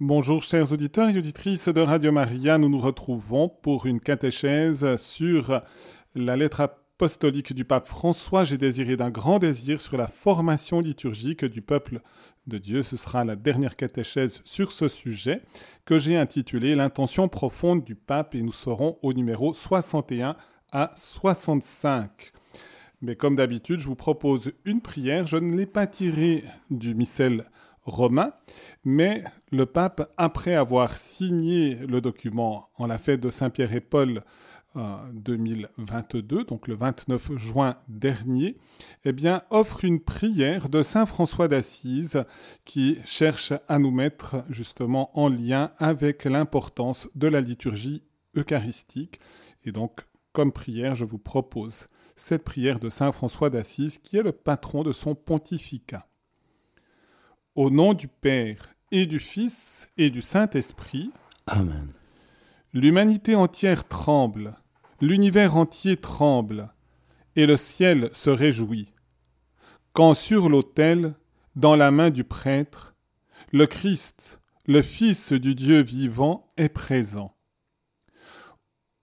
Bonjour 0.00 0.42
chers 0.42 0.72
auditeurs 0.72 1.08
et 1.08 1.16
auditrices 1.16 1.68
de 1.68 1.80
Radio 1.80 2.10
Maria, 2.10 2.58
nous 2.58 2.68
nous 2.68 2.80
retrouvons 2.80 3.48
pour 3.48 3.86
une 3.86 4.00
catéchèse 4.00 4.96
sur 4.96 5.62
la 6.16 6.36
lettre 6.36 6.62
apostolique 6.62 7.52
du 7.52 7.64
pape 7.64 7.86
François. 7.86 8.42
J'ai 8.42 8.58
désiré 8.58 8.96
d'un 8.96 9.10
grand 9.10 9.38
désir 9.38 9.80
sur 9.80 9.96
la 9.96 10.08
formation 10.08 10.80
liturgique 10.80 11.44
du 11.44 11.62
peuple 11.62 12.00
de 12.48 12.58
Dieu. 12.58 12.82
Ce 12.82 12.96
sera 12.96 13.24
la 13.24 13.36
dernière 13.36 13.76
catéchèse 13.76 14.40
sur 14.44 14.72
ce 14.72 14.88
sujet 14.88 15.42
que 15.84 15.96
j'ai 15.96 16.16
intitulé 16.16 16.74
L'intention 16.74 17.28
profonde 17.28 17.84
du 17.84 17.94
pape 17.94 18.34
et 18.34 18.42
nous 18.42 18.52
serons 18.52 18.98
au 19.00 19.12
numéro 19.12 19.54
61 19.54 20.34
à 20.72 20.90
65. 20.96 22.32
Mais 23.00 23.14
comme 23.14 23.36
d'habitude, 23.36 23.78
je 23.78 23.86
vous 23.86 23.94
propose 23.94 24.54
une 24.64 24.80
prière. 24.80 25.28
Je 25.28 25.36
ne 25.36 25.54
l'ai 25.54 25.66
pas 25.66 25.86
tirée 25.86 26.42
du 26.68 26.96
missel 26.96 27.44
romain, 27.84 28.32
mais 28.84 29.24
le 29.50 29.66
pape, 29.66 30.12
après 30.16 30.54
avoir 30.54 30.96
signé 30.96 31.74
le 31.76 32.00
document 32.00 32.68
en 32.76 32.86
la 32.86 32.98
fête 32.98 33.20
de 33.20 33.30
Saint-Pierre 33.30 33.74
et 33.74 33.80
Paul 33.80 34.22
2022, 35.12 36.36
euh, 36.40 36.44
donc 36.44 36.66
le 36.66 36.74
29 36.74 37.36
juin 37.36 37.76
dernier, 37.88 38.56
eh 39.04 39.12
offre 39.50 39.84
une 39.84 40.00
prière 40.00 40.68
de 40.68 40.82
Saint 40.82 41.06
François 41.06 41.48
d'Assise 41.48 42.24
qui 42.64 42.98
cherche 43.04 43.52
à 43.68 43.78
nous 43.78 43.92
mettre 43.92 44.44
justement 44.50 45.16
en 45.18 45.28
lien 45.28 45.70
avec 45.78 46.24
l'importance 46.24 47.08
de 47.14 47.28
la 47.28 47.40
liturgie 47.40 48.02
eucharistique. 48.36 49.20
Et 49.64 49.72
donc, 49.72 50.00
comme 50.32 50.52
prière, 50.52 50.96
je 50.96 51.04
vous 51.04 51.18
propose 51.18 51.86
cette 52.16 52.44
prière 52.44 52.80
de 52.80 52.90
Saint 52.90 53.12
François 53.12 53.50
d'Assise 53.50 53.98
qui 53.98 54.16
est 54.16 54.22
le 54.22 54.32
patron 54.32 54.82
de 54.82 54.92
son 54.92 55.14
pontificat. 55.14 56.06
Au 57.54 57.70
nom 57.70 57.94
du 57.94 58.08
Père 58.08 58.73
et 58.90 59.06
du 59.06 59.18
Fils 59.18 59.88
et 59.96 60.10
du 60.10 60.22
Saint-Esprit. 60.22 61.10
Amen. 61.46 61.92
L'humanité 62.72 63.34
entière 63.34 63.86
tremble, 63.86 64.56
l'univers 65.00 65.56
entier 65.56 65.96
tremble, 65.96 66.72
et 67.36 67.46
le 67.46 67.56
ciel 67.56 68.10
se 68.12 68.30
réjouit. 68.30 68.92
Quand 69.92 70.14
sur 70.14 70.48
l'autel, 70.48 71.14
dans 71.56 71.76
la 71.76 71.90
main 71.90 72.10
du 72.10 72.24
prêtre, 72.24 72.94
le 73.52 73.66
Christ, 73.66 74.40
le 74.66 74.82
Fils 74.82 75.32
du 75.32 75.54
Dieu 75.54 75.82
vivant, 75.82 76.48
est 76.56 76.68
présent. 76.68 77.36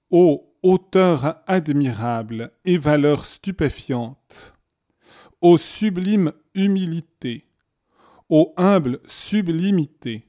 Ô 0.09 0.47
auteur 0.63 1.41
admirable 1.47 2.51
et 2.65 2.77
valeur 2.77 3.25
stupéfiante, 3.25 4.53
ô 5.39 5.57
sublime 5.57 6.33
humilité, 6.53 7.50
ô 8.31 8.53
humble 8.55 9.01
sublimité, 9.07 10.25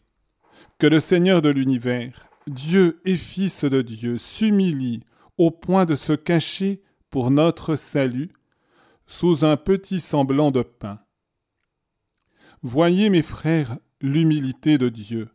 que 0.78 0.88
le 0.88 0.98
Seigneur 0.98 1.40
de 1.40 1.50
l'univers, 1.50 2.28
Dieu 2.48 3.00
et 3.04 3.16
Fils 3.16 3.64
de 3.64 3.80
Dieu, 3.80 4.18
s'humilie 4.18 5.04
au 5.38 5.52
point 5.52 5.84
de 5.84 5.94
se 5.94 6.12
cacher 6.12 6.82
pour 7.10 7.30
notre 7.30 7.76
salut 7.76 8.32
sous 9.06 9.44
un 9.44 9.56
petit 9.56 10.00
semblant 10.00 10.50
de 10.50 10.62
pain. 10.62 10.98
Voyez, 12.62 13.08
mes 13.08 13.22
frères, 13.22 13.78
l'humilité 14.00 14.78
de 14.78 14.88
Dieu, 14.88 15.28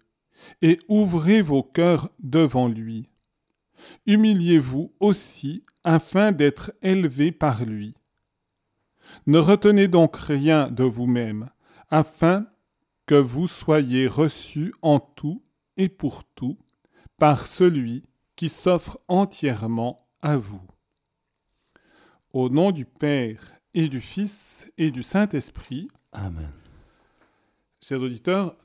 et 0.62 0.78
ouvrez 0.90 1.42
vos 1.42 1.64
cœurs 1.64 2.10
devant 2.20 2.68
lui. 2.68 3.10
Humiliez-vous 4.08 4.94
aussi 5.00 5.64
afin 5.86 6.34
d'être 6.34 6.74
élevés 6.82 7.32
par 7.32 7.64
lui. 7.64 7.96
Ne 9.26 9.40
retenez 9.40 9.88
donc 9.88 10.18
rien 10.18 10.70
de 10.70 10.84
vous-même, 10.84 11.50
afin 11.90 12.46
que 13.08 13.16
vous 13.16 13.48
soyez 13.48 14.06
reçus 14.06 14.74
en 14.82 15.00
tout 15.00 15.42
et 15.78 15.88
pour 15.88 16.26
tout 16.36 16.58
par 17.18 17.48
celui 17.48 18.04
qui 18.36 18.50
s'offre 18.50 19.00
entièrement 19.08 20.08
à 20.22 20.38
vous. 20.38 20.62
Au 22.34 22.50
nom 22.50 22.72
du 22.72 22.86
Père 22.86 23.54
et 23.74 23.88
du 23.88 24.02
Fils 24.02 24.72
et 24.78 24.92
du 24.92 25.04
Saint-Esprit. 25.04 25.88
Amen. 26.12 26.52
Chers 27.82 28.02
auditeurs, 28.02 28.58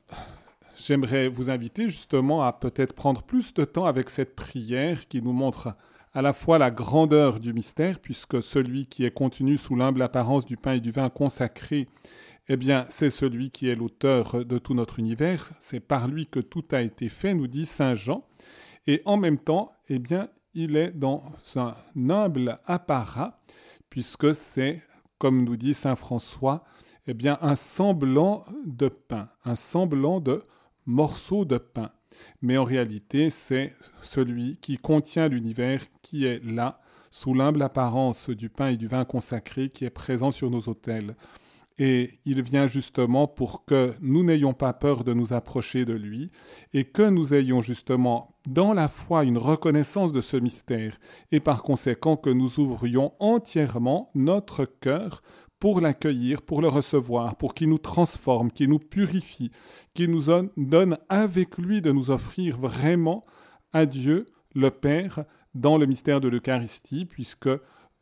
j'aimerais 0.77 1.29
vous 1.29 1.49
inviter 1.49 1.87
justement 1.87 2.43
à 2.43 2.51
peut-être 2.51 2.93
prendre 2.93 3.23
plus 3.23 3.53
de 3.53 3.63
temps 3.63 3.85
avec 3.85 4.09
cette 4.09 4.35
prière 4.35 5.07
qui 5.07 5.21
nous 5.21 5.31
montre 5.31 5.73
à 6.13 6.21
la 6.21 6.33
fois 6.33 6.59
la 6.59 6.69
grandeur 6.69 7.39
du 7.39 7.53
mystère, 7.53 7.99
puisque 7.99 8.43
celui 8.43 8.85
qui 8.87 9.05
est 9.05 9.11
contenu 9.11 9.57
sous 9.57 9.75
l'humble 9.75 10.01
apparence 10.01 10.45
du 10.45 10.57
pain 10.57 10.73
et 10.73 10.79
du 10.79 10.91
vin 10.91 11.09
consacré 11.09 11.87
eh 12.49 12.57
bien, 12.57 12.85
c'est 12.89 13.09
celui 13.09 13.51
qui 13.51 13.69
est 13.69 13.75
l'auteur 13.75 14.45
de 14.45 14.57
tout 14.57 14.73
notre 14.73 14.99
univers, 14.99 15.51
c'est 15.59 15.79
par 15.79 16.07
lui 16.07 16.27
que 16.27 16.39
tout 16.39 16.63
a 16.71 16.81
été 16.81 17.07
fait, 17.09 17.33
nous 17.33 17.47
dit 17.47 17.65
Saint 17.65 17.95
Jean, 17.95 18.25
et 18.85 19.01
en 19.05 19.15
même 19.17 19.39
temps, 19.39 19.71
eh 19.87 19.99
bien, 19.99 20.29
il 20.53 20.75
est 20.75 20.91
dans 20.91 21.23
un 21.55 21.73
humble 21.95 22.59
apparat, 22.65 23.37
puisque 23.89 24.35
c'est, 24.35 24.83
comme 25.19 25.45
nous 25.45 25.55
dit 25.55 25.73
Saint 25.73 25.95
François, 25.95 26.65
eh 27.07 27.13
bien, 27.13 27.37
un 27.41 27.55
semblant 27.55 28.43
de 28.65 28.89
pain, 28.89 29.29
un 29.45 29.55
semblant 29.55 30.19
de 30.19 30.43
morceau 30.85 31.45
de 31.45 31.57
pain. 31.57 31.91
Mais 32.41 32.57
en 32.57 32.63
réalité, 32.63 33.29
c'est 33.29 33.73
celui 34.01 34.57
qui 34.57 34.77
contient 34.77 35.29
l'univers 35.29 35.81
qui 36.01 36.25
est 36.25 36.43
là, 36.43 36.81
sous 37.09 37.33
l'humble 37.33 37.61
apparence 37.61 38.29
du 38.29 38.49
pain 38.49 38.69
et 38.69 38.77
du 38.77 38.87
vin 38.87 39.05
consacré 39.05 39.69
qui 39.69 39.85
est 39.85 39.89
présent 39.89 40.31
sur 40.31 40.49
nos 40.49 40.61
autels 40.61 41.15
et 41.79 42.19
il 42.25 42.41
vient 42.41 42.67
justement 42.67 43.27
pour 43.27 43.65
que 43.65 43.93
nous 44.01 44.23
n'ayons 44.23 44.53
pas 44.53 44.73
peur 44.73 45.03
de 45.03 45.13
nous 45.13 45.33
approcher 45.33 45.85
de 45.85 45.93
lui 45.93 46.31
et 46.73 46.85
que 46.85 47.09
nous 47.09 47.33
ayons 47.33 47.61
justement 47.61 48.35
dans 48.47 48.73
la 48.73 48.87
foi 48.87 49.23
une 49.23 49.37
reconnaissance 49.37 50.11
de 50.11 50.21
ce 50.21 50.37
mystère 50.37 50.99
et 51.31 51.39
par 51.39 51.63
conséquent 51.63 52.15
que 52.15 52.29
nous 52.29 52.59
ouvrions 52.59 53.13
entièrement 53.19 54.09
notre 54.13 54.65
cœur 54.65 55.23
pour 55.59 55.79
l'accueillir, 55.79 56.41
pour 56.41 56.61
le 56.61 56.67
recevoir, 56.67 57.37
pour 57.37 57.53
qu'il 57.53 57.69
nous 57.69 57.77
transforme, 57.77 58.51
qu'il 58.51 58.69
nous 58.69 58.79
purifie, 58.79 59.49
qu'il 59.93 60.11
nous 60.11 60.25
donne 60.57 60.97
avec 61.07 61.57
lui 61.57 61.81
de 61.81 61.91
nous 61.91 62.11
offrir 62.11 62.57
vraiment 62.57 63.23
à 63.71 63.85
Dieu 63.85 64.25
le 64.53 64.69
Père 64.69 65.23
dans 65.55 65.77
le 65.77 65.85
mystère 65.85 66.19
de 66.19 66.27
l'Eucharistie, 66.27 67.05
puisque 67.05 67.49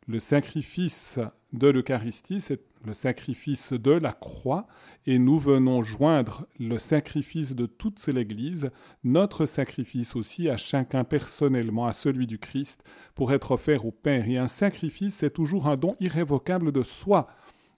le 0.08 0.18
sacrifice 0.18 1.20
de 1.52 1.68
l'Eucharistie, 1.68 2.40
c'est 2.40 2.71
le 2.84 2.94
sacrifice 2.94 3.72
de 3.72 3.90
la 3.90 4.12
croix, 4.12 4.66
et 5.06 5.18
nous 5.18 5.38
venons 5.38 5.82
joindre 5.82 6.46
le 6.58 6.78
sacrifice 6.78 7.54
de 7.54 7.66
toute 7.66 8.04
l'Église, 8.06 8.70
notre 9.04 9.46
sacrifice 9.46 10.16
aussi 10.16 10.48
à 10.48 10.56
chacun 10.56 11.04
personnellement, 11.04 11.86
à 11.86 11.92
celui 11.92 12.26
du 12.26 12.38
Christ, 12.38 12.82
pour 13.14 13.32
être 13.32 13.52
offert 13.52 13.84
au 13.84 13.92
Père. 13.92 14.28
Et 14.28 14.38
un 14.38 14.46
sacrifice, 14.46 15.14
c'est 15.14 15.32
toujours 15.32 15.68
un 15.68 15.76
don 15.76 15.96
irrévocable 16.00 16.72
de 16.72 16.82
soi 16.82 17.28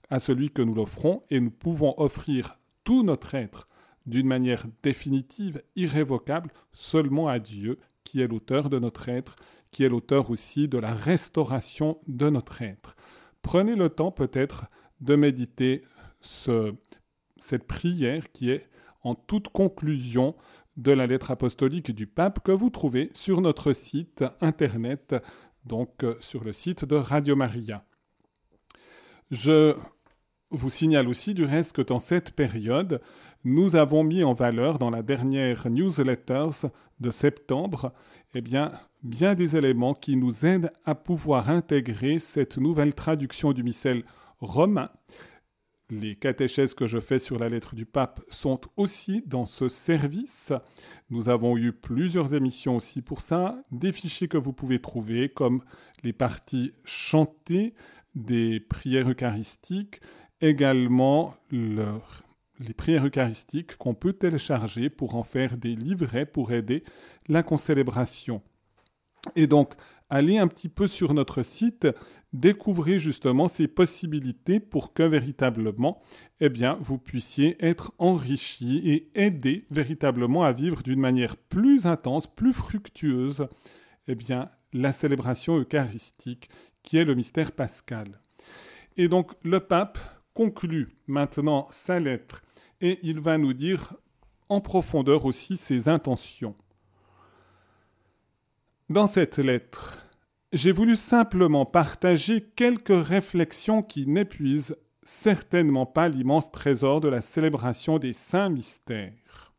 à 0.09 0.19
celui 0.19 0.51
que 0.51 0.61
nous 0.61 0.75
l'offrons, 0.75 1.23
et 1.29 1.39
nous 1.39 1.51
pouvons 1.51 1.93
offrir 1.97 2.59
tout 2.83 3.03
notre 3.03 3.35
être 3.35 3.67
d'une 4.05 4.27
manière 4.27 4.65
définitive, 4.83 5.63
irrévocable, 5.75 6.51
seulement 6.73 7.27
à 7.27 7.39
Dieu, 7.39 7.79
qui 8.03 8.21
est 8.21 8.27
l'auteur 8.27 8.69
de 8.69 8.77
notre 8.77 9.09
être, 9.09 9.35
qui 9.71 9.83
est 9.83 9.89
l'auteur 9.89 10.29
aussi 10.29 10.67
de 10.67 10.77
la 10.77 10.93
restauration 10.93 11.97
de 12.07 12.29
notre 12.29 12.61
être. 12.61 12.95
Prenez 13.41 13.75
le 13.75 13.89
temps 13.89 14.11
peut-être 14.11 14.69
de 15.01 15.15
méditer 15.15 15.81
cette 16.21 17.67
prière 17.67 18.31
qui 18.31 18.51
est 18.51 18.67
en 19.03 19.15
toute 19.15 19.49
conclusion 19.49 20.35
de 20.77 20.91
la 20.91 21.07
lettre 21.07 21.31
apostolique 21.31 21.91
du 21.91 22.07
pape 22.07 22.41
que 22.43 22.51
vous 22.51 22.69
trouvez 22.69 23.09
sur 23.13 23.41
notre 23.41 23.71
site 23.73 24.25
internet, 24.41 25.15
donc 25.63 26.03
euh, 26.03 26.15
sur 26.19 26.43
le 26.43 26.51
site 26.51 26.83
de 26.85 26.95
Radio 26.95 27.35
Maria. 27.35 27.85
Je 29.31 29.75
vous 30.51 30.69
signale 30.69 31.07
aussi 31.07 31.33
du 31.33 31.45
reste 31.45 31.71
que 31.71 31.81
dans 31.81 31.99
cette 31.99 32.31
période, 32.31 33.01
nous 33.43 33.75
avons 33.75 34.03
mis 34.03 34.23
en 34.23 34.33
valeur 34.33 34.79
dans 34.79 34.89
la 34.89 35.01
dernière 35.01 35.69
newsletters 35.69 36.67
de 36.99 37.11
septembre 37.11 37.93
eh 38.33 38.41
bien, 38.41 38.71
bien 39.03 39.35
des 39.35 39.55
éléments 39.55 39.93
qui 39.93 40.15
nous 40.15 40.45
aident 40.45 40.71
à 40.83 40.95
pouvoir 40.95 41.49
intégrer 41.49 42.19
cette 42.19 42.57
nouvelle 42.57 42.93
traduction 42.93 43.53
du 43.53 43.63
missel 43.63 44.03
romain. 44.45 44.89
Les 45.91 46.15
catéchèses 46.15 46.73
que 46.73 46.87
je 46.87 46.99
fais 46.99 47.19
sur 47.19 47.37
la 47.37 47.47
lettre 47.47 47.75
du 47.75 47.85
pape 47.85 48.21
sont 48.29 48.59
aussi 48.75 49.21
dans 49.27 49.45
ce 49.45 49.69
service. 49.69 50.51
Nous 51.11 51.29
avons 51.29 51.57
eu 51.57 51.73
plusieurs 51.73 52.33
émissions 52.33 52.77
aussi 52.77 53.03
pour 53.03 53.21
ça, 53.21 53.63
des 53.71 53.91
fichiers 53.91 54.27
que 54.27 54.37
vous 54.37 54.53
pouvez 54.53 54.79
trouver 54.79 55.29
comme 55.29 55.63
les 56.03 56.13
parties 56.13 56.71
chantées 56.85 57.75
des 58.15 58.59
prières 58.59 59.09
eucharistiques, 59.09 60.01
également 60.41 61.35
les 61.51 62.73
prières 62.75 63.05
eucharistiques 63.05 63.77
qu'on 63.77 63.93
peut 63.93 64.13
télécharger 64.13 64.89
pour 64.89 65.15
en 65.15 65.23
faire 65.23 65.55
des 65.55 65.75
livrets 65.75 66.25
pour 66.25 66.51
aider 66.51 66.83
la 67.27 67.43
concélébration. 67.43 68.41
Et 69.35 69.45
donc, 69.45 69.73
allez 70.09 70.37
un 70.37 70.47
petit 70.47 70.69
peu 70.69 70.87
sur 70.87 71.13
notre 71.13 71.43
site, 71.43 71.87
découvrez 72.35 72.99
justement 72.99 73.47
ces 73.47 73.67
possibilités 73.67 74.59
pour 74.59 74.93
que 74.93 75.03
véritablement, 75.03 76.01
eh 76.39 76.49
bien, 76.49 76.77
vous 76.81 76.97
puissiez 76.97 77.55
être 77.65 77.93
enrichi 77.97 78.81
et 78.89 79.09
aider 79.15 79.65
véritablement 79.71 80.43
à 80.43 80.51
vivre 80.51 80.83
d'une 80.83 80.99
manière 80.99 81.37
plus 81.37 81.85
intense, 81.85 82.27
plus 82.27 82.53
fructueuse, 82.53 83.47
eh 84.07 84.15
bien, 84.15 84.49
la 84.73 84.91
célébration 84.91 85.57
eucharistique 85.57 86.49
qui 86.83 86.97
est 86.97 87.05
le 87.05 87.15
mystère 87.15 87.51
pascal. 87.51 88.19
Et 88.97 89.07
donc, 89.07 89.31
le 89.43 89.59
pape 89.59 89.97
conclut 90.33 90.89
maintenant 91.07 91.67
sa 91.71 91.99
lettre 91.99 92.43
et 92.81 92.99
il 93.03 93.19
va 93.19 93.37
nous 93.37 93.53
dire 93.53 93.95
en 94.49 94.61
profondeur 94.61 95.25
aussi 95.25 95.57
ses 95.57 95.87
intentions. 95.87 96.55
Dans 98.89 99.07
cette 99.07 99.39
lettre, 99.39 100.04
j'ai 100.53 100.71
voulu 100.71 100.95
simplement 100.95 101.65
partager 101.65 102.41
quelques 102.55 103.05
réflexions 103.05 103.81
qui 103.81 104.07
n'épuisent 104.07 104.77
certainement 105.03 105.85
pas 105.85 106.09
l'immense 106.09 106.51
trésor 106.51 107.01
de 107.01 107.07
la 107.07 107.21
célébration 107.21 107.99
des 107.99 108.13
saints 108.13 108.49
mystères. 108.49 109.53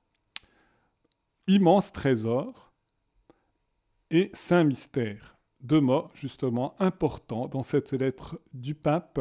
Immense 1.47 1.93
trésor 1.93 2.73
et 4.11 4.31
saint 4.35 4.65
mystère. 4.65 5.37
Deux 5.61 5.81
mots 5.81 6.09
justement 6.15 6.75
importants 6.81 7.49
dans 7.49 7.63
cette 7.63 7.93
lettre 7.93 8.41
du 8.53 8.75
pape 8.75 9.21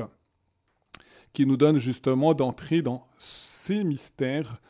qui 1.33 1.45
nous 1.45 1.57
donne 1.57 1.79
justement 1.79 2.33
d'entrer 2.33 2.81
dans 2.81 3.07
ces 3.17 3.83
mystères 3.83 4.61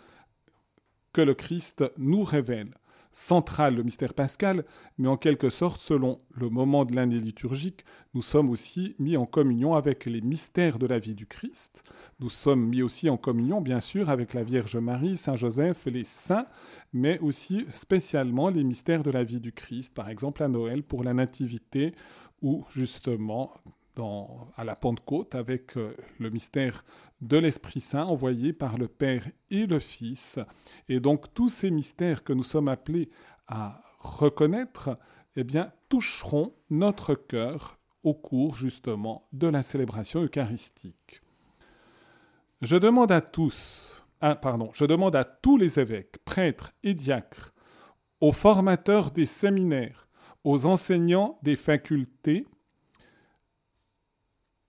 que 1.14 1.22
le 1.22 1.34
Christ 1.34 1.84
nous 1.98 2.24
révèle 2.24 2.74
central, 3.16 3.76
le 3.76 3.84
mystère 3.84 4.14
pascal, 4.14 4.66
mais 4.98 5.08
en 5.08 5.16
quelque 5.16 5.50
sorte, 5.50 5.80
selon 5.80 6.20
le 6.34 6.50
moment 6.50 6.84
de 6.84 6.94
l'année 6.94 7.18
liturgique, 7.18 7.86
nous 8.14 8.22
sommes 8.22 8.50
aussi 8.50 8.94
mis 9.00 9.16
en 9.16 9.26
communion 9.26 9.74
avec 9.74 10.06
les 10.06 10.20
mystères 10.20 10.78
de 10.78 10.86
la 10.86 11.00
vie 11.00 11.16
du 11.16 11.26
Christ. 11.26 11.86
Nous 12.20 12.30
sommes 12.30 12.68
mis 12.68 12.82
aussi 12.82 13.10
en 13.10 13.16
communion, 13.16 13.62
bien 13.62 13.80
sûr, 13.80 14.10
avec 14.10 14.34
la 14.34 14.44
Vierge 14.44 14.76
Marie, 14.76 15.16
Saint 15.16 15.38
Joseph, 15.38 15.86
les 15.86 16.04
saints, 16.04 16.46
mais 16.92 17.18
aussi 17.20 17.66
spécialement 17.72 18.50
les 18.50 18.66
mystères 18.66 19.04
de 19.04 19.12
la 19.12 19.24
vie 19.24 19.40
du 19.40 19.54
Christ, 19.54 19.94
par 19.94 20.10
exemple 20.10 20.44
à 20.44 20.50
Noël 20.50 20.84
pour 20.84 21.02
la 21.02 21.14
Nativité, 21.14 21.96
ou 22.42 22.66
justement 22.76 23.50
à 24.58 24.64
la 24.64 24.76
Pentecôte 24.76 25.36
avec 25.36 25.78
euh, 25.78 25.96
le 26.20 26.30
mystère 26.30 26.84
de 27.22 27.38
l'Esprit 27.38 27.80
Saint 27.80 28.06
envoyé 28.06 28.54
par 28.54 28.78
le 28.78 28.88
Père 28.88 29.28
et 29.50 29.66
le 29.66 29.80
Fils. 29.80 30.40
Et 30.90 31.00
donc 31.00 31.34
tous 31.34 31.50
ces 31.50 31.72
mystères 31.72 32.24
que 32.24 32.34
nous 32.34 32.44
sommes 32.44 32.68
appelés 32.68 33.10
à 33.48 33.82
reconnaître, 34.00 34.98
eh 35.36 35.44
bien, 35.44 35.72
toucheront 35.90 36.54
notre 36.70 37.16
cœur 37.16 37.80
au 38.04 38.14
cours 38.14 38.56
justement 38.56 39.28
de 39.34 39.48
la 39.48 39.64
célébration 39.64 40.22
eucharistique. 40.24 41.22
Je 42.62 42.76
demande 42.76 43.12
à 43.12 43.22
tous, 43.22 43.96
ah, 44.22 44.36
pardon, 44.36 44.70
je 44.74 44.86
demande 44.86 45.16
à 45.16 45.24
tous 45.24 45.58
les 45.58 45.80
évêques, 45.80 46.18
prêtres 46.24 46.72
et 46.84 46.94
diacres, 46.94 47.54
aux 48.22 48.32
formateurs 48.32 49.12
des 49.12 49.26
séminaires, 49.26 50.08
aux 50.44 50.66
enseignants 50.66 51.38
des 51.44 51.56
facultés, 51.56 52.46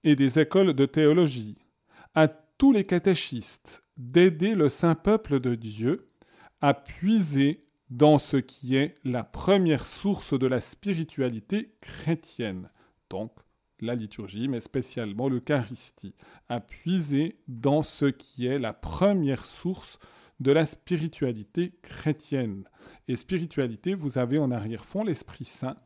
et 0.07 0.15
des 0.15 0.39
écoles 0.39 0.73
de 0.73 0.87
théologie, 0.87 1.59
à 2.15 2.29
tous 2.29 2.71
les 2.71 2.87
catéchistes 2.87 3.83
d'aider 3.97 4.55
le 4.55 4.69
saint 4.69 4.95
peuple 4.95 5.41
de 5.41 5.57
Dieu 5.57 6.09
à 6.61 6.75
puiser 6.75 7.67
dans 7.91 8.19
ce 8.19 8.37
qui 8.37 8.77
est 8.77 8.95
la 9.03 9.25
première 9.25 9.85
source 9.85 10.39
de 10.39 10.47
la 10.47 10.61
spiritualité 10.61 11.75
chrétienne, 11.81 12.71
donc 13.11 13.33
la 13.81 13.97
liturgie, 13.97 14.47
mais 14.47 14.61
spécialement 14.61 15.29
l'Eucharistie, 15.29 16.15
à 16.49 16.61
puiser 16.61 17.41
dans 17.49 17.83
ce 17.83 18.07
qui 18.07 18.47
est 18.47 18.61
la 18.61 18.73
première 18.73 19.45
source 19.45 19.99
de 20.39 20.53
la 20.53 20.67
spiritualité 20.67 21.73
chrétienne. 21.83 22.63
Et 23.09 23.17
spiritualité, 23.17 23.95
vous 23.95 24.19
avez 24.19 24.39
en 24.39 24.53
arrière-fond 24.53 25.03
l'Esprit 25.03 25.45
Saint, 25.45 25.77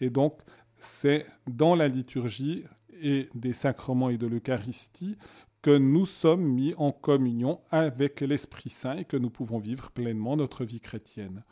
et 0.00 0.10
donc 0.10 0.40
c'est 0.80 1.24
dans 1.46 1.76
la 1.76 1.86
liturgie 1.86 2.64
et 3.02 3.28
des 3.34 3.52
sacrements 3.52 4.10
et 4.10 4.18
de 4.18 4.26
l'Eucharistie 4.26 5.16
que 5.62 5.76
nous 5.76 6.06
sommes 6.06 6.44
mis 6.44 6.74
en 6.78 6.92
communion 6.92 7.60
avec 7.70 8.20
l'Esprit 8.20 8.70
Saint 8.70 8.96
et 8.96 9.04
que 9.04 9.16
nous 9.16 9.30
pouvons 9.30 9.58
vivre 9.58 9.90
pleinement 9.90 10.36
notre 10.36 10.64
vie 10.64 10.80
chrétienne. 10.80 11.44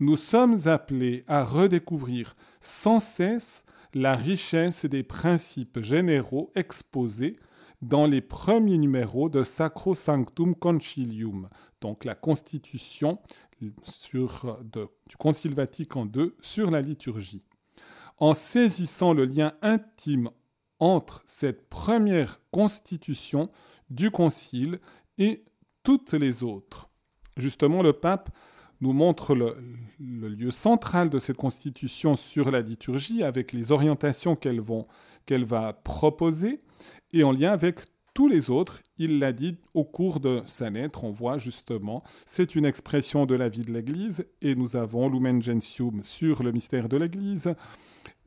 Nous 0.00 0.16
sommes 0.16 0.68
appelés 0.68 1.24
à 1.26 1.44
redécouvrir 1.44 2.36
sans 2.60 3.00
cesse 3.00 3.64
la 3.94 4.14
richesse 4.14 4.84
des 4.84 5.02
principes 5.02 5.80
généraux 5.80 6.52
exposés 6.54 7.36
dans 7.82 8.06
les 8.06 8.20
premiers 8.20 8.78
numéros 8.78 9.28
de 9.28 9.42
Sacro 9.42 9.94
Sanctum 9.94 10.54
Concilium, 10.54 11.48
donc 11.80 12.04
la 12.04 12.14
constitution 12.14 13.18
sur, 13.82 14.58
du 14.72 15.16
Concile 15.16 15.54
Vatican 15.54 16.08
II 16.14 16.32
sur 16.40 16.70
la 16.70 16.80
liturgie. 16.80 17.42
En 18.18 18.34
saisissant 18.34 19.14
le 19.14 19.24
lien 19.24 19.54
intime 19.62 20.30
entre 20.80 21.22
cette 21.26 21.68
première 21.68 22.40
constitution 22.50 23.50
du 23.90 24.10
Concile 24.10 24.80
et 25.18 25.44
toutes 25.82 26.12
les 26.12 26.42
autres. 26.42 26.88
Justement, 27.36 27.82
le 27.82 27.92
pape 27.92 28.30
nous 28.80 28.92
montre 28.92 29.34
le, 29.34 29.56
lieu 29.98 30.50
central 30.50 31.10
de 31.10 31.18
cette 31.18 31.36
constitution 31.36 32.14
sur 32.14 32.50
la 32.50 32.60
liturgie 32.60 33.22
avec 33.22 33.52
les 33.52 33.72
orientations 33.72 34.36
qu'elle 34.36 35.44
va 35.44 35.72
proposer 35.72 36.62
et 37.12 37.24
en 37.24 37.32
lien 37.32 37.52
avec 37.52 37.80
tous 38.14 38.28
les 38.28 38.50
autres. 38.50 38.82
Il 38.98 39.18
l'a 39.18 39.32
dit 39.32 39.58
au 39.74 39.84
cours 39.84 40.20
de 40.20 40.42
sa 40.46 40.70
lettre, 40.70 41.04
on 41.04 41.10
voit 41.10 41.38
justement, 41.38 42.02
c'est 42.24 42.54
une 42.54 42.64
expression 42.64 43.26
de 43.26 43.34
la 43.34 43.48
vie 43.48 43.62
de 43.62 43.72
l'Église 43.72 44.26
et 44.42 44.54
nous 44.54 44.76
avons 44.76 45.08
Lumen 45.08 45.42
Gentium 45.42 46.02
sur 46.04 46.42
le 46.42 46.52
mystère 46.52 46.88
de 46.88 46.96
l'Église. 46.96 47.54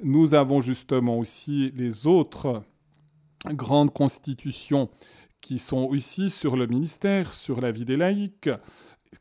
Nous 0.03 0.33
avons 0.33 0.62
justement 0.62 1.19
aussi 1.19 1.71
les 1.75 2.07
autres 2.07 2.63
grandes 3.45 3.94
constitutions 3.94 4.89
qui 5.42 5.59
sont 5.59 5.83
aussi 5.83 6.30
sur 6.30 6.56
le 6.56 6.65
ministère, 6.65 7.33
sur 7.33 7.62
la 7.62 7.71
vie 7.71 7.86
des 7.86 7.98
laïcs, 7.98 8.50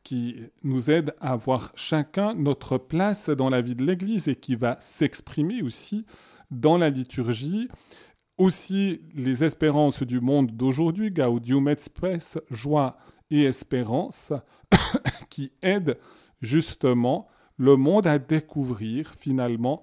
qui 0.05 0.37
nous 0.63 0.91
aident 0.91 1.15
à 1.21 1.33
avoir 1.33 1.73
chacun 1.75 2.35
notre 2.35 2.79
place 2.79 3.29
dans 3.29 3.51
la 3.51 3.61
vie 3.61 3.75
de 3.75 3.85
l'Église 3.85 4.29
et 4.29 4.37
qui 4.37 4.55
va 4.55 4.77
s'exprimer 4.81 5.63
aussi 5.63 6.07
dans 6.51 6.79
la 6.79 6.89
liturgie. 6.89 7.69
Aussi 8.39 9.03
les 9.15 9.45
espérances 9.45 10.03
du 10.03 10.21
monde 10.21 10.53
d'aujourd'hui, 10.53 11.11
Gaudium 11.11 11.69
et 11.69 11.77
Spes, 11.77 12.39
joie 12.51 12.97
et 13.31 13.43
espérance, 13.43 14.33
qui 15.29 15.53
aident 15.61 15.99
justement 16.41 17.29
le 17.59 17.77
monde 17.77 18.07
à 18.07 18.19
découvrir 18.19 19.13
finalement 19.19 19.83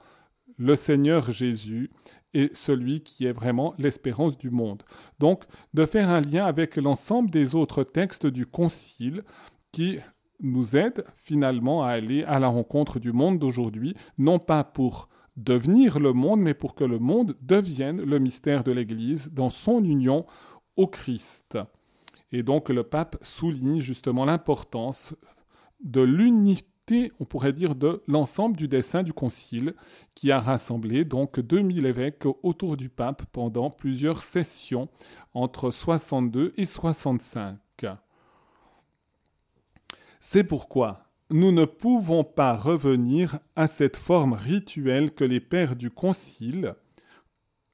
le 0.58 0.76
Seigneur 0.76 1.32
Jésus 1.32 1.92
est 2.34 2.56
celui 2.56 3.02
qui 3.02 3.26
est 3.26 3.32
vraiment 3.32 3.74
l'espérance 3.78 4.38
du 4.38 4.50
monde. 4.50 4.84
Donc, 5.20 5.44
de 5.74 5.86
faire 5.86 6.10
un 6.10 6.22
lien 6.22 6.46
avec 6.46 6.76
l'ensemble 6.76 7.30
des 7.30 7.56
autres 7.56 7.84
textes 7.84 8.28
du 8.28 8.46
Concile 8.46 9.24
qui 9.72 10.00
nous 10.40 10.76
aident 10.76 11.06
finalement 11.16 11.84
à 11.84 11.90
aller 11.90 12.24
à 12.24 12.40
la 12.40 12.48
rencontre 12.48 13.00
du 13.00 13.12
monde 13.12 13.40
d'aujourd'hui, 13.40 13.96
non 14.18 14.40
pas 14.40 14.64
pour 14.64 15.10
devenir 15.36 16.00
le 16.00 16.14
monde, 16.14 16.42
mais 16.42 16.54
pour 16.54 16.76
que 16.76 16.84
le 16.84 17.00
monde 17.00 17.38
devienne 17.42 18.02
le 18.02 18.20
mystère 18.20 18.64
de 18.64 18.72
l'Église 18.72 19.32
dans 19.32 19.50
son 19.50 19.84
union 19.84 20.26
au 20.76 20.88
Christ. 20.88 21.58
Et 22.32 22.44
donc 22.44 22.70
le 22.70 22.84
pape 22.84 23.18
souligne 23.22 23.80
justement 23.80 24.26
l'importance 24.26 25.16
de 25.84 26.02
l'unité 26.02 26.66
on 27.20 27.25
pourrait 27.25 27.53
dire, 27.53 27.75
de 27.75 28.01
l'ensemble 28.08 28.56
du 28.56 28.67
dessin 28.67 29.03
du 29.03 29.13
concile, 29.13 29.74
qui 30.15 30.32
a 30.32 30.39
rassemblé 30.39 31.06
donc 31.06 31.39
2000 31.39 31.86
évêques 31.86 32.25
autour 32.44 32.77
du 32.77 32.89
pape 32.89 33.24
pendant 33.32 33.70
plusieurs 33.70 34.24
sessions 34.24 34.89
entre 35.34 35.72
62 35.72 36.53
et 36.58 36.65
65. 36.65 37.58
C'est 40.20 40.44
pourquoi 40.44 41.03
nous 41.29 41.51
ne 41.51 41.65
pouvons 41.65 42.24
pas 42.24 42.56
revenir 42.56 43.39
à 43.56 43.67
cette 43.67 43.98
forme 43.98 44.34
rituelle 44.34 45.13
que 45.13 45.25
les 45.25 45.41
pères 45.41 45.75
du 45.75 45.91
concile, 45.91 46.75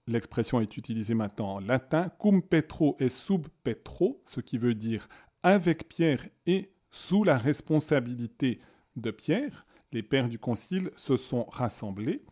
l'expression 0.08 0.60
est 0.60 0.76
utilisée 0.76 1.14
maintenant 1.14 1.56
en 1.56 1.60
latin, 1.60 2.10
cum 2.20 2.42
petro 2.42 2.98
et 3.00 3.10
sub 3.10 3.48
petro, 3.64 4.22
ce 4.26 4.42
qui 4.42 4.58
veut 4.58 4.74
dire 4.74 5.08
avec 5.44 5.88
Pierre 5.88 6.26
et 6.48 6.72
sous 6.90 7.24
la 7.24 7.38
responsabilité 7.38 8.60
de 8.96 9.12
Pierre, 9.12 9.66
les 9.92 10.04
pères 10.04 10.30
du 10.30 10.40
concile 10.40 10.92
se 10.96 11.18
sont 11.18 11.46
rassemblés. 11.46 12.24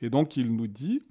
Et 0.00 0.10
donc 0.10 0.36
il 0.36 0.54
nous 0.54 0.66
dit, 0.66 1.02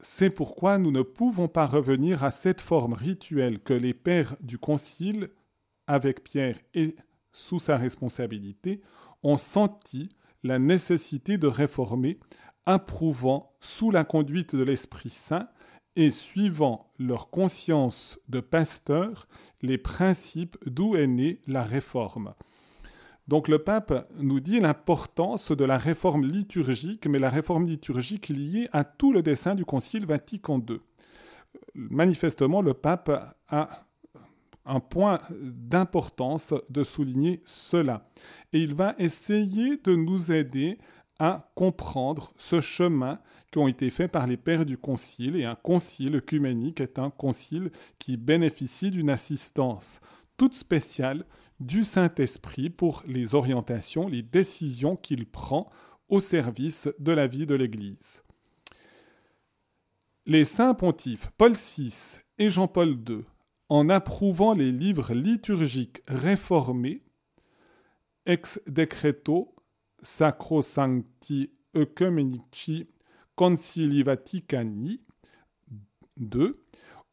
c'est 0.00 0.30
pourquoi 0.30 0.78
nous 0.78 0.90
ne 0.90 1.02
pouvons 1.02 1.48
pas 1.48 1.66
revenir 1.66 2.22
à 2.22 2.30
cette 2.30 2.60
forme 2.60 2.92
rituelle 2.92 3.60
que 3.60 3.72
les 3.72 3.94
pères 3.94 4.36
du 4.40 4.58
concile, 4.58 5.30
avec 5.86 6.22
Pierre 6.22 6.58
et 6.74 6.96
sous 7.32 7.58
sa 7.58 7.76
responsabilité, 7.76 8.80
ont 9.22 9.38
senti 9.38 10.10
la 10.42 10.58
nécessité 10.58 11.38
de 11.38 11.46
réformer 11.46 12.18
approuvant 12.66 13.54
sous 13.60 13.90
la 13.90 14.04
conduite 14.04 14.54
de 14.54 14.62
l'Esprit 14.62 15.10
Saint 15.10 15.48
et 15.94 16.10
suivant 16.10 16.90
leur 16.98 17.30
conscience 17.30 18.18
de 18.28 18.40
pasteur 18.40 19.28
les 19.62 19.78
principes 19.78 20.56
d'où 20.66 20.96
est 20.96 21.06
née 21.06 21.40
la 21.46 21.62
réforme. 21.62 22.34
Donc 23.28 23.48
le 23.48 23.58
pape 23.58 24.08
nous 24.18 24.40
dit 24.40 24.60
l'importance 24.60 25.50
de 25.50 25.64
la 25.64 25.78
réforme 25.78 26.24
liturgique, 26.24 27.06
mais 27.06 27.18
la 27.18 27.30
réforme 27.30 27.66
liturgique 27.66 28.28
liée 28.28 28.68
à 28.72 28.84
tout 28.84 29.12
le 29.12 29.22
dessein 29.22 29.54
du 29.54 29.64
Concile 29.64 30.06
Vatican 30.06 30.60
II. 30.68 30.78
Manifestement, 31.74 32.62
le 32.62 32.74
pape 32.74 33.10
a 33.48 33.86
un 34.64 34.80
point 34.80 35.20
d'importance 35.40 36.54
de 36.70 36.84
souligner 36.84 37.40
cela. 37.44 38.02
Et 38.52 38.60
il 38.60 38.74
va 38.74 38.94
essayer 38.98 39.76
de 39.78 39.94
nous 39.94 40.32
aider 40.32 40.78
à 41.18 41.50
comprendre 41.54 42.32
ce 42.36 42.60
chemin 42.60 43.18
qui 43.50 43.58
ont 43.58 43.68
été 43.68 43.90
faits 43.90 44.10
par 44.10 44.26
les 44.26 44.36
pères 44.36 44.66
du 44.66 44.76
concile. 44.76 45.36
Et 45.36 45.44
un 45.44 45.54
concile 45.54 46.16
œcuménique 46.16 46.80
est 46.80 46.98
un 46.98 47.10
concile 47.10 47.70
qui 47.98 48.16
bénéficie 48.16 48.90
d'une 48.90 49.10
assistance 49.10 50.00
toute 50.36 50.54
spéciale 50.54 51.24
du 51.60 51.84
Saint-Esprit 51.84 52.70
pour 52.70 53.02
les 53.06 53.34
orientations, 53.34 54.08
les 54.08 54.22
décisions 54.22 54.96
qu'il 54.96 55.26
prend 55.26 55.70
au 56.08 56.20
service 56.20 56.88
de 56.98 57.12
la 57.12 57.26
vie 57.26 57.46
de 57.46 57.54
l'Église. 57.54 58.22
Les 60.26 60.44
saints 60.44 60.74
pontifes 60.74 61.30
Paul 61.38 61.52
VI 61.52 62.18
et 62.38 62.50
Jean-Paul 62.50 62.98
II, 63.08 63.24
en 63.68 63.88
approuvant 63.88 64.54
les 64.54 64.72
livres 64.72 65.14
liturgiques 65.14 66.02
réformés, 66.08 67.02
ex 68.26 68.60
decreto 68.66 69.54
sacrosancti 70.02 71.50
ecumenici 71.74 72.88
concili 73.34 74.02
vaticani 74.02 75.00
II, 76.18 76.54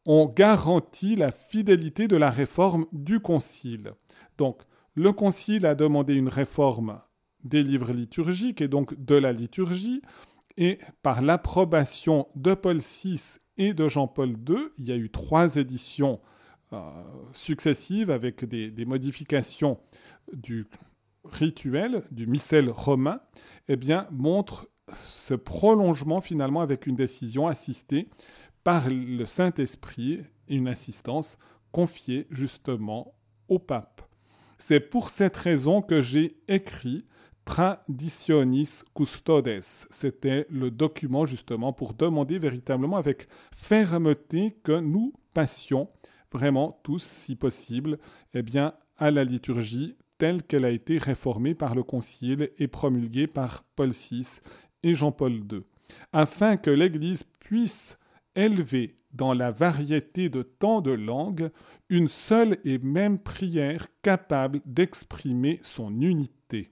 ont 0.06 0.26
garanti 0.26 1.16
la 1.16 1.30
fidélité 1.30 2.08
de 2.08 2.16
la 2.16 2.30
réforme 2.30 2.86
du 2.92 3.20
concile. 3.20 3.94
Donc, 4.38 4.62
le 4.94 5.12
Concile 5.12 5.66
a 5.66 5.74
demandé 5.74 6.14
une 6.14 6.28
réforme 6.28 7.00
des 7.42 7.62
livres 7.62 7.92
liturgiques 7.92 8.60
et 8.60 8.68
donc 8.68 8.94
de 9.02 9.14
la 9.14 9.32
liturgie, 9.32 10.02
et 10.56 10.78
par 11.02 11.20
l'approbation 11.20 12.28
de 12.36 12.54
Paul 12.54 12.78
VI 12.78 13.38
et 13.56 13.74
de 13.74 13.88
Jean-Paul 13.88 14.30
II, 14.30 14.56
il 14.78 14.86
y 14.86 14.92
a 14.92 14.96
eu 14.96 15.10
trois 15.10 15.56
éditions 15.56 16.20
euh, 16.72 16.78
successives 17.32 18.10
avec 18.10 18.44
des, 18.44 18.70
des, 18.70 18.84
modifications 18.84 19.78
du 20.32 20.66
rituel, 21.24 22.02
du 22.10 22.26
missel 22.26 22.70
romain, 22.70 23.20
eh 23.68 23.76
bien, 23.76 24.06
montre 24.10 24.68
ce 24.94 25.34
prolongement 25.34 26.20
finalement 26.20 26.60
avec 26.60 26.86
une 26.86 26.96
décision 26.96 27.46
assistée 27.46 28.08
par 28.62 28.88
le 28.88 29.24
Saint-Esprit, 29.26 30.20
une 30.48 30.68
assistance 30.68 31.38
confiée 31.72 32.26
justement 32.30 33.14
au 33.48 33.58
pape. 33.58 34.02
C'est 34.58 34.80
pour 34.80 35.10
cette 35.10 35.36
raison 35.36 35.82
que 35.82 36.00
j'ai 36.00 36.36
écrit 36.48 37.04
Traditionis 37.44 38.82
Custodes. 38.94 39.60
C'était 39.62 40.46
le 40.48 40.70
document 40.70 41.26
justement 41.26 41.72
pour 41.72 41.94
demander 41.94 42.38
véritablement 42.38 42.96
avec 42.96 43.28
fermeté 43.56 44.56
que 44.62 44.80
nous 44.80 45.12
passions 45.34 45.88
vraiment 46.32 46.80
tous, 46.82 47.02
si 47.02 47.36
possible, 47.36 47.98
eh 48.34 48.42
bien, 48.42 48.74
à 48.98 49.10
la 49.10 49.24
liturgie 49.24 49.96
telle 50.18 50.42
qu'elle 50.42 50.64
a 50.64 50.70
été 50.70 50.98
réformée 50.98 51.54
par 51.54 51.74
le 51.74 51.82
Concile 51.82 52.50
et 52.58 52.68
promulguée 52.68 53.26
par 53.26 53.64
Paul 53.76 53.90
VI 53.90 54.40
et 54.82 54.94
Jean-Paul 54.94 55.32
II, 55.32 55.62
afin 56.12 56.56
que 56.56 56.70
l'Église 56.70 57.24
puisse 57.40 57.98
élever 58.36 58.96
dans 59.14 59.32
la 59.32 59.50
variété 59.50 60.28
de 60.28 60.42
tant 60.42 60.80
de 60.80 60.90
langues 60.90 61.50
une 61.88 62.08
seule 62.08 62.58
et 62.64 62.78
même 62.78 63.18
prière 63.18 63.86
capable 64.02 64.60
d'exprimer 64.66 65.60
son 65.62 66.00
unité. 66.00 66.70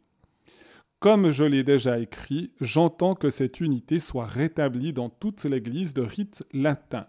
Comme 0.99 1.33
je 1.33 1.45
l'ai 1.45 1.65
déjà 1.65 1.99
écrit, 1.99 2.53
j'entends 2.61 3.15
que 3.15 3.31
cette 3.31 3.61
unité 3.61 3.99
soit 3.99 4.27
rétablie 4.27 4.93
dans 4.93 5.09
toute 5.09 5.45
l'Église 5.45 5.95
de 5.95 6.03
rite 6.03 6.45
latin. 6.53 7.07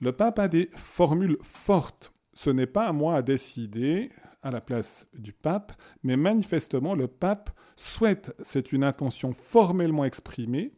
Le 0.00 0.12
pape 0.12 0.38
a 0.38 0.48
des 0.48 0.70
formules 0.74 1.38
fortes. 1.42 2.12
Ce 2.34 2.50
n'est 2.50 2.66
pas 2.66 2.86
à 2.86 2.92
moi 2.92 3.16
à 3.16 3.22
décider 3.22 4.10
à 4.42 4.50
la 4.50 4.60
place 4.60 5.06
du 5.14 5.32
pape, 5.32 5.72
mais 6.02 6.16
manifestement 6.16 6.94
le 6.94 7.08
pape 7.08 7.50
souhaite, 7.76 8.34
c'est 8.42 8.72
une 8.72 8.84
intention 8.84 9.32
formellement 9.32 10.04
exprimée, 10.04 10.72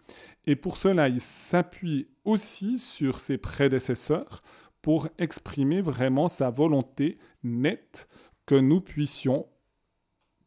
et 0.47 0.57
pour 0.57 0.77
cela, 0.77 1.09
il 1.09 1.21
s'appuie 1.21 2.09
aussi 2.25 2.79
sur 2.79 3.21
ses 3.21 3.39
prédécesseurs 3.39 4.43
pour 4.83 5.09
exprimer 5.19 5.83
vraiment 5.83 6.29
sa 6.29 6.51
volonté 6.51 7.19
nette 7.43 8.09
que 8.47 8.55
nous 8.55 8.81
puissions 8.81 9.47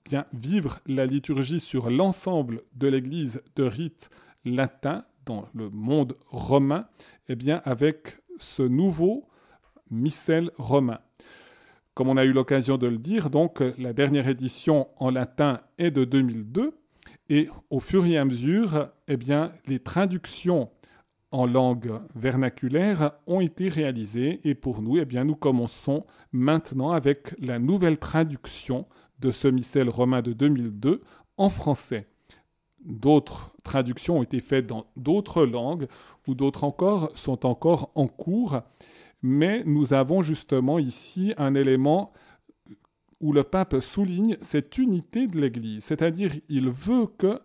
bien 0.06 0.26
vivre 0.34 0.80
la 0.86 1.06
liturgie 1.06 1.60
sur 1.60 1.90
l'ensemble 1.90 2.64
de 2.74 2.88
l'Église 2.88 3.42
de 3.56 3.64
rite 3.64 4.10
latin 4.44 5.06
dans 5.26 5.46
le 5.54 5.70
monde 5.70 6.18
romain, 6.28 6.88
eh 7.30 7.36
bien 7.36 7.62
avec 7.64 8.18
ce 8.40 8.64
nouveau 8.64 9.28
missel 9.90 10.52
romain. 10.58 11.00
Comme 11.94 12.10
on 12.10 12.18
a 12.18 12.26
eu 12.26 12.34
l'occasion 12.34 12.78
de 12.78 12.88
le 12.88 12.98
dire, 12.98 13.30
donc 13.30 13.64
la 13.78 13.94
dernière 13.94 14.28
édition 14.28 14.90
en 14.98 15.12
latin 15.12 15.62
est 15.78 15.92
de 15.92 16.04
2002 16.04 16.83
et 17.30 17.50
au 17.70 17.80
fur 17.80 18.06
et 18.06 18.18
à 18.18 18.26
mesure, 18.26 18.90
eh 19.08 19.18
bien, 19.18 19.52
les 19.68 19.80
traductions 19.80 20.70
en 21.32 21.48
langue 21.48 21.92
vernaculaire 22.16 23.14
ont 23.26 23.42
été 23.42 23.70
réalisées 23.70 24.40
et 24.44 24.54
pour 24.54 24.82
nous, 24.82 24.98
eh 24.98 25.06
bien, 25.06 25.24
nous 25.24 25.36
commençons 25.36 26.06
maintenant 26.32 26.92
avec 26.92 27.34
la 27.40 27.60
nouvelle 27.60 27.98
traduction 27.98 28.86
de 29.20 29.32
ce 29.32 29.48
missel 29.48 29.90
romain 29.90 30.22
de 30.22 30.34
2002 30.34 31.02
en 31.38 31.50
français. 31.50 32.08
D'autres 32.86 33.52
traductions 33.64 34.20
ont 34.20 34.24
été 34.24 34.42
faites 34.42 34.68
dans 34.68 34.86
d'autres 34.98 35.46
langues 35.46 35.88
ou 36.28 36.36
d'autres 36.36 36.66
encore 36.66 37.18
sont 37.18 37.46
encore 37.46 37.92
en 37.96 38.08
cours, 38.08 38.62
mais 39.22 39.64
nous 39.66 39.94
avons 39.94 40.22
justement 40.22 40.78
ici 40.78 41.34
un 41.38 41.56
élément 41.56 42.12
où 43.24 43.32
le 43.32 43.46
pape 43.46 43.80
souligne 43.80 44.36
cette 44.42 44.78
unité 44.78 45.28
de 45.28 45.40
l'Église, 45.40 45.86
c'est-à-dire 45.86 46.34
il 46.50 46.70
veut 46.70 47.08
que 47.08 47.40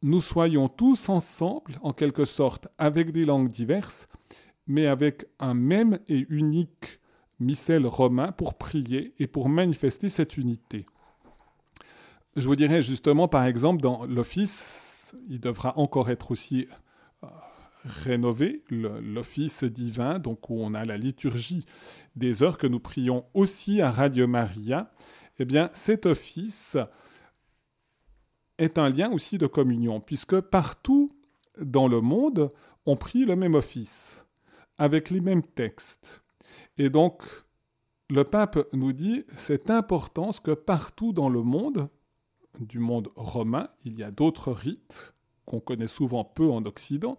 nous 0.00 0.22
soyons 0.22 0.70
tous 0.70 1.10
ensemble, 1.10 1.78
en 1.82 1.92
quelque 1.92 2.24
sorte, 2.24 2.68
avec 2.78 3.12
des 3.12 3.26
langues 3.26 3.50
diverses, 3.50 4.08
mais 4.66 4.86
avec 4.86 5.26
un 5.38 5.52
même 5.52 5.98
et 6.08 6.24
unique 6.30 6.98
missel 7.40 7.86
romain 7.86 8.32
pour 8.32 8.54
prier 8.54 9.12
et 9.18 9.26
pour 9.26 9.50
manifester 9.50 10.08
cette 10.08 10.38
unité. 10.38 10.86
Je 12.34 12.48
vous 12.48 12.56
dirais 12.56 12.82
justement, 12.82 13.28
par 13.28 13.44
exemple, 13.44 13.82
dans 13.82 14.06
l'office, 14.06 15.14
il 15.28 15.40
devra 15.40 15.78
encore 15.78 16.08
être 16.08 16.30
aussi 16.30 16.68
euh, 17.22 17.26
rénové, 17.84 18.64
l'office 18.70 19.62
divin, 19.64 20.20
donc 20.20 20.48
où 20.48 20.58
on 20.58 20.72
a 20.72 20.86
la 20.86 20.96
liturgie 20.96 21.66
des 22.16 22.42
heures 22.42 22.56
que 22.56 22.66
nous 22.66 22.80
prions 22.80 23.26
aussi 23.34 23.82
à 23.82 23.90
Radio 23.90 24.26
Maria, 24.26 24.90
eh 25.38 25.44
bien, 25.44 25.70
cet 25.72 26.06
office 26.06 26.76
est 28.58 28.78
un 28.78 28.88
lien 28.88 29.10
aussi 29.12 29.38
de 29.38 29.46
communion, 29.46 30.00
puisque 30.00 30.40
partout 30.40 31.12
dans 31.60 31.88
le 31.88 32.00
monde, 32.00 32.52
on 32.86 32.96
prie 32.96 33.24
le 33.24 33.36
même 33.36 33.54
office, 33.54 34.26
avec 34.78 35.10
les 35.10 35.20
mêmes 35.20 35.42
textes. 35.42 36.22
Et 36.76 36.90
donc, 36.90 37.22
le 38.10 38.24
pape 38.24 38.58
nous 38.72 38.92
dit, 38.92 39.24
c'est 39.36 39.70
important 39.70 40.30
que 40.32 40.52
partout 40.52 41.12
dans 41.12 41.28
le 41.28 41.42
monde, 41.42 41.88
du 42.60 42.78
monde 42.78 43.08
romain, 43.14 43.68
il 43.84 43.98
y 43.98 44.02
a 44.02 44.10
d'autres 44.10 44.52
rites 44.52 45.14
qu'on 45.48 45.60
connaît 45.60 45.88
souvent 45.88 46.24
peu 46.24 46.48
en 46.50 46.64
Occident, 46.66 47.18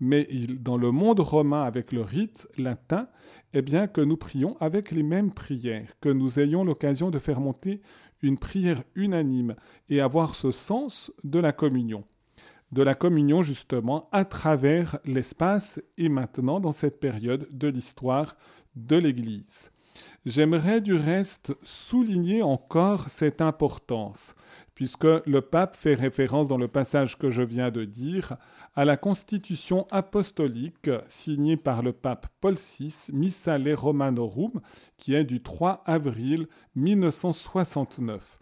mais 0.00 0.28
dans 0.60 0.76
le 0.76 0.90
monde 0.90 1.20
romain 1.20 1.62
avec 1.62 1.92
le 1.92 2.00
rite 2.00 2.48
latin, 2.56 3.08
eh 3.52 3.62
bien 3.62 3.86
que 3.86 4.00
nous 4.00 4.16
prions 4.16 4.56
avec 4.58 4.90
les 4.90 5.02
mêmes 5.02 5.32
prières, 5.32 5.92
que 6.00 6.08
nous 6.08 6.38
ayons 6.38 6.64
l'occasion 6.64 7.10
de 7.10 7.18
faire 7.18 7.40
monter 7.40 7.80
une 8.22 8.38
prière 8.38 8.82
unanime 8.94 9.54
et 9.88 10.00
avoir 10.00 10.34
ce 10.34 10.50
sens 10.50 11.12
de 11.24 11.38
la 11.38 11.52
communion. 11.52 12.04
De 12.72 12.82
la 12.82 12.94
communion 12.94 13.42
justement 13.42 14.08
à 14.12 14.24
travers 14.24 14.98
l'espace 15.04 15.80
et 15.96 16.08
maintenant 16.08 16.60
dans 16.60 16.72
cette 16.72 17.00
période 17.00 17.48
de 17.50 17.68
l'histoire 17.68 18.36
de 18.76 18.96
l'Église. 18.96 19.70
J'aimerais 20.26 20.80
du 20.80 20.94
reste 20.94 21.54
souligner 21.62 22.42
encore 22.42 23.08
cette 23.08 23.40
importance, 23.40 24.34
puisque 24.78 25.08
le 25.26 25.40
pape 25.40 25.74
fait 25.74 25.96
référence 25.96 26.46
dans 26.46 26.56
le 26.56 26.68
passage 26.68 27.18
que 27.18 27.30
je 27.30 27.42
viens 27.42 27.72
de 27.72 27.84
dire 27.84 28.36
à 28.76 28.84
la 28.84 28.96
constitution 28.96 29.88
apostolique 29.90 30.88
signée 31.08 31.56
par 31.56 31.82
le 31.82 31.92
pape 31.92 32.28
Paul 32.40 32.54
VI, 32.54 33.08
Missale 33.12 33.74
Romanorum, 33.74 34.60
qui 34.96 35.14
est 35.14 35.24
du 35.24 35.42
3 35.42 35.82
avril 35.84 36.46
1969. 36.76 38.38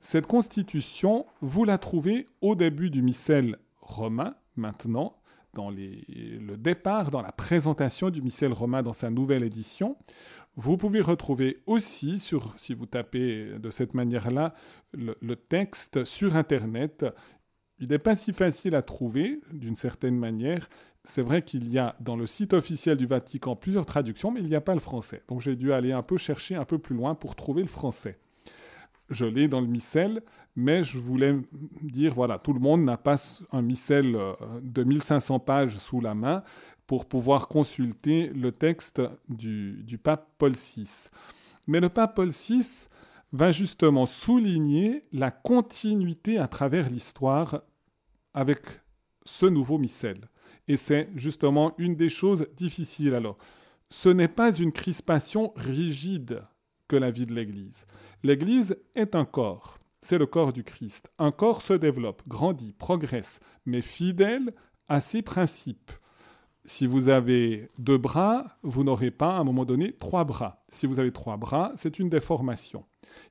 Cette 0.00 0.26
constitution, 0.26 1.26
vous 1.42 1.64
la 1.64 1.76
trouvez 1.76 2.26
au 2.40 2.54
début 2.54 2.88
du 2.88 3.02
missel 3.02 3.58
romain, 3.82 4.34
maintenant 4.56 5.18
dans 5.52 5.70
le 5.70 6.56
départ, 6.56 7.10
dans 7.10 7.22
la 7.22 7.32
présentation 7.32 8.08
du 8.08 8.22
missel 8.22 8.52
romain 8.54 8.82
dans 8.82 8.94
sa 8.94 9.10
nouvelle 9.10 9.42
édition. 9.42 9.96
Vous 10.56 10.78
pouvez 10.78 11.02
retrouver 11.02 11.58
aussi, 11.66 12.18
si 12.18 12.74
vous 12.74 12.86
tapez 12.86 13.58
de 13.58 13.70
cette 13.70 13.92
manière-là, 13.92 14.54
le, 14.94 15.36
texte 15.36 16.06
sur 16.06 16.34
Internet. 16.34 17.04
Il 17.78 17.88
n'est 17.88 17.98
pas 17.98 18.16
si 18.16 18.32
facile 18.32 18.74
à 18.74 18.80
trouver, 18.80 19.38
d'une 19.52 19.76
certaine 19.76 20.16
manière. 20.16 20.70
C'est 21.04 21.20
vrai 21.20 21.42
qu'il 21.42 21.70
y 21.70 21.78
a 21.78 21.94
dans 22.00 22.16
le 22.16 22.26
site 22.26 22.54
officiel 22.54 22.96
du 22.96 23.06
Vatican 23.06 23.54
plusieurs 23.54 23.84
traductions, 23.84 24.30
mais 24.30 24.40
il 24.40 24.46
n'y 24.46 24.54
a 24.54 24.62
pas 24.62 24.72
le 24.72 24.80
français. 24.80 25.22
Donc 25.28 25.42
j'ai 25.42 25.56
dû 25.56 25.74
aller 25.74 25.92
un 25.92 26.02
peu 26.02 26.16
chercher 26.16 26.54
un 26.54 26.64
peu 26.64 26.78
plus 26.78 26.96
loin 26.96 27.14
pour 27.14 27.36
trouver 27.36 27.60
le 27.60 27.68
français. 27.68 28.18
Je 29.10 29.26
l'ai 29.26 29.48
dans 29.48 29.60
le 29.60 29.68
missel, 29.68 30.22
mais 30.56 30.82
je 30.82 30.98
voulais 30.98 31.36
dire, 31.82 32.14
voilà, 32.14 32.38
tout 32.38 32.54
le 32.54 32.60
monde 32.60 32.82
n'a 32.82 32.96
pas 32.96 33.16
un 33.52 33.62
missel 33.62 34.16
euh, 34.16 34.32
de 34.62 34.82
1500 34.82 35.38
pages 35.38 35.76
sous 35.76 36.00
la 36.00 36.14
main 36.14 36.42
pour 36.86 37.06
pouvoir 37.06 37.48
consulter 37.48 38.28
le 38.28 38.52
texte 38.52 39.02
du, 39.28 39.98
pape 40.02 40.28
Paul 40.38 40.52
VI. 40.52 41.08
Mais 41.66 41.80
le 41.80 41.88
pape 41.88 42.14
Paul 42.14 42.30
VI 42.30 42.86
va 43.32 43.50
justement 43.52 44.06
souligner 44.06 45.04
la 45.12 45.30
continuité 45.30 46.38
à 46.38 46.46
travers 46.46 46.88
l'histoire 46.88 47.62
avec 48.34 48.60
ce 49.24 49.46
nouveau 49.46 49.78
missel. 49.78 50.28
Et 50.68 50.76
c'est 50.76 51.10
justement 51.16 51.74
une 51.78 51.96
des 51.96 52.08
choses 52.08 52.46
difficiles 52.56 53.14
alors. 53.14 53.38
Ce 53.90 54.08
n'est 54.08 54.28
pas 54.28 54.52
une 54.52 54.72
crispation 54.72 55.52
rigide 55.56 56.42
que 56.88 56.96
la 56.96 57.10
vie 57.10 57.26
de 57.26 57.34
l'Église. 57.34 57.86
L'Église 58.22 58.76
est 58.94 59.14
un 59.14 59.24
corps, 59.24 59.78
c'est 60.02 60.18
le 60.18 60.26
corps 60.26 60.52
du 60.52 60.64
Christ. 60.64 61.08
Un 61.18 61.32
corps 61.32 61.62
se 61.62 61.72
développe, 61.72 62.22
grandit, 62.28 62.72
progresse, 62.72 63.40
mais 63.64 63.82
fidèle 63.82 64.54
à 64.88 65.00
ses 65.00 65.22
principes. 65.22 65.92
Si 66.66 66.86
vous 66.86 67.08
avez 67.08 67.70
deux 67.78 67.96
bras, 67.96 68.58
vous 68.62 68.82
n'aurez 68.82 69.12
pas 69.12 69.36
à 69.36 69.38
un 69.38 69.44
moment 69.44 69.64
donné 69.64 69.92
trois 69.92 70.24
bras. 70.24 70.64
Si 70.68 70.86
vous 70.86 70.98
avez 70.98 71.12
trois 71.12 71.36
bras, 71.36 71.72
c'est 71.76 72.00
une 72.00 72.08
déformation. 72.08 72.84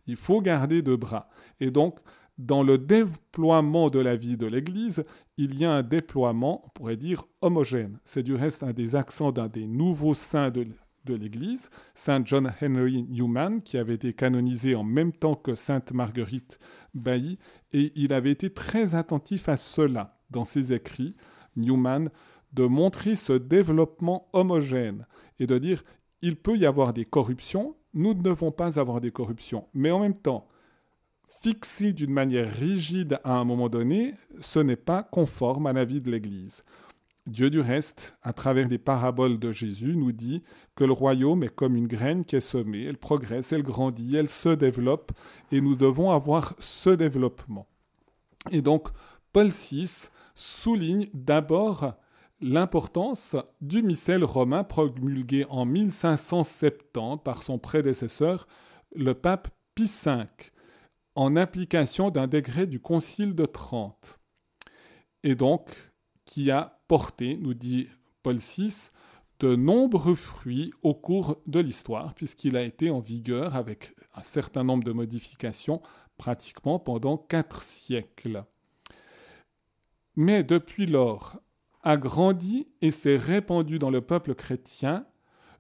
Il 0.08 0.16
faut 0.16 0.42
garder 0.42 0.82
deux 0.82 0.96
bras. 0.96 1.30
Et 1.60 1.70
donc, 1.70 2.00
dans 2.38 2.64
le 2.64 2.78
déploiement 2.78 3.90
de 3.90 4.00
la 4.00 4.16
vie 4.16 4.38
de 4.38 4.46
l'Église, 4.46 5.04
il 5.38 5.60
y 5.60 5.66
a 5.66 5.74
un 5.74 5.84
déploiement, 5.84 6.62
on 6.66 6.70
pourrait 6.70 6.96
dire, 6.96 7.26
homogène. 7.42 8.00
C'est 8.04 8.24
du 8.24 8.36
reste 8.36 8.64
un 8.64 8.72
des 8.72 8.96
accents 8.96 9.34
d'un 9.34 9.48
des 9.48 9.68
nouveaux 9.68 10.14
saints 10.14 10.50
de, 10.50 10.66
l'Église, 11.08 11.70
Saint 11.94 12.24
John 12.24 12.52
Henry 12.62 13.04
Newman, 13.04 13.62
qui 13.62 13.78
avait 13.78 13.96
été 13.96 14.14
canonisé 14.14 14.76
en 14.76 14.84
même 14.84 15.12
temps 15.12 15.36
que 15.36 15.56
Sainte 15.56 15.92
Marguerite 15.92 16.58
Bailly, 16.94 17.38
et 17.74 17.92
il 17.96 18.14
avait 18.14 18.32
été 18.32 18.50
très 18.50 18.96
attentif 18.96 19.50
à 19.50 19.58
cela 19.58 20.18
dans 20.32 20.46
ses 20.46 20.74
écrits. 20.74 21.16
Newman 21.56 22.10
de 22.56 22.66
montrer 22.66 23.16
ce 23.16 23.34
développement 23.34 24.30
homogène 24.34 25.06
et 25.40 25.48
de 25.48 25.58
dire 25.58 25.84
il 26.22 26.38
peut 26.38 26.58
y 26.58 26.66
avoir 26.66 26.94
des 26.94 27.06
corruptions, 27.06 27.76
nous 27.94 28.14
ne 28.14 28.22
devons 28.22 28.52
pas 28.52 28.80
avoir 28.80 29.02
des 29.02 29.12
corruptions. 29.12 29.68
Mais 29.74 29.92
en 29.92 30.00
même 30.00 30.18
temps, 30.18 30.48
fixer 31.42 31.94
d'une 31.94 32.14
manière 32.14 32.52
rigide 32.52 33.20
à 33.24 33.38
un 33.38 33.44
moment 33.44 33.70
donné, 33.70 34.14
ce 34.40 34.60
n'est 34.60 34.76
pas 34.76 35.04
conforme 35.04 35.68
à 35.68 35.74
la 35.74 35.86
vie 35.86 36.02
de 36.02 36.10
l'Église. 36.10 36.64
Dieu 37.28 37.50
du 37.50 37.60
reste, 37.60 38.18
à 38.22 38.34
travers 38.34 38.68
les 38.68 38.78
paraboles 38.78 39.40
de 39.40 39.52
Jésus, 39.52 39.96
nous 39.96 40.12
dit 40.12 40.44
que 40.76 40.84
le 40.84 40.94
royaume 40.94 41.44
est 41.44 41.54
comme 41.54 41.76
une 41.76 41.88
graine 41.88 42.24
qui 42.24 42.36
est 42.36 42.40
semée, 42.40 42.84
elle 42.84 42.98
progresse, 42.98 43.52
elle 43.52 43.64
grandit, 43.64 44.16
elle 44.16 44.30
se 44.30 44.50
développe, 44.50 45.12
et 45.52 45.60
nous 45.60 45.76
devons 45.76 46.12
avoir 46.12 46.54
ce 46.60 46.92
développement. 46.92 47.68
Et 48.52 48.62
donc, 48.62 48.90
Paul 49.34 49.50
VI 49.50 50.10
souligne 50.36 51.08
d'abord 51.14 51.96
l'importance 52.42 53.36
du 53.62 53.82
missel 53.82 54.24
romain 54.24 54.64
promulgué 54.64 55.46
en 55.50 55.66
1570 55.66 57.20
par 57.24 57.44
son 57.44 57.58
prédécesseur, 57.58 58.48
le 58.94 59.14
pape 59.14 59.50
Pie 59.74 59.92
V, 60.06 60.24
en 61.16 61.36
application 61.36 62.12
d'un 62.12 62.28
décret 62.28 62.68
du 62.68 62.80
Concile 62.80 63.36
de 63.36 63.46
Trente, 63.46 64.20
et 65.24 65.36
donc 65.36 65.94
qui 66.26 66.52
a 66.52 66.80
porté, 66.88 67.38
nous 67.38 67.54
dit 67.54 67.88
Paul 68.24 68.38
VI, 68.38 68.92
de 69.40 69.56
nombreux 69.56 70.16
fruits 70.16 70.74
au 70.82 70.94
cours 70.94 71.38
de 71.46 71.60
l'histoire, 71.60 72.14
puisqu'il 72.14 72.56
a 72.56 72.64
été 72.64 72.90
en 72.90 73.00
vigueur 73.00 73.56
avec 73.56 73.96
un 74.14 74.24
certain 74.24 74.64
nombre 74.64 74.84
de 74.84 74.92
modifications 74.92 75.82
pratiquement 76.18 76.80
pendant 76.80 77.18
quatre 77.18 77.62
siècles. 77.64 78.46
Mais 80.16 80.44
depuis 80.44 80.86
lors, 80.86 81.38
a 81.86 81.98
grandi 81.98 82.68
et 82.82 82.92
s'est 82.92 83.16
répandu 83.16 83.78
dans 83.78 83.92
le 83.92 84.02
peuple 84.02 84.36
chrétien 84.36 85.06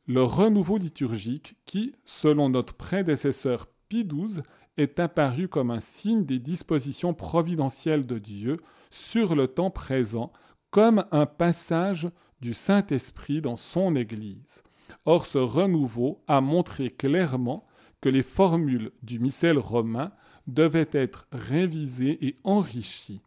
le 0.07 0.23
renouveau 0.23 0.77
liturgique 0.77 1.55
qui, 1.65 1.93
selon 2.05 2.49
notre 2.49 2.73
prédécesseur 2.73 3.67
Pie 3.89 4.05
XII, 4.05 4.41
est 4.77 4.99
apparu 4.99 5.47
comme 5.47 5.71
un 5.71 5.79
signe 5.79 6.25
des 6.25 6.39
dispositions 6.39 7.13
providentielles 7.13 8.05
de 8.05 8.17
Dieu 8.17 8.57
sur 8.89 9.35
le 9.35 9.47
temps 9.47 9.71
présent, 9.71 10.31
comme 10.69 11.05
un 11.11 11.25
passage 11.25 12.09
du 12.41 12.53
Saint-Esprit 12.53 13.41
dans 13.41 13.55
son 13.55 13.95
Église. 13.95 14.63
Or 15.05 15.25
ce 15.25 15.37
renouveau 15.37 16.23
a 16.27 16.41
montré 16.41 16.89
clairement 16.89 17.65
que 18.01 18.09
les 18.09 18.23
formules 18.23 18.91
du 19.01 19.19
missel 19.19 19.57
romain 19.57 20.11
devaient 20.47 20.89
être 20.91 21.27
révisées 21.31 22.25
et 22.25 22.39
enrichies. 22.43 23.21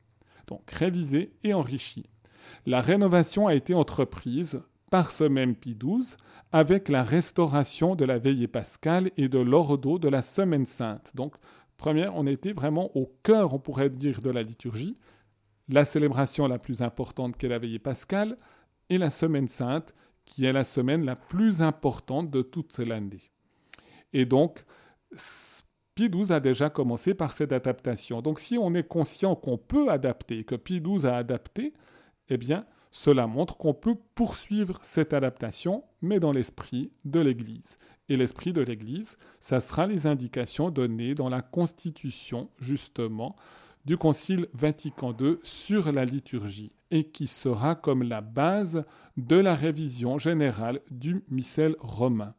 Donc 0.47 0.71
révisées 0.71 1.33
et 1.43 1.55
enrichies. 1.55 2.09
La 2.69 2.83
rénovation 2.83 3.47
a 3.47 3.55
été 3.55 3.73
entreprise 3.73 4.61
par 4.91 5.11
ce 5.11 5.25
même 5.25 5.57
Pie 5.57 5.75
XII 5.75 6.17
avec 6.53 6.91
la 6.91 7.03
restauration 7.03 7.95
de 7.95 8.05
la 8.05 8.19
veillée 8.19 8.47
pascale 8.47 9.11
et 9.17 9.31
de 9.31 9.39
l'ordo 9.39 9.99
de 9.99 10.07
la 10.07 10.21
semaine 10.21 10.67
sainte. 10.67 11.13
Donc, 11.15 11.37
première, 11.79 12.15
on 12.15 12.27
était 12.27 12.53
vraiment 12.53 12.95
au 12.95 13.11
cœur, 13.23 13.55
on 13.55 13.59
pourrait 13.59 13.89
dire, 13.89 14.21
de 14.21 14.29
la 14.29 14.43
liturgie, 14.43 14.99
la 15.71 15.87
célébration 15.87 16.47
la 16.47 16.59
plus 16.59 16.83
importante 16.83 17.39
qu'est 17.39 17.49
la 17.49 17.59
veillée 17.59 17.79
pascale 17.79 18.37
et 18.91 18.99
la 18.99 19.09
semaine 19.09 19.49
sainte, 19.49 19.95
qui 20.27 20.45
est 20.45 20.53
la 20.53 20.65
semaine 20.65 21.07
la 21.07 21.17
plus 21.17 21.63
importante 21.63 22.31
de 22.31 22.43
toute 22.43 22.77
l'année. 22.81 23.33
Et 24.13 24.27
donc, 24.27 24.63
Pie 25.95 26.11
XII 26.11 26.33
a 26.35 26.41
déjà 26.41 26.69
commencé 26.69 27.15
par 27.15 27.33
cette 27.33 27.53
adaptation. 27.53 28.21
Donc, 28.21 28.39
si 28.39 28.59
on 28.59 28.75
est 28.75 28.87
conscient 28.87 29.37
qu'on 29.37 29.57
peut 29.57 29.89
adapter, 29.89 30.45
que 30.45 30.55
Pie 30.55 30.83
XII 30.83 31.07
a 31.07 31.17
adapté, 31.17 31.73
eh 32.29 32.37
bien, 32.37 32.65
cela 32.91 33.27
montre 33.27 33.57
qu'on 33.57 33.75
peut 33.75 33.97
poursuivre 34.15 34.79
cette 34.83 35.13
adaptation, 35.13 35.85
mais 36.01 36.21
dans 36.21 36.33
l'esprit 36.33 36.91
de 37.05 37.21
l'Église. 37.21 37.79
Et 38.09 38.17
l'esprit 38.17 38.53
de 38.53 38.63
l'Église, 38.63 39.17
ça 39.41 39.61
sera 39.61 39.87
les 39.87 40.07
indications 40.07 40.71
données 40.71 41.15
dans 41.15 41.29
la 41.29 41.43
constitution, 41.43 42.49
justement, 42.59 43.37
du 43.85 43.97
Concile 43.97 44.49
Vatican 44.55 45.15
II 45.19 45.37
sur 45.43 45.93
la 45.93 46.05
liturgie, 46.05 46.73
et 46.91 47.05
qui 47.05 47.27
sera 47.27 47.75
comme 47.75 48.03
la 48.03 48.21
base 48.21 48.85
de 49.17 49.37
la 49.37 49.55
révision 49.55 50.19
générale 50.19 50.81
du 50.91 51.25
missel 51.29 51.77
romain. 51.81 52.35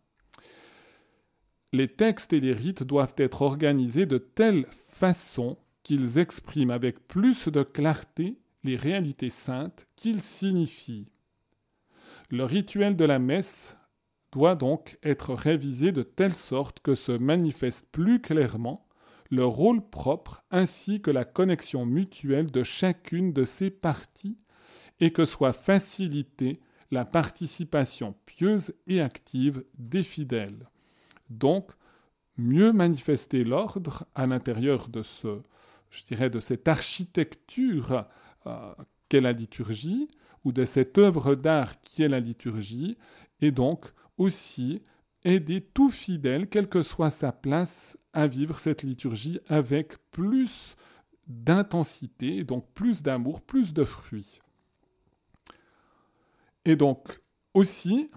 Les 1.72 1.88
textes 1.88 2.34
et 2.34 2.40
les 2.40 2.54
rites 2.54 2.84
doivent 2.84 3.16
être 3.18 3.44
organisés 3.44 4.08
de 4.08 4.18
telle 4.18 4.66
façon 4.92 5.58
qu'ils 5.84 6.18
expriment 6.18 6.72
avec 6.72 7.08
plus 7.08 7.48
de 7.48 7.62
clarté 7.62 8.40
les 8.64 8.76
réalités 8.76 9.30
saintes 9.30 9.88
qu'il 9.96 10.22
signifie. 10.22 11.08
Le 12.30 12.44
rituel 12.44 12.96
de 12.96 13.06
la 13.06 13.20
messe 13.20 13.76
doit 14.32 14.56
donc 14.56 15.00
être 15.04 15.34
révisé 15.34 15.92
de 15.92 16.04
telle 16.04 16.36
sorte 16.36 16.80
que 16.80 16.96
se 16.96 17.12
manifeste 17.12 17.88
plus 17.92 18.22
clairement 18.22 18.86
le 19.32 19.46
rôle 19.46 19.88
propre 19.88 20.44
ainsi 20.52 21.02
que 21.02 21.12
la 21.12 21.26
connexion 21.26 21.86
mutuelle 21.86 22.52
de 22.52 22.64
chacune 22.64 23.34
de 23.34 23.46
ces 23.46 23.70
parties 23.70 24.38
et 25.00 25.12
que 25.12 25.26
soit 25.26 25.54
facilitée 25.54 26.60
la 26.92 27.06
participation 27.06 28.16
pieuse 28.26 28.74
et 28.88 29.02
active 29.02 29.64
des 29.78 30.04
fidèles. 30.04 30.68
Donc, 31.30 31.72
mieux 32.38 32.72
manifester 32.72 33.44
l'ordre 33.44 34.06
à 34.16 34.26
l'intérieur 34.26 34.88
de 34.88 35.04
ce, 35.04 35.42
je 35.92 36.04
dirais, 36.06 36.30
de 36.30 36.40
cette 36.40 36.68
architecture 36.68 38.06
qu'est 39.10 39.22
la 39.22 39.34
liturgie, 39.34 40.10
ou 40.46 40.52
de 40.52 40.64
cette 40.66 40.98
œuvre 40.98 41.36
d'art 41.36 41.82
qui 41.82 42.04
est 42.04 42.08
la 42.08 42.20
liturgie, 42.20 42.98
et 43.42 43.52
donc 43.52 43.86
aussi 44.18 44.82
aider 45.24 45.62
tout 45.62 45.90
fidèle, 45.90 46.48
quelle 46.48 46.70
que 46.70 46.82
soit 46.82 47.10
sa 47.10 47.32
place, 47.32 47.98
à 48.14 48.28
vivre 48.28 48.58
cette 48.58 48.84
liturgie 48.84 49.40
avec 49.48 49.98
plus 50.12 50.76
d'intensité, 51.28 52.44
donc 52.44 52.66
plus 52.74 53.04
d'amour, 53.04 53.42
plus 53.42 53.74
de 53.74 53.84
fruits. 53.84 54.40
Et 56.66 56.76
donc 56.76 57.18
aussi, 57.54 58.10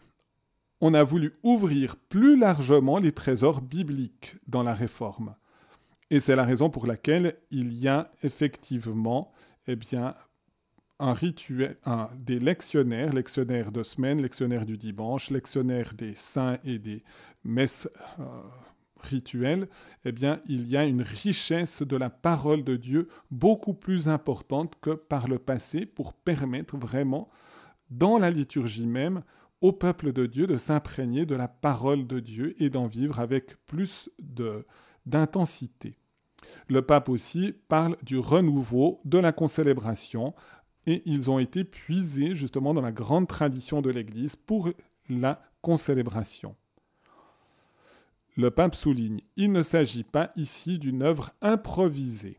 on 0.80 0.94
a 0.94 1.04
voulu 1.04 1.34
ouvrir 1.42 1.96
plus 1.96 2.36
largement 2.36 2.98
les 2.98 3.12
trésors 3.12 3.60
bibliques 3.60 4.36
dans 4.46 4.62
la 4.62 4.74
réforme. 4.74 5.36
Et 6.10 6.20
c'est 6.20 6.36
la 6.36 6.44
raison 6.44 6.70
pour 6.70 6.86
laquelle 6.86 7.38
il 7.50 7.72
y 7.72 7.88
a 7.88 8.12
effectivement 8.22 9.32
eh 9.66 9.76
bien, 9.76 10.14
un 10.98 11.14
rituel, 11.14 11.76
des 12.16 12.38
lectionnaires, 12.38 13.12
lectionnaires 13.12 13.72
de 13.72 13.82
semaine, 13.82 14.22
lectionnaires 14.22 14.66
du 14.66 14.76
dimanche, 14.76 15.30
lectionnaires 15.30 15.94
des 15.94 16.14
saints 16.14 16.58
et 16.64 16.78
des 16.78 17.02
messes 17.44 17.88
euh, 18.20 18.24
rituelles, 19.00 19.68
eh 20.04 20.12
bien, 20.12 20.40
il 20.46 20.68
y 20.68 20.76
a 20.76 20.84
une 20.84 21.02
richesse 21.02 21.82
de 21.82 21.96
la 21.96 22.08
parole 22.08 22.62
de 22.62 22.76
Dieu 22.76 23.08
beaucoup 23.30 23.74
plus 23.74 24.08
importante 24.08 24.74
que 24.80 24.90
par 24.90 25.26
le 25.26 25.38
passé 25.38 25.86
pour 25.86 26.12
permettre 26.12 26.76
vraiment, 26.76 27.28
dans 27.90 28.18
la 28.18 28.30
liturgie 28.30 28.86
même, 28.86 29.22
au 29.60 29.72
peuple 29.72 30.12
de 30.12 30.26
Dieu 30.26 30.46
de 30.46 30.56
s'imprégner 30.56 31.26
de 31.26 31.36
la 31.36 31.48
parole 31.48 32.06
de 32.06 32.20
Dieu 32.20 32.54
et 32.62 32.70
d'en 32.70 32.86
vivre 32.86 33.20
avec 33.20 33.56
plus 33.66 34.10
d'intensité. 35.06 35.98
Le 36.68 36.82
pape 36.82 37.08
aussi 37.08 37.54
parle 37.68 37.96
du 38.02 38.18
renouveau 38.18 39.00
de 39.04 39.18
la 39.18 39.32
concélébration 39.32 40.34
et 40.86 41.02
ils 41.06 41.30
ont 41.30 41.38
été 41.38 41.64
puisés 41.64 42.34
justement 42.34 42.74
dans 42.74 42.80
la 42.80 42.92
grande 42.92 43.28
tradition 43.28 43.82
de 43.82 43.90
l'Église 43.90 44.36
pour 44.36 44.70
la 45.08 45.40
concélébration. 45.60 46.56
Le 48.36 48.50
pape 48.50 48.74
souligne, 48.74 49.20
il 49.36 49.52
ne 49.52 49.62
s'agit 49.62 50.04
pas 50.04 50.32
ici 50.36 50.78
d'une 50.78 51.02
œuvre 51.02 51.30
improvisée, 51.42 52.38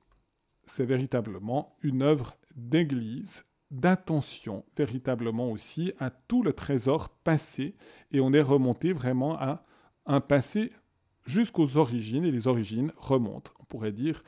c'est 0.66 0.86
véritablement 0.86 1.76
une 1.84 2.02
œuvre 2.02 2.36
d'Église, 2.56 3.46
d'attention 3.70 4.66
véritablement 4.78 5.52
aussi 5.52 5.94
à 6.00 6.10
tout 6.10 6.44
le 6.44 6.54
trésor 6.54 7.10
passé, 7.10 7.76
et 8.12 8.20
on 8.20 8.34
est 8.34 8.42
remonté 8.42 8.94
vraiment 8.94 9.40
à 9.40 9.64
un 10.06 10.20
passé 10.20 10.72
jusqu'aux 11.26 11.78
origines, 11.78 12.26
et 12.26 12.32
les 12.32 12.48
origines 12.48 12.92
remontent, 12.98 13.52
on 13.60 13.66
pourrait 13.66 13.92
dire, 13.92 14.24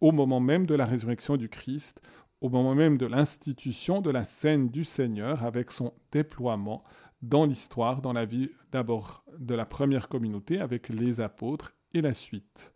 au 0.00 0.12
moment 0.12 0.40
même 0.40 0.66
de 0.66 0.74
la 0.74 0.86
résurrection 0.86 1.36
du 1.36 1.48
Christ, 1.48 2.00
au 2.40 2.48
moment 2.48 2.74
même 2.74 2.96
de 2.96 3.06
l'institution 3.06 4.00
de 4.00 4.10
la 4.10 4.24
scène 4.24 4.68
du 4.70 4.84
Seigneur 4.84 5.44
avec 5.44 5.70
son 5.70 5.92
déploiement 6.10 6.84
dans 7.22 7.44
l'histoire, 7.44 8.00
dans 8.00 8.14
la 8.14 8.24
vie 8.24 8.50
d'abord 8.72 9.24
de 9.38 9.54
la 9.54 9.66
première 9.66 10.08
communauté 10.08 10.58
avec 10.58 10.88
les 10.88 11.20
apôtres 11.20 11.74
et 11.92 12.00
la 12.00 12.14
suite. 12.14 12.72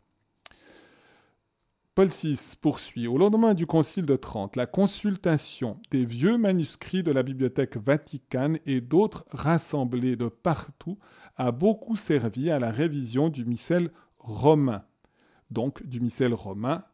Paul 1.94 2.08
VI 2.08 2.56
poursuit. 2.60 3.06
Au 3.06 3.16
lendemain 3.18 3.54
du 3.54 3.66
Concile 3.66 4.04
de 4.04 4.16
Trente, 4.16 4.56
la 4.56 4.66
consultation 4.66 5.80
des 5.92 6.04
vieux 6.04 6.36
manuscrits 6.36 7.04
de 7.04 7.12
la 7.12 7.22
Bibliothèque 7.22 7.76
vaticane 7.76 8.58
et 8.66 8.80
d'autres 8.80 9.24
rassemblés 9.30 10.16
de 10.16 10.26
partout 10.26 10.98
a 11.36 11.52
beaucoup 11.52 11.94
servi 11.94 12.50
à 12.50 12.58
la 12.58 12.72
révision 12.72 13.28
du 13.28 13.44
missel 13.44 13.92
romain, 14.18 14.84
donc 15.52 15.86
du 15.86 16.00
missel 16.00 16.34
romain 16.34 16.84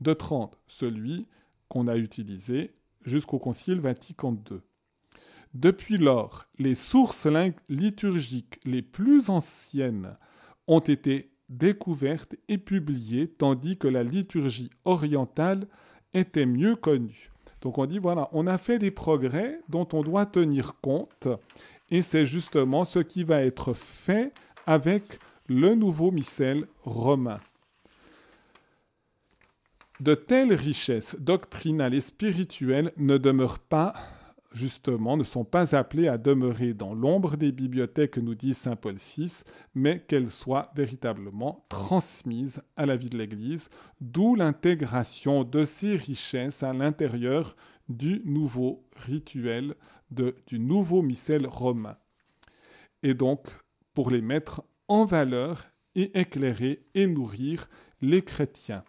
de 0.00 0.12
Trente, 0.12 0.58
celui 0.66 1.28
qu'on 1.68 1.86
a 1.86 1.96
utilisé 1.96 2.74
jusqu'au 3.04 3.38
Concile 3.38 3.78
Vatican 3.78 4.32
II. 4.50 4.58
Depuis 5.54 5.98
lors, 5.98 6.48
les 6.58 6.74
sources 6.74 7.28
liturgiques 7.68 8.58
les 8.64 8.82
plus 8.82 9.30
anciennes 9.30 10.16
ont 10.66 10.80
été 10.80 11.31
découvertes 11.52 12.34
et 12.48 12.58
publiées, 12.58 13.28
tandis 13.28 13.76
que 13.76 13.88
la 13.88 14.02
liturgie 14.02 14.70
orientale 14.84 15.66
était 16.14 16.46
mieux 16.46 16.76
connue. 16.76 17.30
Donc 17.60 17.78
on 17.78 17.86
dit, 17.86 17.98
voilà, 17.98 18.28
on 18.32 18.46
a 18.46 18.58
fait 18.58 18.78
des 18.78 18.90
progrès 18.90 19.60
dont 19.68 19.86
on 19.92 20.02
doit 20.02 20.26
tenir 20.26 20.74
compte, 20.80 21.28
et 21.90 22.02
c'est 22.02 22.26
justement 22.26 22.84
ce 22.84 22.98
qui 22.98 23.22
va 23.22 23.42
être 23.42 23.72
fait 23.72 24.32
avec 24.66 25.20
le 25.46 25.74
nouveau 25.74 26.10
missel 26.10 26.66
romain. 26.82 27.38
De 30.00 30.14
telles 30.14 30.54
richesses 30.54 31.14
doctrinales 31.20 31.94
et 31.94 32.00
spirituelles 32.00 32.92
ne 32.96 33.18
demeurent 33.18 33.60
pas, 33.60 33.94
justement, 34.54 35.16
ne 35.16 35.24
sont 35.24 35.44
pas 35.44 35.74
appelées 35.74 36.08
à 36.08 36.18
demeurer 36.18 36.74
dans 36.74 36.94
l'ombre 36.94 37.36
des 37.36 37.52
bibliothèques, 37.52 38.18
nous 38.18 38.34
dit 38.34 38.54
Saint 38.54 38.76
Paul 38.76 38.96
VI, 38.96 39.42
mais 39.74 40.00
qu'elles 40.00 40.30
soient 40.30 40.70
véritablement 40.74 41.64
transmises 41.68 42.62
à 42.76 42.86
la 42.86 42.96
vie 42.96 43.10
de 43.10 43.18
l'Église, 43.18 43.70
d'où 44.00 44.34
l'intégration 44.34 45.44
de 45.44 45.64
ces 45.64 45.96
richesses 45.96 46.62
à 46.62 46.72
l'intérieur 46.72 47.56
du 47.88 48.22
nouveau 48.24 48.84
rituel, 48.96 49.74
du 50.10 50.58
nouveau 50.58 51.02
missel 51.02 51.46
romain. 51.46 51.96
Et 53.02 53.14
donc, 53.14 53.46
pour 53.94 54.10
les 54.10 54.20
mettre 54.20 54.62
en 54.88 55.04
valeur 55.04 55.66
et 55.94 56.18
éclairer 56.18 56.84
et 56.94 57.06
nourrir 57.06 57.68
les 58.00 58.22
chrétiens 58.22 58.84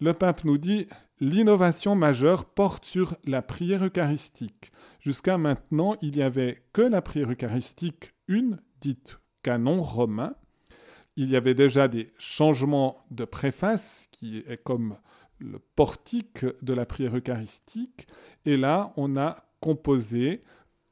le 0.00 0.12
pape 0.12 0.44
nous 0.44 0.58
dit 0.58 0.86
l'innovation 1.20 1.94
majeure 1.94 2.44
porte 2.44 2.84
sur 2.84 3.16
la 3.24 3.42
prière 3.42 3.84
eucharistique. 3.84 4.72
Jusqu'à 5.00 5.38
maintenant, 5.38 5.96
il 6.02 6.12
n'y 6.12 6.22
avait 6.22 6.62
que 6.72 6.82
la 6.82 7.02
prière 7.02 7.30
eucharistique, 7.30 8.12
une, 8.28 8.60
dite 8.80 9.18
canon 9.42 9.82
romain. 9.82 10.34
Il 11.16 11.30
y 11.30 11.36
avait 11.36 11.54
déjà 11.54 11.88
des 11.88 12.12
changements 12.18 12.98
de 13.10 13.24
préface, 13.24 14.08
qui 14.10 14.38
est 14.38 14.62
comme 14.62 14.96
le 15.38 15.58
portique 15.58 16.44
de 16.62 16.72
la 16.72 16.86
prière 16.86 17.16
eucharistique. 17.16 18.06
Et 18.44 18.56
là, 18.56 18.92
on 18.96 19.16
a 19.16 19.44
composé, 19.60 20.42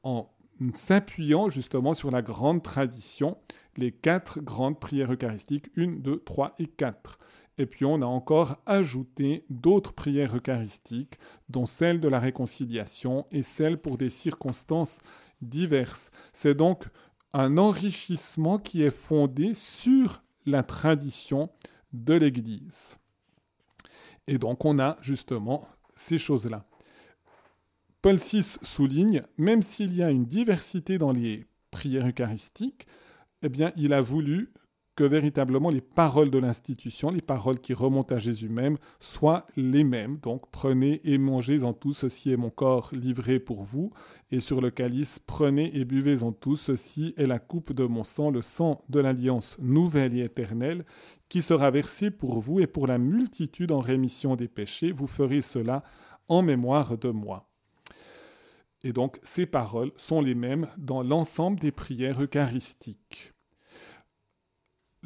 en 0.03 0.29
s'appuyant 0.73 1.49
justement 1.49 1.93
sur 1.93 2.11
la 2.11 2.21
grande 2.21 2.63
tradition, 2.63 3.37
les 3.77 3.91
quatre 3.91 4.39
grandes 4.39 4.79
prières 4.79 5.11
eucharistiques, 5.11 5.69
une, 5.75 6.01
deux, 6.01 6.19
trois 6.19 6.55
et 6.59 6.67
quatre. 6.67 7.19
Et 7.57 7.65
puis 7.65 7.85
on 7.85 8.01
a 8.01 8.05
encore 8.05 8.57
ajouté 8.65 9.45
d'autres 9.49 9.93
prières 9.93 10.35
eucharistiques, 10.35 11.17
dont 11.49 11.65
celle 11.65 12.01
de 12.01 12.07
la 12.07 12.19
réconciliation 12.19 13.25
et 13.31 13.43
celle 13.43 13.79
pour 13.79 13.97
des 13.97 14.09
circonstances 14.09 14.99
diverses. 15.41 16.11
C'est 16.33 16.55
donc 16.55 16.85
un 17.33 17.57
enrichissement 17.57 18.59
qui 18.59 18.83
est 18.83 18.95
fondé 18.95 19.53
sur 19.53 20.23
la 20.45 20.63
tradition 20.63 21.49
de 21.93 22.13
l'Église. 22.13 22.97
Et 24.27 24.37
donc 24.37 24.65
on 24.65 24.79
a 24.79 24.97
justement 25.01 25.67
ces 25.95 26.17
choses-là. 26.17 26.65
Paul 28.01 28.17
VI 28.17 28.43
souligne, 28.61 29.23
même 29.37 29.63
s'il 29.63 29.95
y 29.95 30.03
a 30.03 30.11
une 30.11 30.25
diversité 30.25 30.97
dans 30.97 31.11
les 31.11 31.47
prières 31.71 32.07
eucharistiques, 32.07 32.85
eh 33.41 33.49
bien, 33.49 33.71
il 33.75 33.93
a 33.93 34.01
voulu 34.01 34.53
que 34.95 35.03
véritablement 35.03 35.69
les 35.69 35.81
paroles 35.81 36.31
de 36.31 36.37
l'institution, 36.37 37.11
les 37.11 37.21
paroles 37.21 37.59
qui 37.59 37.73
remontent 37.73 38.15
à 38.15 38.19
Jésus 38.19 38.49
même, 38.49 38.77
soient 38.99 39.45
les 39.57 39.83
mêmes. 39.83 40.17
Donc 40.19 40.49
prenez 40.51 41.01
et 41.03 41.17
mangez 41.17 41.63
en 41.63 41.73
tout, 41.73 41.93
ceci 41.93 42.31
est 42.31 42.37
mon 42.37 42.49
corps 42.49 42.89
livré 42.93 43.39
pour 43.39 43.63
vous, 43.63 43.91
et 44.31 44.39
sur 44.39 44.61
le 44.61 44.71
calice, 44.71 45.19
prenez 45.19 45.75
et 45.77 45.85
buvez 45.85 46.23
en 46.23 46.31
tout, 46.31 46.55
ceci 46.55 47.13
est 47.17 47.27
la 47.27 47.39
coupe 47.39 47.73
de 47.73 47.83
mon 47.85 48.03
sang, 48.03 48.31
le 48.31 48.41
sang 48.41 48.83
de 48.89 48.99
l'alliance 48.99 49.57
nouvelle 49.59 50.17
et 50.17 50.23
éternelle, 50.23 50.85
qui 51.27 51.41
sera 51.41 51.71
versé 51.71 52.09
pour 52.09 52.39
vous 52.39 52.59
et 52.59 52.67
pour 52.67 52.87
la 52.87 52.97
multitude 52.97 53.71
en 53.71 53.79
rémission 53.79 54.35
des 54.35 54.47
péchés. 54.47 54.91
Vous 54.91 55.07
ferez 55.07 55.41
cela 55.41 55.83
en 56.29 56.41
mémoire 56.41 56.97
de 56.97 57.09
moi. 57.09 57.49
Et 58.83 58.93
donc 58.93 59.19
ces 59.23 59.45
paroles 59.45 59.91
sont 59.97 60.21
les 60.21 60.35
mêmes 60.35 60.67
dans 60.77 61.03
l'ensemble 61.03 61.59
des 61.59 61.71
prières 61.71 62.21
eucharistiques. 62.21 63.34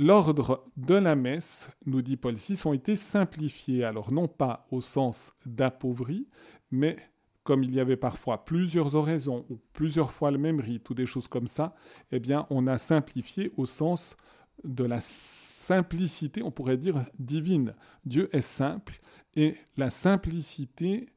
L'ordre 0.01 0.63
de 0.77 0.95
la 0.95 1.17
messe, 1.17 1.69
nous 1.85 2.01
dit 2.01 2.15
Paul 2.15 2.35
VI, 2.35 2.61
ont 2.63 2.71
été 2.71 2.95
simplifiés, 2.95 3.83
alors 3.83 4.13
non 4.13 4.27
pas 4.27 4.65
au 4.71 4.79
sens 4.79 5.33
d'appauvri, 5.45 6.29
mais 6.71 6.95
comme 7.43 7.65
il 7.65 7.75
y 7.75 7.81
avait 7.81 7.97
parfois 7.97 8.45
plusieurs 8.45 8.95
oraisons 8.95 9.45
ou 9.49 9.59
plusieurs 9.73 10.11
fois 10.11 10.31
le 10.31 10.37
même 10.37 10.61
rite 10.61 10.89
ou 10.89 10.93
des 10.93 11.05
choses 11.05 11.27
comme 11.27 11.47
ça, 11.47 11.75
eh 12.13 12.19
bien 12.21 12.47
on 12.49 12.65
a 12.65 12.77
simplifié 12.77 13.51
au 13.57 13.65
sens 13.65 14.15
de 14.63 14.85
la 14.85 15.01
simplicité, 15.01 16.43
on 16.43 16.51
pourrait 16.51 16.77
dire 16.77 17.05
divine. 17.19 17.75
Dieu 18.05 18.29
est 18.33 18.39
simple 18.39 19.01
et 19.35 19.57
la 19.75 19.89
simplicité 19.89 21.09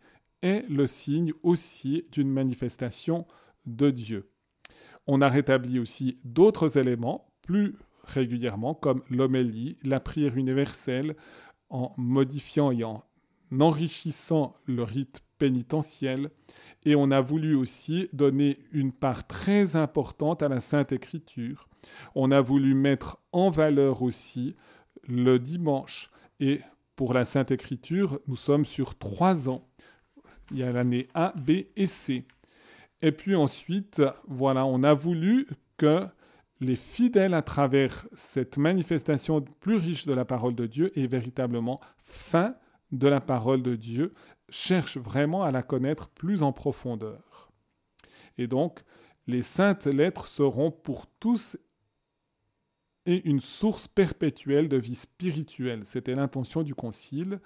est 0.42 0.68
le 0.68 0.88
signe 0.88 1.32
aussi 1.44 2.04
d'une 2.10 2.32
manifestation 2.32 3.28
de 3.64 3.90
Dieu. 3.90 4.28
On 5.06 5.20
a 5.20 5.28
rétabli 5.28 5.78
aussi 5.78 6.18
d'autres 6.24 6.78
éléments 6.78 7.32
plus 7.42 7.76
régulièrement, 8.04 8.74
comme 8.74 9.02
l'homélie, 9.10 9.76
la 9.84 10.00
prière 10.00 10.36
universelle, 10.36 11.16
en 11.70 11.92
modifiant 11.96 12.70
et 12.70 12.84
en 12.84 13.04
enrichissant 13.60 14.54
le 14.66 14.82
rite 14.82 15.20
pénitentiel. 15.38 16.30
Et 16.84 16.94
on 16.96 17.10
a 17.10 17.20
voulu 17.20 17.54
aussi 17.54 18.08
donner 18.12 18.58
une 18.72 18.92
part 18.92 19.26
très 19.26 19.76
importante 19.76 20.42
à 20.42 20.48
la 20.48 20.60
Sainte 20.60 20.92
Écriture. 20.92 21.68
On 22.14 22.30
a 22.30 22.40
voulu 22.40 22.74
mettre 22.74 23.18
en 23.32 23.50
valeur 23.50 24.02
aussi 24.02 24.54
le 25.06 25.38
dimanche. 25.38 26.10
Et 26.40 26.60
pour 26.96 27.14
la 27.14 27.24
Sainte 27.24 27.50
Écriture, 27.50 28.20
nous 28.26 28.36
sommes 28.36 28.66
sur 28.66 28.98
trois 28.98 29.48
ans. 29.48 29.68
Il 30.50 30.58
y 30.58 30.62
a 30.62 30.72
l'année 30.72 31.08
A, 31.14 31.32
B 31.36 31.64
et 31.76 31.86
C. 31.86 32.24
Et 33.00 33.12
puis 33.12 33.34
ensuite, 33.34 34.02
voilà, 34.28 34.64
on 34.64 34.82
a 34.82 34.94
voulu 34.94 35.46
que 35.76 36.06
les 36.62 36.76
fidèles 36.76 37.34
à 37.34 37.42
travers 37.42 38.06
cette 38.12 38.56
manifestation 38.56 39.40
plus 39.60 39.76
riche 39.76 40.06
de 40.06 40.12
la 40.12 40.24
parole 40.24 40.54
de 40.54 40.66
Dieu 40.66 40.96
est 40.98 41.06
véritablement 41.06 41.80
fin 41.98 42.54
de 42.92 43.08
la 43.08 43.20
parole 43.20 43.62
de 43.62 43.74
Dieu 43.74 44.14
cherche 44.48 44.96
vraiment 44.96 45.42
à 45.42 45.50
la 45.50 45.62
connaître 45.62 46.08
plus 46.08 46.42
en 46.42 46.52
profondeur. 46.52 47.50
Et 48.38 48.46
donc, 48.46 48.80
les 49.26 49.42
saintes 49.42 49.86
lettres 49.86 50.28
seront 50.28 50.70
pour 50.70 51.06
tous 51.18 51.56
et 53.06 53.28
une 53.28 53.40
source 53.40 53.88
perpétuelle 53.88 54.68
de 54.68 54.76
vie 54.76 54.94
spirituelle. 54.94 55.84
C'était 55.84 56.14
l'intention 56.14 56.62
du 56.62 56.74
Concile 56.74 57.40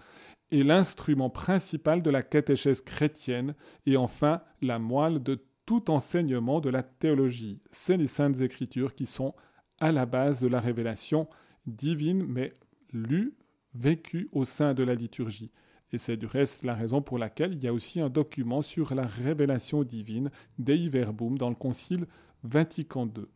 et 0.51 0.63
l'instrument 0.63 1.31
principal 1.31 2.03
de 2.03 2.11
la 2.11 2.23
catéchèse 2.23 2.83
chrétienne 2.83 3.55
et 3.87 3.97
enfin 3.97 4.43
la 4.61 4.79
moelle 4.79 5.23
de 5.23 5.43
tout 5.67 5.91
enseignement 5.91 6.61
de 6.61 6.71
la 6.71 6.83
théologie. 6.83 7.61
C'est 7.71 7.97
les 7.97 8.07
saintes 8.07 8.41
écritures 8.41 8.95
qui 8.95 9.05
sont 9.05 9.35
à 9.81 9.93
la 9.93 10.07
base 10.07 10.41
de 10.41 10.47
la 10.47 10.61
révélation 10.61 11.29
divine, 11.67 12.25
mais 12.27 12.55
lue, 12.93 13.35
vécue 13.75 14.29
au 14.33 14.45
sein 14.45 14.73
de 14.73 14.83
la 14.83 14.95
liturgie. 14.95 15.51
Et 15.93 15.99
c'est 15.99 16.17
du 16.17 16.27
reste 16.27 16.63
la 16.63 16.75
raison 16.75 17.03
pour 17.03 17.19
laquelle 17.19 17.53
il 17.53 17.63
y 17.63 17.69
a 17.69 17.73
aussi 17.73 18.01
un 18.01 18.09
document 18.09 18.63
sur 18.63 18.95
la 18.95 19.07
révélation 19.07 19.83
divine, 19.83 20.31
Dei 20.59 20.89
Verbum, 20.89 21.37
dans 21.37 21.51
le 21.51 21.55
Concile 21.55 22.07
Vatican 22.43 23.07
II. 23.07 23.27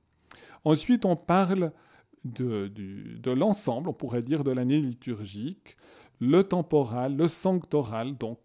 Ensuite, 0.64 1.04
on 1.04 1.16
parle 1.16 1.72
de, 2.24 2.68
de 2.68 3.30
l'ensemble, 3.30 3.88
on 3.88 3.92
pourrait 3.92 4.22
dire, 4.22 4.44
de 4.44 4.50
l'année 4.50 4.80
liturgique, 4.80 5.76
le 6.20 6.42
temporal, 6.44 7.16
le 7.16 7.28
sanctoral, 7.28 8.16
donc 8.16 8.38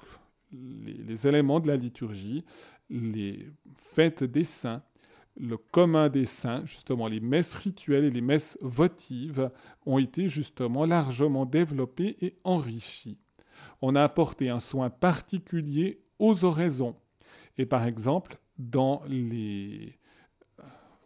les, 0.51 1.27
éléments 1.27 1.59
de 1.59 1.67
la 1.67 1.75
liturgie, 1.75 2.43
les 2.89 3.47
fêtes 3.93 4.23
des 4.23 4.43
saints, 4.43 4.83
le 5.37 5.57
commun 5.57 6.09
des 6.09 6.25
saints, 6.25 6.63
justement 6.65 7.07
les 7.07 7.19
messes 7.19 7.55
rituelles 7.55 8.05
et 8.05 8.11
les 8.11 8.21
messes 8.21 8.57
votives 8.61 9.51
ont 9.85 9.97
été 9.97 10.29
justement 10.29 10.85
largement 10.85 11.45
développées 11.45 12.17
et 12.21 12.37
enrichies. 12.43 13.19
On 13.81 13.95
a 13.95 14.03
apporté 14.03 14.49
un 14.49 14.59
soin 14.59 14.89
particulier 14.89 16.01
aux 16.19 16.45
oraisons. 16.45 16.95
Et 17.57 17.65
par 17.65 17.85
exemple, 17.85 18.37
dans 18.57 19.01
les 19.07 19.99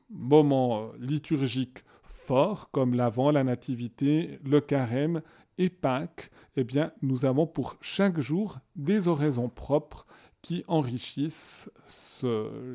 moments 0.09 0.91
liturgiques 0.99 1.83
forts, 2.03 2.69
comme 2.71 2.93
l'Avent, 2.93 3.31
la 3.31 3.43
Nativité, 3.43 4.39
le 4.43 4.61
Carême 4.61 5.21
et 5.57 5.69
Pâques, 5.69 6.29
eh 6.55 6.63
bien, 6.63 6.91
nous 7.01 7.25
avons 7.25 7.47
pour 7.47 7.77
chaque 7.81 8.19
jour 8.19 8.59
des 8.75 9.07
oraisons 9.07 9.49
propres 9.49 10.05
qui 10.41 10.63
enrichissent 10.67 11.69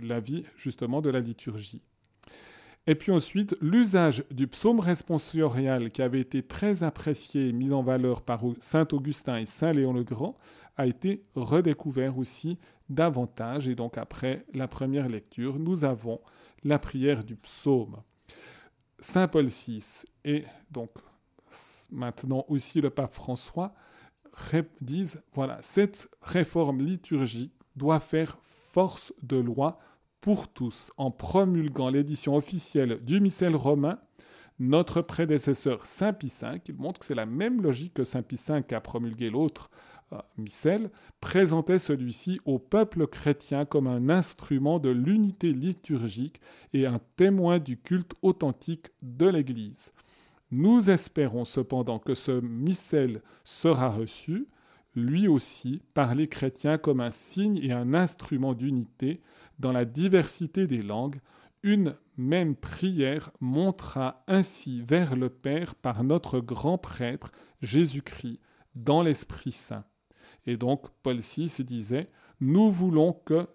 la 0.03 0.20
vie 0.20 0.44
justement 0.57 1.00
de 1.00 1.11
la 1.11 1.20
liturgie. 1.20 1.83
Et 2.87 2.94
puis 2.94 3.12
ensuite, 3.12 3.57
l'usage 3.62 4.24
du 4.31 4.46
psaume 4.46 4.79
responsorial 4.79 5.90
qui 5.90 6.03
avait 6.03 6.20
été 6.20 6.42
très 6.42 6.83
apprécié 6.83 7.48
et 7.48 7.53
mis 7.53 7.72
en 7.72 7.83
valeur 7.83 8.20
par 8.20 8.42
Saint 8.61 8.87
Augustin 8.92 9.38
et 9.38 9.46
Saint 9.46 9.72
Léon 9.72 9.94
le 9.94 10.05
Grand 10.05 10.37
a 10.77 10.87
été 10.87 11.24
redécouvert 11.35 12.18
aussi 12.18 12.59
davantage. 12.90 13.68
Et 13.68 13.74
donc 13.74 13.96
après 13.96 14.44
la 14.53 14.68
première 14.68 15.09
lecture, 15.09 15.59
nous 15.59 15.85
avons 15.85 16.20
la 16.62 16.79
prière 16.79 17.24
du 17.24 17.37
psaume. 17.37 18.03
Saint 18.98 19.29
Paul 19.29 19.46
VI 19.46 20.05
et 20.24 20.44
donc 20.70 20.90
maintenant 21.90 22.44
aussi 22.48 22.83
le 22.83 22.90
pape 22.90 23.14
François 23.14 23.74
disent, 24.81 25.22
voilà, 25.33 25.59
cette 25.62 26.09
réforme 26.20 26.83
liturgique 26.83 27.53
doit 27.76 28.00
faire 28.00 28.38
force 28.72 29.12
de 29.22 29.37
loi 29.37 29.78
pour 30.20 30.48
tous 30.48 30.90
en 30.96 31.10
promulguant 31.10 31.90
l'édition 31.90 32.34
officielle 32.34 33.00
du 33.04 33.20
missel 33.20 33.54
romain. 33.54 33.98
Notre 34.58 35.02
prédécesseur 35.02 35.84
Saint 35.84 36.12
Pie 36.12 36.32
V, 36.40 36.60
il 36.68 36.76
montre 36.76 37.00
que 37.00 37.06
c'est 37.06 37.14
la 37.14 37.26
même 37.26 37.60
logique 37.60 37.94
que 37.94 38.04
Saint 38.04 38.22
Pie 38.22 38.40
V 38.48 38.62
a 38.74 38.80
promulgué 38.80 39.28
l'autre 39.28 39.70
euh, 40.12 40.18
missel, 40.38 40.90
présentait 41.20 41.78
celui-ci 41.78 42.40
au 42.44 42.58
peuple 42.58 43.06
chrétien 43.06 43.64
comme 43.64 43.87
un 43.87 44.10
instrument 44.10 44.78
de 44.78 44.90
l'unité 44.90 45.52
liturgique 45.52 46.40
et 46.72 46.87
un 46.87 47.00
témoin 47.16 47.58
du 47.58 47.78
culte 47.78 48.12
authentique 48.22 48.88
de 49.02 49.26
l'Église. 49.26 49.92
Nous 50.50 50.88
espérons 50.88 51.44
cependant 51.44 51.98
que 51.98 52.14
ce 52.14 52.40
missel 52.40 53.22
sera 53.44 53.88
reçu, 53.88 54.46
lui 54.94 55.28
aussi, 55.28 55.83
par 55.92 56.14
les 56.14 56.28
chrétiens 56.28 56.78
comme 56.78 57.00
un 57.00 57.11
signe 57.11 57.59
et 57.59 57.72
un 57.72 57.94
instrument 57.94 58.54
d'unité 58.54 59.20
dans 59.59 59.72
la 59.72 59.85
diversité 59.85 60.66
des 60.66 60.83
langues. 60.83 61.20
Une 61.62 61.94
même 62.16 62.54
prière 62.54 63.30
montrera 63.40 64.22
ainsi 64.28 64.83
vers 64.83 65.16
le 65.16 65.30
Père 65.30 65.74
par 65.74 66.04
notre 66.04 66.40
grand 66.40 66.78
prêtre 66.78 67.33
Jésus-Christ 67.62 68.40
dans 68.74 69.02
l'Esprit 69.02 69.52
Saint. 69.52 69.85
Et 70.46 70.57
donc 70.57 70.90
Paul 71.02 71.18
VI 71.18 71.50
disait, 71.64 72.11
nous 72.40 72.70
voulons 72.70 73.12
que 73.12 73.48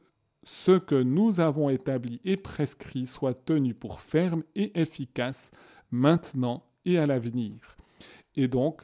ce 0.43 0.77
que 0.77 0.95
nous 0.95 1.39
avons 1.39 1.69
établi 1.69 2.19
et 2.23 2.37
prescrit 2.37 3.05
soit 3.05 3.35
tenu 3.35 3.73
pour 3.73 4.01
ferme 4.01 4.43
et 4.55 4.79
efficace 4.79 5.51
maintenant 5.91 6.65
et 6.85 6.97
à 6.97 7.05
l'avenir. 7.05 7.77
Et 8.35 8.47
donc, 8.47 8.81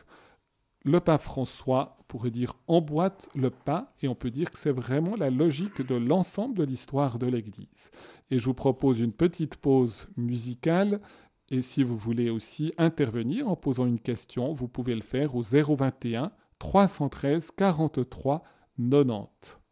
le 0.85 0.99
pape 0.99 1.23
François 1.23 1.97
pourrait 2.07 2.31
dire 2.31 2.55
emboîte 2.67 3.27
le 3.35 3.49
pas 3.49 3.91
et 4.03 4.07
on 4.07 4.13
peut 4.13 4.29
dire 4.29 4.51
que 4.51 4.57
c'est 4.59 4.71
vraiment 4.71 5.15
la 5.15 5.31
logique 5.31 5.81
de 5.81 5.95
l'ensemble 5.95 6.55
de 6.55 6.63
l'histoire 6.63 7.17
de 7.17 7.25
l'Église. 7.25 7.89
Et 8.29 8.37
je 8.37 8.45
vous 8.45 8.53
propose 8.53 9.01
une 9.01 9.11
petite 9.11 9.55
pause 9.55 10.07
musicale 10.15 11.01
et 11.49 11.63
si 11.63 11.83
vous 11.83 11.97
voulez 11.97 12.29
aussi 12.29 12.71
intervenir 12.77 13.49
en 13.49 13.55
posant 13.55 13.87
une 13.87 13.99
question, 13.99 14.53
vous 14.53 14.67
pouvez 14.67 14.93
le 14.93 15.01
faire 15.01 15.35
au 15.35 15.41
021 15.41 16.31
313 16.59 17.51
43 17.51 18.43
90. 18.77 19.64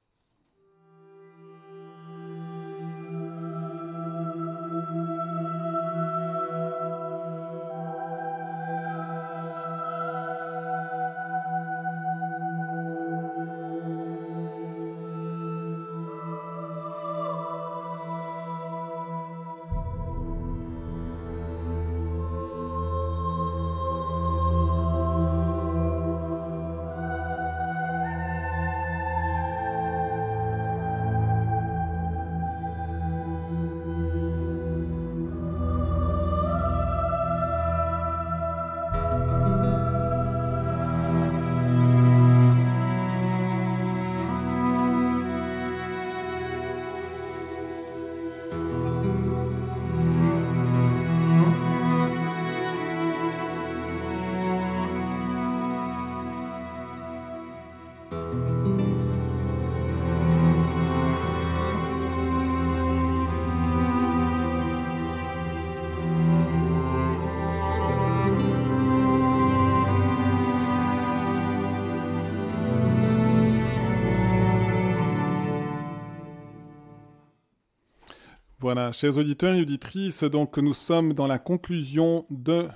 Voilà, 78.75 78.91
chers 78.91 79.17
auditeurs 79.17 79.53
et 79.53 79.61
auditrices, 79.61 80.23
donc 80.23 80.57
nous 80.57 80.73
sommes 80.73 81.13
dans 81.13 81.27
la 81.27 81.37
conclusion 81.37 82.25
de, 82.31 82.67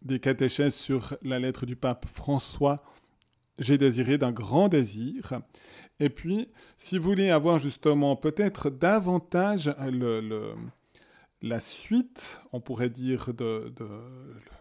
des 0.00 0.20
catéchèses 0.20 0.76
sur 0.76 1.16
la 1.22 1.40
lettre 1.40 1.66
du 1.66 1.74
pape 1.74 2.06
François. 2.14 2.84
J'ai 3.58 3.76
désiré 3.76 4.16
d'un 4.16 4.30
grand 4.30 4.68
désir. 4.68 5.40
Et 5.98 6.08
puis, 6.08 6.46
si 6.76 6.98
vous 6.98 7.10
voulez 7.10 7.30
avoir 7.30 7.58
justement 7.58 8.14
peut-être 8.14 8.70
davantage 8.70 9.74
la 11.42 11.58
suite, 11.58 12.40
on 12.52 12.60
pourrait 12.60 12.88
dire, 12.88 13.30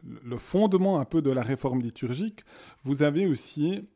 le 0.04 0.38
fondement 0.40 1.00
un 1.00 1.06
peu 1.06 1.22
de 1.22 1.30
la 1.30 1.44
réforme 1.44 1.82
liturgique, 1.82 2.40
vous 2.84 3.04
avez 3.04 3.28
aussi 3.28 3.88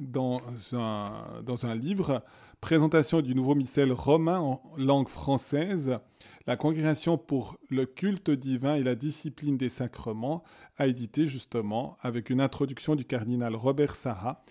dans 0.00 0.42
un, 0.74 1.24
dans 1.46 1.64
un 1.64 1.74
livre 1.74 2.22
Présentation 2.62 3.22
du 3.22 3.34
nouveau 3.34 3.56
missel 3.56 3.90
romain 3.90 4.38
en 4.38 4.62
langue 4.78 5.08
française, 5.08 5.98
la 6.46 6.56
Congrégation 6.56 7.18
pour 7.18 7.56
le 7.68 7.86
culte 7.86 8.30
divin 8.30 8.74
et 8.74 8.82
la 8.82 8.94
discipline 8.94 9.56
des 9.56 9.68
sacrements 9.68 10.42
a 10.76 10.86
édité 10.86 11.26
justement 11.26 11.96
avec 12.00 12.30
une 12.30 12.40
introduction 12.40 12.96
du 12.96 13.04
cardinal 13.04 13.54
Robert 13.54 13.94
Sarra 13.94 14.42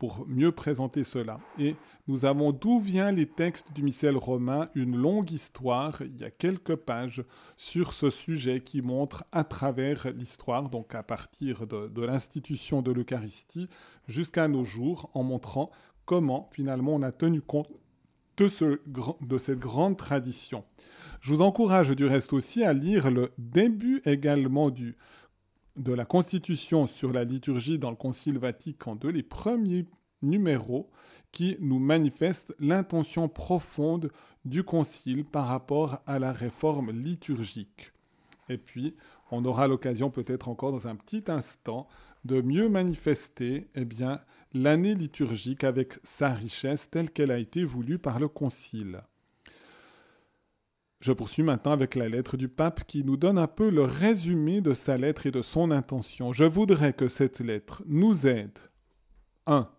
pour 0.00 0.26
mieux 0.26 0.50
présenter 0.50 1.04
cela. 1.04 1.40
Et 1.58 1.76
nous 2.08 2.24
avons 2.24 2.52
d'où 2.52 2.80
viennent 2.80 3.16
les 3.16 3.26
textes 3.26 3.70
du 3.74 3.82
missel 3.82 4.16
romain, 4.16 4.70
une 4.74 4.96
longue 4.96 5.30
histoire, 5.30 6.00
il 6.00 6.18
y 6.18 6.24
a 6.24 6.30
quelques 6.30 6.76
pages 6.76 7.22
sur 7.58 7.92
ce 7.92 8.08
sujet 8.08 8.62
qui 8.62 8.80
montre 8.80 9.24
à 9.30 9.44
travers 9.44 10.10
l'histoire, 10.14 10.70
donc 10.70 10.94
à 10.94 11.02
partir 11.02 11.66
de, 11.66 12.00
l'institution 12.00 12.80
de 12.80 12.92
l'Eucharistie 12.92 13.68
jusqu'à 14.08 14.48
nos 14.48 14.64
jours, 14.64 15.10
en 15.12 15.22
montrant 15.22 15.70
comment 16.06 16.48
finalement 16.50 16.94
on 16.94 17.02
a 17.02 17.12
tenu 17.12 17.42
compte 17.42 17.68
de 18.38 19.38
cette 19.38 19.58
grande 19.58 19.98
tradition. 19.98 20.64
Je 21.20 21.34
vous 21.34 21.42
encourage 21.42 21.90
du 21.90 22.06
reste 22.06 22.32
aussi 22.32 22.64
à 22.64 22.72
lire 22.72 23.10
le 23.10 23.30
début 23.36 24.00
également 24.06 24.70
de 24.70 25.92
la 25.92 26.06
Constitution 26.06 26.86
sur 26.86 27.12
la 27.12 27.24
liturgie 27.24 27.78
dans 27.78 27.90
le 27.90 27.96
Concile 27.96 28.38
Vatican 28.38 28.98
II, 29.02 29.12
les 29.12 29.22
premiers 29.22 29.84
numéros 30.22 30.90
qui 31.30 31.58
nous 31.60 31.78
manifestent 31.78 32.54
l'intention 32.58 33.28
profonde 33.28 34.10
du 34.46 34.64
Concile 34.64 35.26
par 35.26 35.48
rapport 35.48 36.00
à 36.06 36.18
la 36.18 36.32
réforme 36.32 36.90
liturgique. 36.90 37.92
Et 38.48 38.56
puis, 38.56 38.96
on 39.30 39.44
aura 39.44 39.68
l'occasion 39.68 40.10
peut-être 40.10 40.48
encore 40.48 40.72
dans 40.72 40.88
un 40.88 40.96
petit 40.96 41.24
instant 41.28 41.86
de 42.24 42.40
mieux 42.40 42.70
manifester 42.70 43.68
eh 43.74 43.84
bien, 43.84 44.20
l'année 44.54 44.94
liturgique 44.94 45.64
avec 45.64 45.98
sa 46.02 46.30
richesse 46.30 46.88
telle 46.88 47.10
qu'elle 47.10 47.30
a 47.30 47.38
été 47.38 47.62
voulue 47.62 47.98
par 47.98 48.18
le 48.18 48.28
Concile. 48.28 49.02
Je 51.00 51.12
poursuis 51.12 51.42
maintenant 51.42 51.72
avec 51.72 51.94
la 51.94 52.10
lettre 52.10 52.36
du 52.36 52.48
pape 52.48 52.84
qui 52.84 53.04
nous 53.04 53.16
donne 53.16 53.38
un 53.38 53.46
peu 53.46 53.70
le 53.70 53.82
résumé 53.84 54.60
de 54.60 54.74
sa 54.74 54.98
lettre 54.98 55.26
et 55.26 55.30
de 55.30 55.40
son 55.40 55.70
intention. 55.70 56.32
Je 56.32 56.44
voudrais 56.44 56.92
que 56.92 57.08
cette 57.08 57.40
lettre 57.40 57.82
nous 57.86 58.26
aide 58.26 58.58
1. 59.46 59.70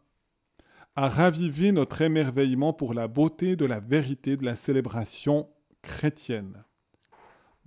à 0.95 1.09
raviver 1.09 1.71
notre 1.71 2.01
émerveillement 2.01 2.73
pour 2.73 2.95
la 2.95 3.07
beauté 3.07 3.55
de 3.55 3.65
la 3.65 3.79
vérité 3.79 4.35
de 4.35 4.43
la 4.43 4.55
célébration 4.55 5.47
chrétienne. 5.83 6.63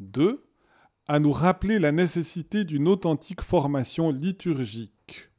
2. 0.01 0.45
à 1.07 1.21
nous 1.21 1.33
rappeler 1.33 1.79
la 1.79 1.93
nécessité 1.93 2.64
d'une 2.64 2.88
authentique 2.88 3.43
formation 3.43 4.11
liturgique. 4.11 5.31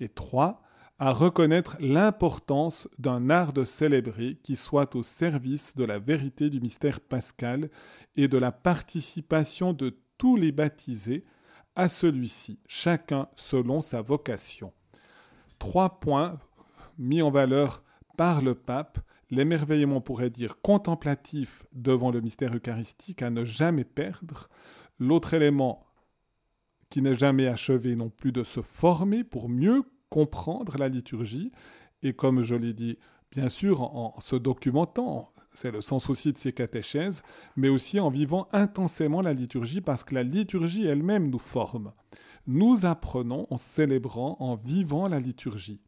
Et 0.00 0.08
3 0.08 0.62
à 0.98 1.12
reconnaître 1.12 1.76
l'importance 1.78 2.88
d'un 2.98 3.30
art 3.30 3.52
de 3.52 3.64
célébrer 3.64 4.38
qui 4.42 4.56
soit 4.56 4.96
au 4.96 5.02
service 5.02 5.76
de 5.76 5.84
la 5.84 5.98
vérité 5.98 6.50
du 6.50 6.60
mystère 6.60 7.00
pascal 7.00 7.70
et 8.16 8.26
de 8.26 8.38
la 8.38 8.50
participation 8.50 9.72
de 9.72 9.96
tous 10.18 10.36
les 10.36 10.50
baptisés 10.50 11.24
à 11.76 11.88
celui-ci, 11.88 12.58
chacun 12.66 13.28
selon 13.36 13.80
sa 13.80 14.02
vocation. 14.02 14.72
Trois 15.60 16.00
points 16.00 16.40
mis 16.98 17.22
en 17.22 17.30
valeur 17.30 17.84
par 18.16 18.42
le 18.42 18.56
pape, 18.56 18.98
l'émerveillement 19.30 20.00
pourrait 20.00 20.30
dire 20.30 20.60
contemplatif 20.60 21.64
devant 21.72 22.10
le 22.10 22.20
mystère 22.20 22.56
eucharistique 22.56 23.22
à 23.22 23.30
ne 23.30 23.44
jamais 23.44 23.84
perdre, 23.84 24.48
l'autre 24.98 25.34
élément 25.34 25.86
qui 26.90 27.02
n'est 27.02 27.16
jamais 27.16 27.46
achevé 27.46 27.94
non 27.94 28.10
plus 28.10 28.32
de 28.32 28.42
se 28.42 28.62
former 28.62 29.22
pour 29.22 29.48
mieux 29.48 29.84
comprendre 30.08 30.76
la 30.78 30.88
liturgie 30.88 31.52
et 32.02 32.12
comme 32.12 32.42
je 32.42 32.54
l'ai 32.54 32.72
dit, 32.72 32.98
bien 33.30 33.48
sûr 33.48 33.82
en, 33.82 34.18
se 34.20 34.36
documentant, 34.36 35.32
c'est 35.54 35.70
le 35.70 35.80
sens 35.80 36.08
aussi 36.08 36.32
de 36.32 36.38
ces 36.38 36.52
catéchèses, 36.52 37.22
mais 37.56 37.68
aussi 37.68 37.98
en 38.00 38.10
vivant 38.10 38.48
intensément 38.52 39.22
la 39.22 39.32
liturgie 39.32 39.80
parce 39.80 40.04
que 40.04 40.14
la 40.14 40.22
liturgie 40.22 40.86
elle-même 40.86 41.28
nous 41.28 41.38
forme. 41.38 41.92
Nous 42.46 42.86
apprenons 42.86 43.46
en 43.50 43.56
célébrant, 43.56 44.36
en 44.40 44.56
vivant 44.56 45.08
la 45.08 45.20
liturgie. 45.20 45.82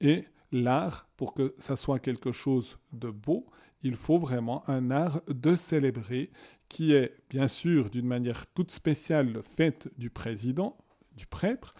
Et 0.00 0.24
l'art, 0.52 1.08
pour 1.16 1.34
que 1.34 1.54
ça 1.58 1.76
soit 1.76 1.98
quelque 1.98 2.32
chose 2.32 2.78
de 2.92 3.10
beau, 3.10 3.46
il 3.82 3.96
faut 3.96 4.18
vraiment 4.18 4.68
un 4.68 4.90
art 4.90 5.22
de 5.28 5.54
célébrer 5.54 6.30
qui 6.68 6.92
est 6.92 7.14
bien 7.30 7.48
sûr 7.48 7.90
d'une 7.90 8.06
manière 8.06 8.46
toute 8.48 8.70
spéciale 8.70 9.32
le 9.32 9.42
fait 9.42 9.88
du 9.96 10.10
président, 10.10 10.76
du 11.16 11.26
prêtre, 11.26 11.74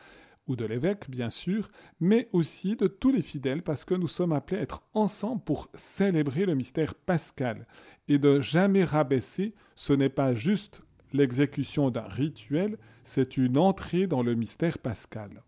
ou 0.48 0.56
de 0.56 0.64
l'évêque, 0.64 1.08
bien 1.08 1.30
sûr, 1.30 1.70
mais 2.00 2.28
aussi 2.32 2.74
de 2.74 2.86
tous 2.86 3.12
les 3.12 3.22
fidèles, 3.22 3.62
parce 3.62 3.84
que 3.84 3.94
nous 3.94 4.08
sommes 4.08 4.32
appelés 4.32 4.58
à 4.58 4.62
être 4.62 4.82
ensemble 4.94 5.42
pour 5.42 5.68
célébrer 5.74 6.46
le 6.46 6.54
mystère 6.54 6.94
pascal. 6.94 7.66
Et 8.08 8.18
de 8.18 8.40
jamais 8.40 8.84
rabaisser, 8.84 9.54
ce 9.76 9.92
n'est 9.92 10.08
pas 10.08 10.34
juste 10.34 10.80
l'exécution 11.12 11.90
d'un 11.90 12.08
rituel, 12.08 12.78
c'est 13.04 13.36
une 13.36 13.58
entrée 13.58 14.06
dans 14.06 14.22
le 14.22 14.34
mystère 14.34 14.78
pascal, 14.78 15.42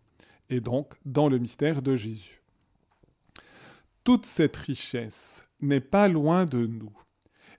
et 0.49 0.61
donc 0.61 0.93
dans 1.05 1.29
le 1.29 1.37
mystère 1.37 1.81
de 1.81 1.95
Jésus. 1.95 2.41
Toute 4.03 4.25
cette 4.25 4.55
richesse 4.55 5.45
n'est 5.59 5.79
pas 5.79 6.07
loin 6.07 6.45
de 6.45 6.65
nous. 6.65 6.93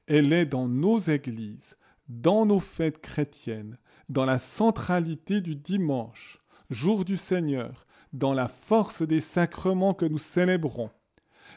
Elle 0.06 0.32
est 0.32 0.46
dans 0.46 0.68
nos 0.68 0.98
églises, 0.98 1.76
dans 2.08 2.46
nos 2.46 2.58
fêtes 2.58 3.00
chrétiennes, 3.00 3.78
dans 4.08 4.24
la 4.24 4.38
centralité 4.38 5.40
du 5.40 5.54
dimanche, 5.54 6.41
jour 6.72 7.04
du 7.04 7.16
Seigneur, 7.16 7.86
dans 8.12 8.34
la 8.34 8.48
force 8.48 9.02
des 9.02 9.20
sacrements 9.20 9.94
que 9.94 10.04
nous 10.04 10.18
célébrons. 10.18 10.90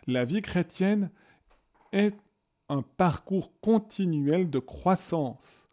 La 0.08 0.26
vie 0.26 0.42
chrétienne 0.42 1.10
est 1.92 2.16
un 2.70 2.82
parcours 2.82 3.52
continuel 3.62 4.50
de 4.50 4.60
croissance. 4.60 5.68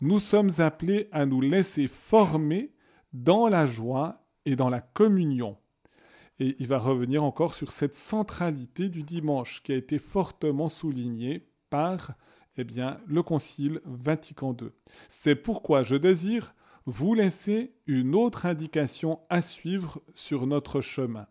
Nous 0.00 0.20
sommes 0.20 0.50
appelés 0.58 1.08
à 1.12 1.26
nous 1.26 1.40
laisser 1.40 1.88
former 1.88 2.72
dans 3.12 3.48
la 3.48 3.66
joie 3.66 4.24
et 4.44 4.56
dans 4.56 4.70
la 4.70 4.80
communion. 4.80 5.56
Et 6.38 6.56
il 6.58 6.66
va 6.66 6.78
revenir 6.78 7.22
encore 7.22 7.54
sur 7.54 7.70
cette 7.70 7.94
centralité 7.94 8.88
du 8.88 9.02
dimanche 9.02 9.62
qui 9.62 9.72
a 9.72 9.76
été 9.76 9.98
fortement 9.98 10.68
soulignée 10.68 11.46
par 11.68 12.12
eh 12.56 12.64
bien, 12.64 12.98
le 13.06 13.22
Concile 13.22 13.80
Vatican 13.84 14.56
II. 14.60 14.70
C'est 15.08 15.36
pourquoi 15.36 15.82
je 15.82 15.96
désire 15.96 16.54
vous 16.86 17.14
laissez 17.14 17.74
une 17.86 18.14
autre 18.14 18.46
indication 18.46 19.20
à 19.28 19.42
suivre 19.42 20.00
sur 20.14 20.46
notre 20.46 20.80
chemin. 20.80 21.26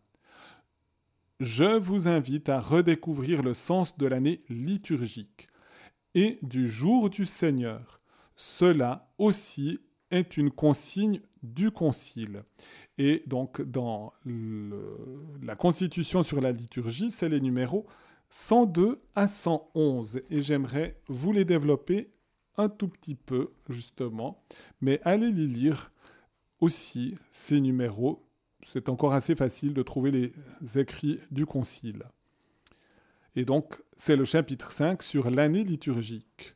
Je 1.39 1.77
vous 1.77 2.07
invite 2.07 2.49
à 2.49 2.59
redécouvrir 2.59 3.41
le 3.41 3.53
sens 3.53 3.97
de 3.97 4.05
l'année 4.05 4.41
liturgique 4.49 5.47
et 6.13 6.37
du 6.41 6.69
jour 6.69 7.09
du 7.09 7.25
Seigneur. 7.25 8.01
Cela 8.35 9.11
aussi 9.17 9.79
est 10.11 10.37
une 10.37 10.51
consigne 10.51 11.21
du 11.43 11.71
Concile. 11.71 12.43
Et 12.97 13.23
donc 13.27 13.61
dans 13.61 14.11
la 15.41 15.55
Constitution 15.55 16.23
sur 16.23 16.41
la 16.41 16.51
liturgie, 16.51 17.11
c'est 17.11 17.29
les 17.29 17.39
numéros 17.39 17.85
102 18.29 19.01
à 19.15 19.27
111. 19.27 20.21
Et 20.29 20.41
j'aimerais 20.41 20.99
vous 21.07 21.31
les 21.31 21.45
développer 21.45 22.11
un 22.59 22.69
tout 22.69 22.89
petit 22.89 23.15
peu, 23.15 23.51
justement, 23.69 24.43
mais 24.81 24.99
allez 25.03 25.31
les 25.31 25.47
lire 25.47 25.91
aussi, 26.59 27.15
ces 27.31 27.61
numéros. 27.61 28.25
C'est 28.71 28.89
encore 28.89 29.13
assez 29.13 29.35
facile 29.35 29.73
de 29.73 29.81
trouver 29.81 30.11
les 30.11 30.33
écrits 30.77 31.19
du 31.31 31.45
Concile. 31.45 32.03
Et 33.35 33.45
donc, 33.45 33.81
c'est 33.95 34.17
le 34.17 34.25
chapitre 34.25 34.73
5 34.73 35.01
sur 35.01 35.31
l'année 35.31 35.63
liturgique. 35.63 36.55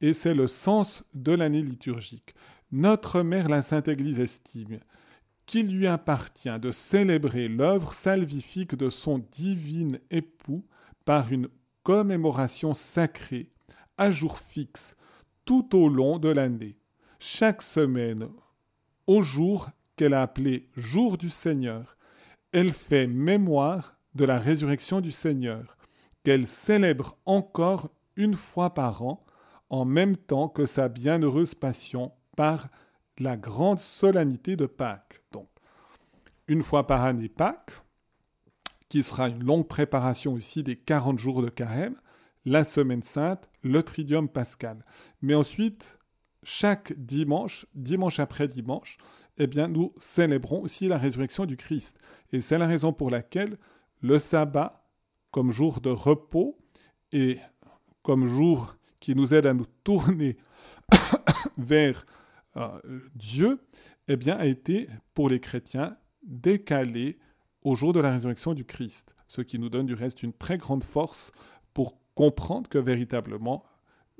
Et 0.00 0.14
c'est 0.14 0.34
le 0.34 0.48
sens 0.48 1.04
de 1.14 1.32
l'année 1.32 1.62
liturgique. 1.62 2.34
Notre 2.72 3.20
Mère, 3.22 3.48
la 3.48 3.60
Sainte 3.60 3.88
Église, 3.88 4.20
estime 4.20 4.80
qu'il 5.44 5.68
lui 5.68 5.86
appartient 5.86 6.58
de 6.58 6.70
célébrer 6.70 7.48
l'œuvre 7.48 7.92
salvifique 7.92 8.74
de 8.74 8.88
son 8.88 9.18
divin 9.18 9.98
époux 10.10 10.64
par 11.04 11.30
une 11.32 11.48
commémoration 11.82 12.72
sacrée, 12.74 13.50
à 13.98 14.10
jour 14.10 14.38
fixe, 14.38 14.96
tout 15.44 15.76
au 15.76 15.88
long 15.88 16.18
de 16.18 16.28
l'année, 16.28 16.76
chaque 17.18 17.62
semaine, 17.62 18.28
au 19.06 19.22
jour 19.22 19.68
qu'elle 19.96 20.14
a 20.14 20.22
appelé 20.22 20.68
jour 20.76 21.18
du 21.18 21.30
Seigneur, 21.30 21.96
elle 22.52 22.72
fait 22.72 23.06
mémoire 23.06 23.96
de 24.14 24.24
la 24.24 24.38
résurrection 24.38 25.00
du 25.00 25.10
Seigneur, 25.10 25.76
qu'elle 26.22 26.46
célèbre 26.46 27.16
encore 27.24 27.90
une 28.16 28.34
fois 28.34 28.74
par 28.74 29.02
an, 29.02 29.24
en 29.70 29.84
même 29.84 30.16
temps 30.16 30.48
que 30.48 30.66
sa 30.66 30.88
bienheureuse 30.88 31.54
passion 31.54 32.12
par 32.36 32.68
la 33.18 33.36
grande 33.36 33.78
solennité 33.78 34.56
de 34.56 34.66
Pâques. 34.66 35.22
Donc, 35.32 35.48
une 36.46 36.62
fois 36.62 36.86
par 36.86 37.04
année 37.04 37.28
Pâques, 37.28 37.72
qui 38.88 39.02
sera 39.02 39.28
une 39.28 39.42
longue 39.42 39.66
préparation 39.66 40.34
aussi 40.34 40.62
des 40.62 40.76
40 40.76 41.18
jours 41.18 41.40
de 41.40 41.48
carême, 41.48 41.96
la 42.44 42.64
semaine 42.64 43.02
sainte, 43.02 43.48
le 43.62 43.82
tridium 43.82 44.28
pascal. 44.28 44.84
Mais 45.20 45.34
ensuite, 45.34 45.98
chaque 46.42 46.92
dimanche, 46.94 47.66
dimanche 47.74 48.18
après 48.18 48.48
dimanche, 48.48 48.98
eh 49.38 49.46
bien, 49.46 49.68
nous 49.68 49.92
célébrons 49.98 50.60
aussi 50.60 50.88
la 50.88 50.98
résurrection 50.98 51.46
du 51.46 51.56
Christ. 51.56 51.98
Et 52.32 52.40
c'est 52.40 52.58
la 52.58 52.66
raison 52.66 52.92
pour 52.92 53.10
laquelle 53.10 53.58
le 54.00 54.18
sabbat, 54.18 54.84
comme 55.30 55.50
jour 55.50 55.80
de 55.80 55.90
repos 55.90 56.58
et 57.12 57.38
comme 58.02 58.26
jour 58.26 58.76
qui 59.00 59.14
nous 59.14 59.32
aide 59.32 59.46
à 59.46 59.54
nous 59.54 59.66
tourner 59.84 60.36
vers 61.56 62.04
euh, 62.56 62.78
Dieu, 63.14 63.60
eh 64.08 64.16
bien, 64.16 64.36
a 64.36 64.46
été 64.46 64.88
pour 65.14 65.28
les 65.28 65.40
chrétiens 65.40 65.96
décalé 66.22 67.18
au 67.62 67.74
jour 67.74 67.92
de 67.92 68.00
la 68.00 68.12
résurrection 68.12 68.54
du 68.54 68.64
Christ, 68.64 69.14
ce 69.28 69.40
qui 69.40 69.58
nous 69.58 69.68
donne 69.68 69.86
du 69.86 69.94
reste 69.94 70.22
une 70.22 70.32
très 70.32 70.58
grande 70.58 70.84
force 70.84 71.32
pour 71.72 72.01
comprendre 72.14 72.68
que 72.68 72.78
véritablement, 72.78 73.62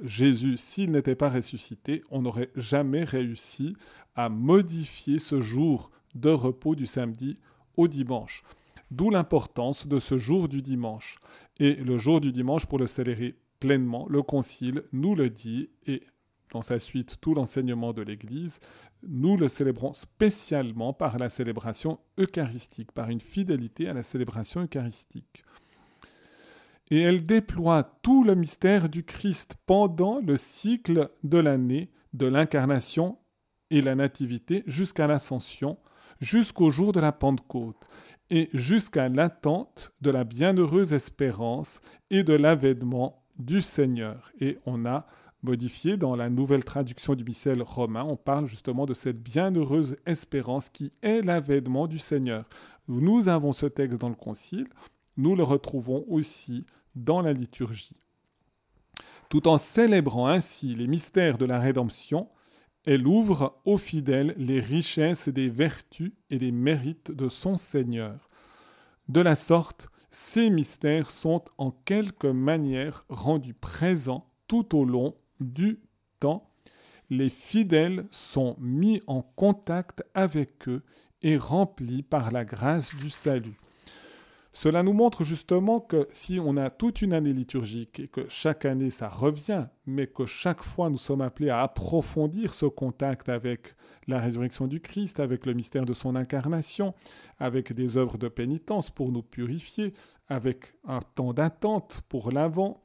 Jésus, 0.03 0.57
s'il 0.57 0.91
n'était 0.93 1.15
pas 1.15 1.31
ressuscité, 1.31 2.03
on 2.11 2.23
n'aurait 2.23 2.51
jamais 2.57 3.05
réussi 3.05 3.77
à 4.15 4.29
modifier 4.29 5.19
ce 5.19 5.41
jour 5.41 5.91
de 6.15 6.31
repos 6.31 6.75
du 6.75 6.87
samedi 6.87 7.39
au 7.77 7.89
dimanche. 7.89 8.43
D'où 8.91 9.11
l'importance 9.11 9.87
de 9.87 9.99
ce 9.99 10.19
jour 10.19 10.49
du 10.49 10.61
dimanche. 10.61 11.19
Et 11.59 11.75
le 11.77 11.97
jour 11.97 12.21
du 12.21 12.33
dimanche, 12.33 12.67
pour 12.67 12.79
le 12.79 12.87
célébrer 12.87 13.37
pleinement, 13.59 14.07
le 14.09 14.23
Concile 14.23 14.83
nous 14.93 15.15
le 15.15 15.31
dit, 15.31 15.71
et 15.87 16.03
dans 16.53 16.63
sa 16.63 16.79
suite 16.79 17.17
tout 17.21 17.35
l'enseignement 17.35 17.93
de 17.93 18.03
l'Église, 18.03 18.61
nous 19.03 19.37
le 19.37 19.49
célébrons 19.49 19.93
spécialement 19.93 20.93
par 20.93 21.19
la 21.19 21.29
célébration 21.29 21.99
eucharistique, 22.19 22.93
par 22.93 23.09
une 23.09 23.21
fidélité 23.21 23.89
à 23.89 23.95
la 23.95 24.03
célébration 24.03 24.63
eucharistique. 24.63 25.45
Et 26.93 27.01
elle 27.01 27.25
déploie 27.25 27.85
tout 28.03 28.23
le 28.23 28.35
mystère 28.35 28.91
du 28.91 29.03
Christ 29.03 29.55
pendant 29.65 30.21
le 30.21 30.37
cycle 30.37 31.09
de 31.25 31.39
l'année 31.39 31.91
de 32.13 32.27
l'incarnation 32.27 33.17
et 33.71 33.81
la 33.81 33.95
nativité 33.95 34.63
jusqu'à 34.67 35.07
l'ascension, 35.07 35.79
jusqu'au 36.21 36.71
jour 36.71 36.93
de 36.93 37.01
la 37.01 37.11
Pentecôte 37.11 37.81
et 38.29 38.51
jusqu'à 38.53 39.09
l'attente 39.09 39.91
de 40.03 40.11
la 40.11 40.25
bienheureuse 40.25 40.93
espérance 40.93 41.81
et 42.11 42.25
de 42.25 42.35
l'avènement 42.35 43.25
du 43.39 43.63
Seigneur. 43.63 44.31
Et 44.39 44.59
on 44.67 44.85
a 44.85 45.07
modifié 45.43 45.97
dans 45.97 46.15
la 46.15 46.29
nouvelle 46.29 46.63
traduction 46.63 47.15
du 47.15 47.25
missel 47.25 47.63
romain, 47.63 48.05
on 48.05 48.19
parle 48.19 48.49
justement 48.49 48.85
de 48.85 48.93
cette 48.93 49.23
bienheureuse 49.23 49.97
espérance 50.05 50.69
qui 50.69 50.93
est 51.01 51.23
l'avènement 51.23 51.87
du 51.87 51.99
Seigneur. 51.99 52.45
Nous 52.87 53.29
avons 53.29 53.55
ce 53.55 53.65
texte 53.65 53.99
dans 53.99 54.11
le 54.11 54.15
Concile, 54.15 54.69
nous 55.17 55.35
le 55.35 55.43
retrouvons 55.43 56.05
aussi 56.09 56.67
dans 56.95 57.21
la 57.21 57.33
liturgie. 57.33 58.01
Tout 59.29 59.49
en 59.49 59.59
célébrant 59.59 60.27
ainsi 60.27 60.75
les 60.75 60.87
mystères 60.87 61.39
de 61.39 61.47
la 61.47 61.59
rédemption, 61.59 62.29
elle 62.85 63.07
ouvre 63.07 63.61
aux 63.65 63.79
fidèles 63.79 64.35
les 64.37 64.61
richesses 64.61 65.29
des 65.29 65.49
vertus 65.49 66.13
et 66.31 66.39
des 66.39 66.53
mérites 66.53 67.11
de 67.11 67.29
son 67.29 67.57
Seigneur. 67.57 68.29
De 69.09 69.21
la 69.21 69.37
sorte, 69.37 69.89
ces 70.11 70.51
mystères 70.51 71.11
sont 71.11 71.45
en 71.59 71.71
quelque 71.71 72.27
manière 72.27 73.05
rendus 73.09 73.55
présents 73.55 74.29
tout 74.49 74.77
au 74.77 74.85
long 74.85 75.17
du 75.41 75.81
temps. 76.21 76.51
Les 77.09 77.31
fidèles 77.31 78.07
sont 78.11 78.57
mis 78.59 79.01
en 79.07 79.23
contact 79.23 80.03
avec 80.15 80.69
eux 80.69 80.83
et 81.23 81.37
remplis 81.37 82.03
par 82.03 82.33
la 82.33 82.45
grâce 82.45 82.95
du 82.97 83.11
salut. 83.11 83.57
Cela 84.53 84.83
nous 84.83 84.93
montre 84.93 85.25
justement 85.25 85.81
que 85.81 86.07
si 86.13 86.39
on 86.39 86.59
a 86.59 86.69
toute 86.69 87.01
une 87.01 87.15
année 87.15 87.33
liturgique 87.33 88.01
et 88.01 88.09
que 88.09 88.29
chaque 88.29 88.67
année 88.67 88.91
ça 88.91 89.09
revient, 89.09 89.67
mais 89.87 90.07
que 90.07 90.27
chaque 90.27 90.63
fois 90.63 90.91
nous 90.91 90.99
sommes 90.99 91.23
appelés 91.23 91.49
à 91.49 91.63
approfondir 91.63 92.53
ce 92.53 92.67
contact 92.67 93.31
avec 93.31 93.75
la 94.07 94.21
résurrection 94.21 94.67
du 94.67 94.81
Christ, 94.81 95.21
avec 95.21 95.47
le 95.47 95.55
mystère 95.55 95.87
de 95.87 95.95
son 95.95 96.17
incarnation, 96.17 96.95
avec 97.39 97.73
des 97.73 97.97
œuvres 97.97 98.19
de 98.19 98.29
pénitence 98.29 98.91
pour 98.91 99.11
nous 99.11 99.23
purifier, 99.23 99.95
avec 100.29 100.75
un 100.87 101.01
temps 101.01 101.33
d'attente 101.33 102.03
pour 102.11 102.31
l'avant, 102.31 102.83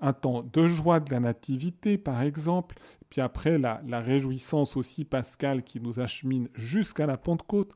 un 0.00 0.12
temps 0.12 0.42
de 0.42 0.68
joie 0.68 1.00
de 1.00 1.10
la 1.10 1.20
nativité 1.20 1.98
par 1.98 2.22
exemple, 2.22 2.76
puis 3.08 3.20
après 3.20 3.58
la, 3.58 3.80
réjouissance 4.00 4.76
aussi 4.76 5.04
pascale 5.04 5.64
qui 5.64 5.80
nous 5.80 5.98
achemine 5.98 6.48
jusqu'à 6.54 7.06
la 7.06 7.16
Pentecôte, 7.16 7.72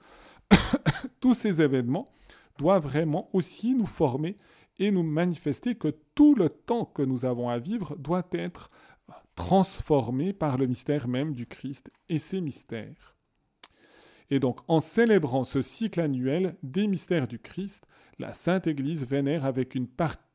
tous 1.20 1.34
ces 1.34 1.60
événements 1.60 2.06
doit 2.58 2.78
vraiment 2.78 3.28
aussi 3.32 3.74
nous 3.74 3.86
former 3.86 4.36
et 4.78 4.90
nous 4.90 5.02
manifester 5.02 5.74
que 5.74 5.94
tout 6.14 6.34
le 6.34 6.48
temps 6.48 6.84
que 6.84 7.02
nous 7.02 7.24
avons 7.24 7.48
à 7.48 7.58
vivre 7.58 7.96
doit 7.96 8.26
être 8.32 8.70
transformé 9.34 10.32
par 10.32 10.58
le 10.58 10.66
mystère 10.66 11.08
même 11.08 11.34
du 11.34 11.46
Christ 11.46 11.90
et 12.08 12.18
ses 12.18 12.40
mystères. 12.40 13.16
Et 14.30 14.40
donc, 14.40 14.60
en 14.68 14.80
célébrant 14.80 15.44
ce 15.44 15.60
cycle 15.60 16.00
annuel 16.00 16.56
des 16.62 16.86
mystères 16.86 17.28
du 17.28 17.38
Christ, 17.38 17.86
la 18.18 18.32
Sainte 18.32 18.66
Église 18.66 19.06
vénère 19.06 19.44
avec 19.44 19.76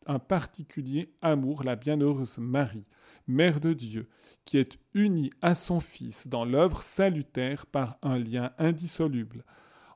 un 0.05 0.19
particulier 0.19 1.13
amour 1.21 1.63
la 1.63 1.75
bienheureuse 1.75 2.37
Marie, 2.37 2.85
Mère 3.27 3.59
de 3.59 3.73
Dieu, 3.73 4.09
qui 4.45 4.57
est 4.57 4.77
unie 4.93 5.31
à 5.41 5.55
son 5.55 5.79
Fils 5.79 6.27
dans 6.27 6.45
l'œuvre 6.45 6.81
salutaire 6.81 7.65
par 7.65 7.97
un 8.01 8.17
lien 8.17 8.51
indissoluble, 8.57 9.43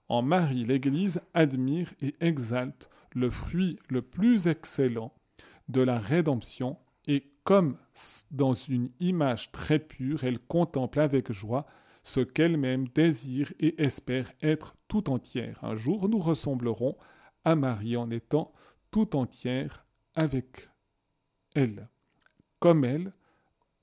en 0.10 0.22
Marie, 0.22 0.66
l'Église 0.66 1.22
admire 1.34 1.92
et 2.02 2.16
exalte 2.20 2.90
le 3.14 3.30
fruit 3.30 3.80
le 3.90 4.02
plus 4.02 4.48
excellent 4.48 5.14
de 5.70 5.82
la 5.82 6.00
rédemption 6.00 6.78
et 7.08 7.32
comme 7.44 7.78
dans 8.32 8.54
une 8.54 8.90
image 9.00 9.52
très 9.52 9.80
pure, 9.80 10.24
elle 10.24 10.40
contemple 10.40 11.00
avec 11.00 11.32
joie 11.32 11.66
ce 12.04 12.20
qu'elle-même 12.20 12.88
désire 12.90 13.54
et 13.60 13.82
espère 13.82 14.32
être 14.42 14.76
tout 14.88 15.10
entière. 15.10 15.64
Un 15.64 15.76
jour, 15.76 16.10
nous 16.10 16.20
ressemblerons 16.20 16.98
à 17.46 17.56
Marie 17.56 17.98
en 17.98 18.10
étant 18.12 18.54
tout 18.92 19.16
entière 19.16 19.86
avec 20.16 20.70
elle, 21.56 21.90
comme 22.60 22.84
elle, 22.84 23.14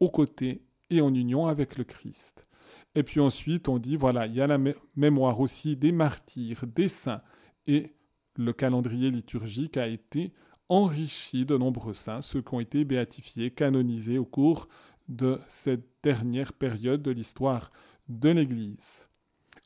aux 0.01 0.11
côtés 0.11 0.63
et 0.91 1.01
en 1.01 1.15
union 1.15 1.47
avec 1.47 1.77
le 1.77 1.85
Christ. 1.85 2.47
Et 2.95 3.03
puis 3.03 3.21
ensuite, 3.21 3.69
on 3.69 3.79
dit, 3.79 3.97
voilà, 3.97 4.27
il 4.27 4.35
y 4.35 4.41
a 4.41 4.47
la 4.47 4.59
mémoire 4.97 5.41
aussi 5.41 5.77
des 5.77 5.93
martyrs, 5.93 6.67
des 6.67 6.89
saints, 6.89 7.23
et 7.67 7.95
le 8.37 8.53
calendrier 8.53 9.11
liturgique 9.11 9.77
a 9.77 9.87
été 9.87 10.33
enrichi 10.69 11.45
de 11.45 11.57
nombreux 11.57 11.95
saints, 11.95 12.23
ceux 12.23 12.43
qui 12.43 12.55
ont 12.55 12.61
été 12.61 12.85
béatifiés, 12.85 13.51
canonisés 13.51 14.19
au 14.19 14.25
cours 14.25 14.69
de 15.09 15.41
cette 15.49 15.87
dernière 16.03 16.53
période 16.53 17.03
de 17.03 17.11
l'histoire 17.11 17.71
de 18.09 18.31
l'Église. 18.31 19.09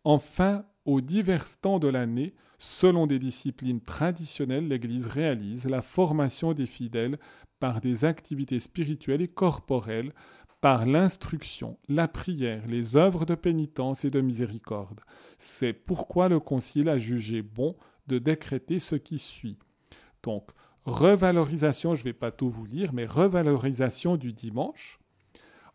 Enfin, 0.02 0.64
aux 0.84 1.00
divers 1.00 1.46
temps 1.60 1.78
de 1.78 1.88
l'année, 1.88 2.34
selon 2.58 3.06
des 3.06 3.18
disciplines 3.18 3.80
traditionnelles, 3.80 4.68
l'Église 4.68 5.06
réalise 5.06 5.66
la 5.66 5.82
formation 5.82 6.52
des 6.52 6.66
fidèles 6.66 7.18
par 7.60 7.80
des 7.80 8.04
activités 8.04 8.58
spirituelles 8.58 9.22
et 9.22 9.28
corporelles 9.28 10.12
par 10.64 10.86
l'instruction, 10.86 11.76
la 11.90 12.08
prière, 12.08 12.66
les 12.66 12.96
œuvres 12.96 13.26
de 13.26 13.34
pénitence 13.34 14.06
et 14.06 14.10
de 14.10 14.22
miséricorde. 14.22 15.02
C'est 15.36 15.74
pourquoi 15.74 16.30
le 16.30 16.40
Concile 16.40 16.88
a 16.88 16.96
jugé 16.96 17.42
bon 17.42 17.76
de 18.06 18.18
décréter 18.18 18.78
ce 18.78 18.96
qui 18.96 19.18
suit. 19.18 19.58
Donc, 20.22 20.48
revalorisation, 20.86 21.94
je 21.94 22.00
ne 22.00 22.04
vais 22.04 22.12
pas 22.14 22.30
tout 22.30 22.48
vous 22.48 22.64
lire, 22.64 22.94
mais 22.94 23.04
revalorisation 23.04 24.16
du 24.16 24.32
dimanche. 24.32 24.98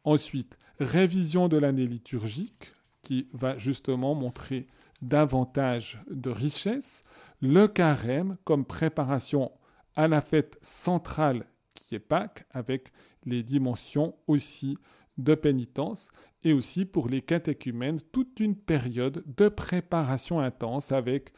Ensuite, 0.06 0.58
révision 0.80 1.50
de 1.50 1.58
l'année 1.58 1.86
liturgique, 1.86 2.74
qui 3.04 3.28
va 3.32 3.60
justement 3.60 4.16
montrer 4.16 4.66
davantage 5.04 6.02
de 6.10 6.32
richesse. 6.32 7.04
Le 7.42 7.68
carême 7.68 8.38
comme 8.44 8.66
préparation 8.66 9.52
à 9.96 10.08
la 10.08 10.22
fête 10.22 10.58
centrale 10.64 11.46
qui 11.76 11.96
est 11.96 12.00
Pâques, 12.00 12.46
avec 12.52 12.92
les 13.30 13.44
dimensions 13.44 14.16
aussi 14.28 14.78
de 15.18 15.36
pénitence 15.36 16.10
et 16.44 16.54
aussi 16.54 16.86
pour 16.86 17.10
les 17.10 17.22
catéchumènes 17.22 18.00
toute 18.12 18.40
une 18.40 18.56
période 18.56 19.24
de 19.38 19.50
préparation 19.50 20.40
intense 20.40 20.92
avec 20.92 21.34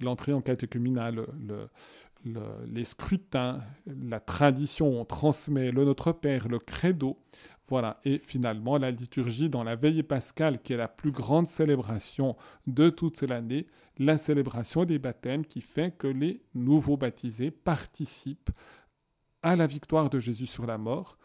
l'entrée 0.00 0.32
en 0.32 0.40
catéchuménat, 0.40 1.12
les 2.24 2.84
scrutins, 2.84 3.60
la 3.86 4.20
tradition, 4.20 5.00
on 5.00 5.04
transmet 5.04 5.70
le 5.70 5.84
Notre 5.84 6.12
Père, 6.12 6.48
le 6.48 6.58
credo, 6.58 7.18
voilà, 7.68 8.00
et 8.04 8.18
finalement 8.18 8.76
la 8.76 8.90
liturgie 8.90 9.48
dans 9.48 9.64
la 9.64 9.76
veillée 9.76 10.02
pascale 10.02 10.60
qui 10.60 10.74
est 10.74 10.76
la 10.76 10.88
plus 10.88 11.10
grande 11.10 11.48
célébration 11.48 12.36
de 12.66 12.90
toute 12.90 13.22
l'année, 13.22 13.66
la 13.98 14.18
célébration 14.18 14.84
des 14.84 14.98
baptêmes 14.98 15.46
qui 15.46 15.62
fait 15.62 15.96
que 15.96 16.06
les 16.06 16.42
nouveaux 16.54 16.96
baptisés 16.96 17.50
participent 17.50 18.50
à 19.42 19.56
la 19.56 19.66
victoire 19.66 20.10
de 20.10 20.18
Jésus 20.18 20.46
sur 20.46 20.66
la 20.66 20.78
mort, 20.78 21.16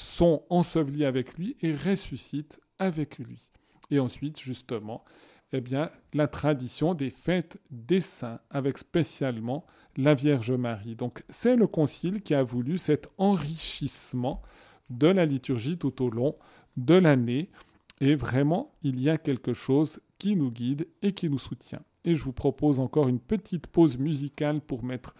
sont 0.00 0.44
ensevelis 0.48 1.04
avec 1.04 1.34
lui 1.34 1.56
et 1.60 1.74
ressuscitent 1.74 2.60
avec 2.78 3.18
lui. 3.18 3.50
Et 3.90 3.98
ensuite, 3.98 4.40
justement, 4.40 5.04
eh 5.52 5.60
bien, 5.60 5.90
la 6.14 6.26
tradition 6.26 6.94
des 6.94 7.10
fêtes 7.10 7.58
des 7.70 8.00
saints, 8.00 8.40
avec 8.50 8.78
spécialement 8.78 9.66
la 9.96 10.14
Vierge 10.14 10.52
Marie. 10.52 10.94
Donc, 10.94 11.22
c'est 11.28 11.56
le 11.56 11.66
Concile 11.66 12.22
qui 12.22 12.34
a 12.34 12.42
voulu 12.42 12.78
cet 12.78 13.08
enrichissement 13.18 14.40
de 14.88 15.08
la 15.08 15.26
liturgie 15.26 15.76
tout 15.76 16.02
au 16.02 16.08
long 16.08 16.36
de 16.76 16.94
l'année. 16.94 17.50
Et 18.00 18.14
vraiment, 18.14 18.72
il 18.82 19.00
y 19.00 19.10
a 19.10 19.18
quelque 19.18 19.52
chose 19.52 20.00
qui 20.18 20.36
nous 20.36 20.50
guide 20.50 20.88
et 21.02 21.12
qui 21.12 21.28
nous 21.28 21.38
soutient. 21.38 21.82
Et 22.04 22.14
je 22.14 22.22
vous 22.22 22.32
propose 22.32 22.80
encore 22.80 23.08
une 23.08 23.20
petite 23.20 23.66
pause 23.66 23.98
musicale 23.98 24.60
pour 24.60 24.82
mettre 24.82 25.14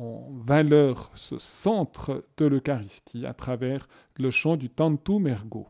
en 0.00 0.26
valeur 0.30 1.10
ce 1.14 1.38
centre 1.38 2.24
de 2.38 2.46
l'Eucharistie 2.46 3.26
à 3.26 3.34
travers 3.34 3.86
le 4.16 4.30
chant 4.30 4.56
du 4.56 4.70
Tantum 4.70 5.26
Ergo. 5.26 5.68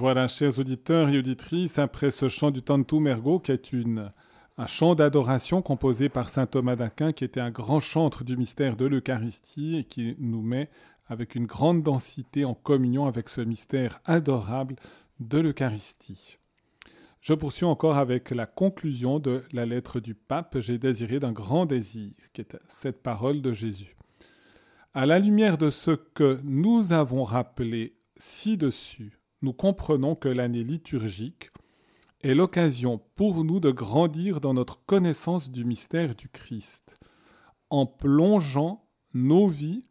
Voilà, 0.00 0.28
chers 0.28 0.60
auditeurs 0.60 1.08
et 1.08 1.18
auditrices, 1.18 1.76
après 1.76 2.12
ce 2.12 2.28
chant 2.28 2.52
du 2.52 2.62
Tantum 2.62 3.08
Ergo, 3.08 3.40
qui 3.40 3.50
est 3.50 3.72
une, 3.72 4.12
un 4.56 4.66
chant 4.68 4.94
d'adoration 4.94 5.60
composé 5.60 6.08
par 6.08 6.28
saint 6.28 6.46
Thomas 6.46 6.76
d'Aquin, 6.76 7.10
qui 7.10 7.24
était 7.24 7.40
un 7.40 7.50
grand 7.50 7.80
chantre 7.80 8.22
du 8.22 8.36
mystère 8.36 8.76
de 8.76 8.86
l'Eucharistie 8.86 9.76
et 9.76 9.82
qui 9.82 10.14
nous 10.20 10.40
met 10.40 10.70
avec 11.08 11.34
une 11.34 11.46
grande 11.46 11.82
densité 11.82 12.44
en 12.44 12.54
communion 12.54 13.06
avec 13.06 13.28
ce 13.28 13.40
mystère 13.40 13.98
adorable 14.04 14.76
de 15.18 15.38
l'Eucharistie. 15.38 16.38
Je 17.20 17.34
poursuis 17.34 17.66
encore 17.66 17.96
avec 17.96 18.30
la 18.30 18.46
conclusion 18.46 19.18
de 19.18 19.42
la 19.52 19.66
lettre 19.66 19.98
du 19.98 20.14
pape 20.14 20.60
J'ai 20.60 20.78
désiré 20.78 21.18
d'un 21.18 21.32
grand 21.32 21.66
désir, 21.66 22.12
qui 22.34 22.42
est 22.42 22.56
cette 22.68 23.02
parole 23.02 23.42
de 23.42 23.52
Jésus. 23.52 23.96
À 24.94 25.06
la 25.06 25.18
lumière 25.18 25.58
de 25.58 25.70
ce 25.70 25.90
que 25.90 26.38
nous 26.44 26.92
avons 26.92 27.24
rappelé 27.24 27.96
ci-dessus, 28.16 29.17
nous 29.42 29.52
comprenons 29.52 30.14
que 30.14 30.28
l'année 30.28 30.64
liturgique 30.64 31.50
est 32.22 32.34
l'occasion 32.34 33.00
pour 33.14 33.44
nous 33.44 33.60
de 33.60 33.70
grandir 33.70 34.40
dans 34.40 34.54
notre 34.54 34.84
connaissance 34.84 35.50
du 35.50 35.64
mystère 35.64 36.14
du 36.14 36.28
Christ, 36.28 36.98
en 37.70 37.86
plongeant 37.86 38.84
nos 39.14 39.46
vies 39.46 39.84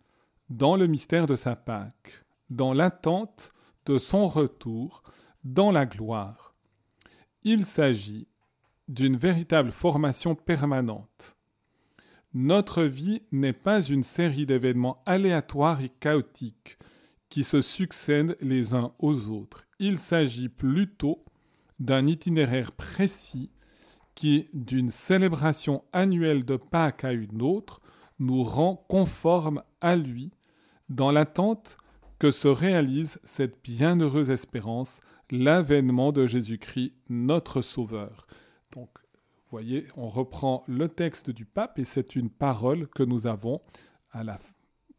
dans 0.50 0.76
le 0.76 0.88
mystère 0.88 1.28
de 1.28 1.36
sa 1.36 1.56
Pâque, 1.56 2.26
dans 2.50 2.74
l'attente 2.74 3.52
de 3.86 3.98
son 3.98 4.28
retour, 4.28 5.04
dans 5.44 5.72
la 5.72 5.86
gloire. 5.86 6.54
Il 7.44 7.66
s'agit 7.66 8.28
d'une 8.90 9.18
véritable 9.18 9.72
formation 9.72 10.36
permanente. 10.36 11.36
Notre 12.34 12.84
vie 12.84 13.24
n'est 13.32 13.54
pas 13.54 13.82
une 13.82 14.04
série 14.04 14.46
d'événements 14.46 15.02
aléatoires 15.06 15.82
et 15.82 15.90
chaotiques 15.90 16.78
qui 17.30 17.44
se 17.44 17.62
succèdent 17.62 18.38
les 18.42 18.74
uns 18.74 18.94
aux 19.00 19.28
autres. 19.28 19.66
Il 19.80 20.00
s'agit 20.00 20.50
plutôt 20.50 21.24
d'un 21.80 22.08
itinéraire 22.08 22.72
précis 22.72 23.52
qui, 24.16 24.48
d'une 24.54 24.90
célébration 24.90 25.84
annuelle 25.94 26.44
de 26.44 26.58
Pâques 26.58 27.04
à 27.04 27.14
une 27.14 27.42
autre, 27.42 27.82
nous 28.20 28.44
rend 28.44 28.76
conformes 28.88 29.62
à 29.82 29.96
lui, 29.96 30.32
dans 30.90 31.12
l'attente 31.12 31.78
que 32.18 32.32
se 32.32 32.48
réalise 32.48 33.20
cette 33.24 33.62
bienheureuse 33.64 34.32
espérance, 34.32 35.02
l'avènement 35.30 36.12
de 36.12 36.26
Jésus-Christ, 36.26 36.98
notre 37.10 37.62
Sauveur. 37.62 38.26
Donc, 38.72 38.90
vous 38.96 39.52
voyez, 39.52 39.88
on 39.96 40.10
reprend 40.10 40.64
le 40.68 40.90
texte 40.90 41.30
du 41.30 41.46
pape 41.46 41.78
et 41.78 41.86
c'est 41.86 42.16
une 42.16 42.30
parole 42.30 42.88
que 42.88 43.04
nous 43.04 43.28
avons 43.28 43.62
à 44.12 44.24
la 44.24 44.40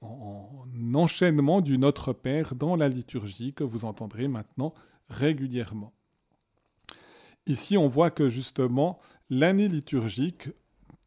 en 0.00 0.64
enchaînement 0.94 1.60
du 1.60 1.78
Notre 1.78 2.12
Père 2.12 2.54
dans 2.54 2.76
la 2.76 2.88
liturgie 2.88 3.52
que 3.52 3.64
vous 3.64 3.84
entendrez 3.84 4.28
maintenant 4.28 4.74
régulièrement. 5.08 5.92
Ici, 7.46 7.76
on 7.78 7.88
voit 7.88 8.10
que 8.10 8.28
justement, 8.28 8.98
l'année 9.30 9.68
liturgique 9.68 10.50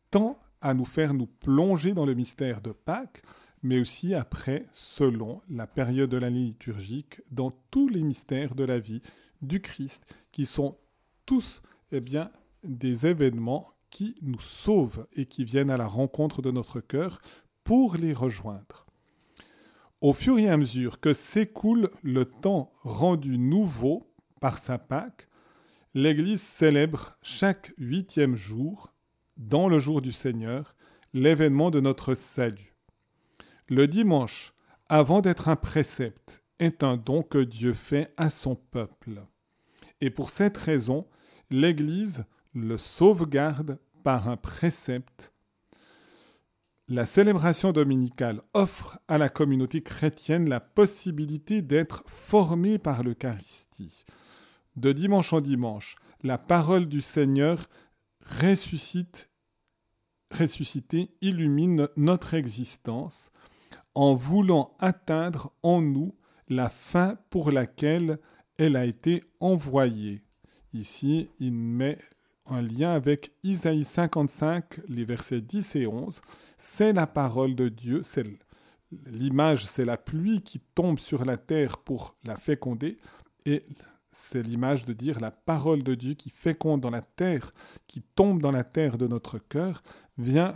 tend 0.10 0.40
à 0.62 0.74
nous 0.74 0.86
faire 0.86 1.14
nous 1.14 1.28
plonger 1.28 1.94
dans 1.94 2.06
le 2.06 2.14
mystère 2.14 2.62
de 2.62 2.72
Pâques, 2.72 3.22
mais 3.64 3.80
aussi 3.80 4.14
après, 4.14 4.66
selon 4.74 5.42
la 5.50 5.68
période 5.68 6.10
de 6.10 6.18
l'année 6.18 6.46
liturgique, 6.46 7.22
dans 7.32 7.52
tous 7.70 7.90
les 7.90 8.02
mystères 8.02 8.56
de 8.56 8.64
la 8.64 8.80
vie 8.80 9.02
du 9.42 9.62
Christ, 9.62 10.04
qui 10.32 10.46
sont 10.46 10.78
tous 11.26 11.62
eh 11.92 12.02
bien, 12.02 12.32
des 12.64 13.06
événements 13.08 13.68
qui 13.90 14.16
nous 14.22 14.40
sauvent 14.40 15.08
et 15.14 15.26
qui 15.26 15.44
viennent 15.44 15.70
à 15.70 15.78
la 15.78 15.88
rencontre 15.88 16.42
de 16.42 16.52
notre 16.52 16.80
cœur 16.80 17.22
pour 17.72 17.96
les 17.96 18.12
rejoindre. 18.12 18.86
Au 20.02 20.12
fur 20.12 20.38
et 20.38 20.50
à 20.50 20.58
mesure 20.58 21.00
que 21.00 21.14
s'écoule 21.14 21.90
le 22.04 22.26
temps 22.26 22.70
rendu 22.84 23.38
nouveau 23.38 24.14
par 24.42 24.58
sa 24.58 24.78
Pâque, 24.78 25.30
l'Église 25.94 26.42
célèbre 26.42 27.18
chaque 27.22 27.72
huitième 27.78 28.36
jour, 28.36 28.94
dans 29.38 29.70
le 29.70 29.80
jour 29.80 30.02
du 30.02 30.12
Seigneur, 30.12 30.76
l'événement 31.14 31.72
de 31.72 31.80
notre 31.80 32.14
salut. 32.14 32.76
Le 33.70 33.88
dimanche, 33.88 34.54
avant 34.90 35.22
d'être 35.22 35.48
un 35.48 35.56
précepte, 35.56 36.44
est 36.60 36.84
un 36.84 36.98
don 36.98 37.24
que 37.24 37.38
Dieu 37.38 37.74
fait 37.74 38.14
à 38.18 38.30
son 38.30 38.58
peuple. 38.58 39.24
Et 40.02 40.10
pour 40.10 40.30
cette 40.30 40.58
raison, 40.58 41.08
l'Église 41.50 42.26
le 42.54 42.76
sauvegarde 42.76 43.80
par 44.04 44.28
un 44.28 44.36
précepte 44.36 45.32
la 46.92 47.06
célébration 47.06 47.72
dominicale 47.72 48.42
offre 48.54 49.00
à 49.08 49.18
la 49.18 49.30
communauté 49.30 49.82
chrétienne 49.82 50.50
la 50.50 50.60
possibilité 50.60 51.62
d'être 51.62 52.04
formée 52.06 52.80
par 52.80 53.02
l'Eucharistie. 53.02 54.04
De 54.76 54.92
dimanche 54.92 55.32
en 55.32 55.40
dimanche, 55.40 55.96
la 56.22 56.38
parole 56.38 56.88
du 56.88 57.00
Seigneur 57.00 57.70
ressuscite, 58.42 59.30
ressuscitée 60.38 61.12
illumine 61.22 61.88
notre 61.96 62.34
existence 62.34 63.32
en 63.96 64.14
voulant 64.14 64.76
atteindre 64.78 65.54
en 65.64 65.82
nous 65.82 66.14
la 66.50 66.68
fin 66.68 67.18
pour 67.30 67.52
laquelle 67.52 68.20
elle 68.58 68.76
a 68.76 68.84
été 68.84 69.24
envoyée. 69.40 70.24
Ici, 70.74 71.30
il 71.40 71.54
met 71.54 72.00
un 72.48 72.62
lien 72.62 72.92
avec 72.92 73.32
Isaïe 73.44 73.84
55, 73.84 74.80
les 74.88 75.06
versets 75.06 75.42
10 75.42 75.76
et 75.76 75.88
11. 75.88 76.22
C'est 76.58 76.94
la 76.94 77.08
parole 77.08 77.56
de 77.56 77.70
Dieu, 77.70 78.02
c'est 78.04 78.26
l'image, 79.06 79.66
c'est 79.66 79.86
la 79.86 79.98
pluie 79.98 80.42
qui 80.42 80.60
tombe 80.60 81.00
sur 81.00 81.26
la 81.26 81.38
terre 81.38 81.78
pour 81.78 82.16
la 82.24 82.38
féconder, 82.38 82.98
et 83.46 83.66
c'est 84.12 84.44
l'image 84.44 84.86
de 84.86 84.94
dire 84.94 85.20
la 85.20 85.32
parole 85.32 85.84
de 85.84 85.96
Dieu 85.96 86.14
qui 86.14 86.30
féconde 86.30 86.82
dans 86.82 86.90
la 86.90 87.02
terre, 87.02 87.54
qui 87.88 88.02
tombe 88.02 88.42
dans 88.42 88.52
la 88.52 88.64
terre 88.64 88.98
de 88.98 89.08
notre 89.08 89.40
cœur, 89.40 89.84
vient 90.18 90.54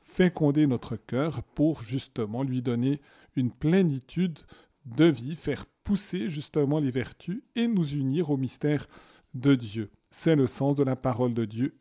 féconder 0.00 0.66
notre 0.66 0.96
cœur 0.96 1.42
pour 1.54 1.82
justement 1.82 2.42
lui 2.42 2.62
donner 2.62 3.00
une 3.36 3.52
plénitude 3.52 4.38
de 4.86 5.04
vie, 5.04 5.36
faire 5.36 5.66
pousser 5.84 6.28
justement 6.30 6.80
les 6.80 6.90
vertus 6.90 7.42
et 7.54 7.68
nous 7.68 7.94
unir 7.94 8.30
au 8.30 8.36
mystère 8.36 8.86
de 9.34 9.54
Dieu. 9.54 9.90
C'est 10.10 10.36
le 10.36 10.46
sens 10.46 10.76
de 10.76 10.84
la 10.84 10.96
parole 10.96 11.34
de 11.34 11.44
Dieu, 11.44 11.78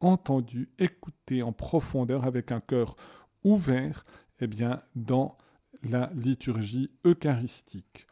entendue, 0.00 0.70
écoutée 0.78 1.42
en 1.42 1.52
profondeur 1.52 2.24
avec 2.24 2.52
un 2.52 2.60
cœur 2.60 2.96
ouvert, 3.44 4.04
eh 4.40 4.46
bien, 4.46 4.80
dans 4.94 5.36
la 5.82 6.10
liturgie 6.14 6.90
eucharistique. 7.04 8.06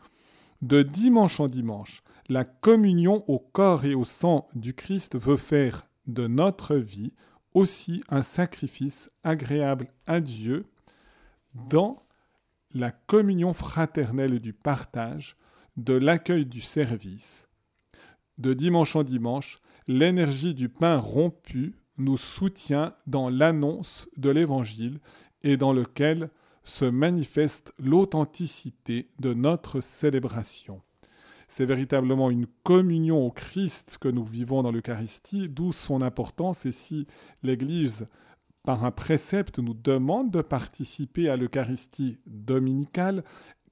De 0.63 0.83
dimanche 0.83 1.41
en 1.41 1.47
dimanche, 1.47 2.03
la 2.29 2.45
communion 2.45 3.25
au 3.29 3.39
corps 3.39 3.85
et 3.85 3.95
au 3.95 4.05
sang 4.05 4.49
du 4.55 4.75
Christ 4.75 5.19
veut 5.19 5.37
faire 5.37 5.87
de 6.07 6.27
notre 6.27 6.77
vie 6.77 7.13
aussi 7.55 8.03
un 8.09 8.23
sacrifice 8.23 9.11
agréable 9.25 9.89
à 10.07 10.21
Dieu 10.21 10.67
dans 11.55 12.03
la 12.73 12.91
communion 12.91 13.55
fraternelle 13.55 14.41
du 14.41 14.53
partage, 14.53 15.37
de 15.77 15.95
l'accueil 15.95 16.47
du 16.47 16.61
service. 16.61 17.46
De 18.39 18.53
dimanche 18.53 18.97
en 18.97 19.03
dimanche, 19.03 19.61
l'énergie 19.87 20.55
du 20.55 20.69
pain 20.69 20.99
rompu 20.99 21.75
nous 21.99 22.17
soutient 22.17 22.95
dans 23.07 23.31
l'annonce 23.31 24.09
de 24.17 24.31
l'Évangile 24.31 25.01
et 25.43 25.57
dans 25.57 25.73
lequel 25.73 26.31
se 26.65 26.85
manifeste 26.85 27.73
l'authenticité 27.79 29.09
de 29.21 29.33
notre 29.33 29.81
célébration. 29.81 30.83
C'est 31.49 31.65
véritablement 31.65 32.31
une 32.31 32.47
communion 32.65 33.25
au 33.25 33.31
Christ 33.31 33.99
que 34.01 34.09
nous 34.09 34.25
vivons 34.25 34.63
dans 34.63 34.73
l'Eucharistie, 34.73 35.49
d'où 35.49 35.73
son 35.73 36.03
importance. 36.03 36.67
Et 36.67 36.73
si 36.73 37.07
l'Église, 37.45 38.09
par 38.65 38.85
un 38.85 38.91
précepte, 38.91 39.61
nous 39.61 39.75
demande 39.75 40.33
de 40.33 40.43
participer 40.43 41.29
à 41.29 41.37
l'Eucharistie 41.37 42.19
dominicale, 42.27 43.23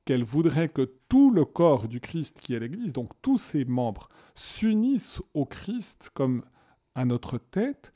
qu'elle 0.05 0.25
voudrait 0.25 0.69
que 0.69 0.91
tout 1.09 1.31
le 1.31 1.45
corps 1.45 1.89
du 1.89 2.01
Christ 2.01 2.39
qui 2.41 2.55
est 2.55 2.61
l'Église, 2.61 2.93
donc 2.93 3.11
tous 3.23 3.39
ses 3.39 3.65
membres, 3.65 4.09
s'unissent 4.35 5.23
au 5.33 5.45
Christ 5.47 6.11
comme 6.15 6.43
à 6.95 7.05
notre 7.05 7.39
tête, 7.39 7.93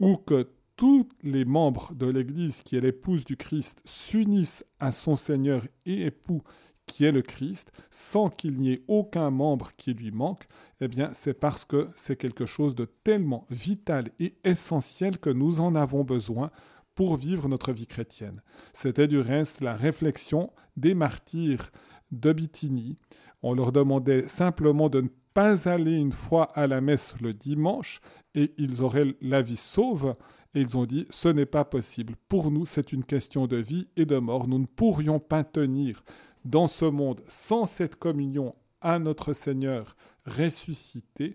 ou 0.00 0.16
que 0.16 0.48
tous 0.76 1.08
les 1.22 1.44
membres 1.44 1.94
de 1.94 2.06
l'Église 2.06 2.62
qui 2.62 2.76
est 2.76 2.80
l'épouse 2.80 3.24
du 3.24 3.36
Christ 3.36 3.80
s'unissent 3.84 4.64
à 4.80 4.90
son 4.90 5.16
Seigneur 5.16 5.64
et 5.86 6.06
époux 6.06 6.42
qui 6.86 7.04
est 7.04 7.12
le 7.12 7.22
Christ, 7.22 7.72
sans 7.90 8.28
qu'il 8.28 8.58
n'y 8.58 8.72
ait 8.72 8.84
aucun 8.88 9.30
membre 9.30 9.70
qui 9.76 9.94
lui 9.94 10.10
manque, 10.10 10.46
eh 10.80 10.88
bien 10.88 11.10
c'est 11.14 11.34
parce 11.34 11.64
que 11.64 11.88
c'est 11.96 12.16
quelque 12.16 12.44
chose 12.44 12.74
de 12.74 12.84
tellement 12.84 13.46
vital 13.50 14.10
et 14.18 14.34
essentiel 14.44 15.18
que 15.18 15.30
nous 15.30 15.60
en 15.60 15.74
avons 15.74 16.04
besoin 16.04 16.50
pour 16.94 17.16
vivre 17.16 17.48
notre 17.48 17.72
vie 17.72 17.86
chrétienne. 17.86 18.42
C'était 18.72 19.08
du 19.08 19.20
reste 19.20 19.60
la 19.60 19.74
réflexion 19.74 20.52
des 20.76 20.94
martyrs 20.94 21.70
de 22.10 22.32
Bithynie. 22.32 22.96
On 23.42 23.54
leur 23.54 23.72
demandait 23.72 24.28
simplement 24.28 24.88
de 24.88 25.02
ne 25.02 25.08
pas 25.32 25.68
aller 25.68 25.96
une 25.96 26.12
fois 26.12 26.44
à 26.54 26.66
la 26.66 26.80
messe 26.80 27.14
le 27.20 27.34
dimanche 27.34 28.00
et 28.34 28.54
ils 28.58 28.82
auraient 28.82 29.14
la 29.20 29.42
vie 29.42 29.56
sauve. 29.56 30.14
Et 30.54 30.60
ils 30.60 30.76
ont 30.76 30.86
dit, 30.86 31.06
ce 31.10 31.28
n'est 31.28 31.46
pas 31.46 31.64
possible. 31.64 32.14
Pour 32.28 32.52
nous, 32.52 32.64
c'est 32.64 32.92
une 32.92 33.04
question 33.04 33.48
de 33.48 33.56
vie 33.56 33.88
et 33.96 34.06
de 34.06 34.18
mort. 34.18 34.46
Nous 34.46 34.60
ne 34.60 34.66
pourrions 34.66 35.18
pas 35.18 35.42
tenir 35.42 36.04
dans 36.44 36.68
ce 36.68 36.84
monde 36.84 37.22
sans 37.26 37.66
cette 37.66 37.96
communion 37.96 38.54
à 38.80 38.98
notre 38.98 39.32
Seigneur 39.32 39.96
ressuscité, 40.26 41.34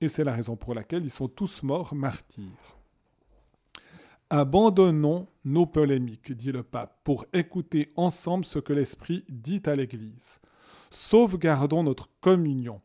et 0.00 0.08
c'est 0.08 0.24
la 0.24 0.34
raison 0.34 0.56
pour 0.56 0.74
laquelle 0.74 1.04
ils 1.04 1.10
sont 1.10 1.28
tous 1.28 1.62
morts 1.62 1.94
martyrs. 1.94 2.75
Abandonnons 4.30 5.28
nos 5.44 5.66
polémiques, 5.66 6.32
dit 6.32 6.50
le 6.50 6.64
pape, 6.64 6.98
pour 7.04 7.26
écouter 7.32 7.92
ensemble 7.94 8.44
ce 8.44 8.58
que 8.58 8.72
l'Esprit 8.72 9.24
dit 9.28 9.62
à 9.66 9.76
l'Église. 9.76 10.40
Sauvegardons 10.90 11.84
notre 11.84 12.10
communion. 12.20 12.80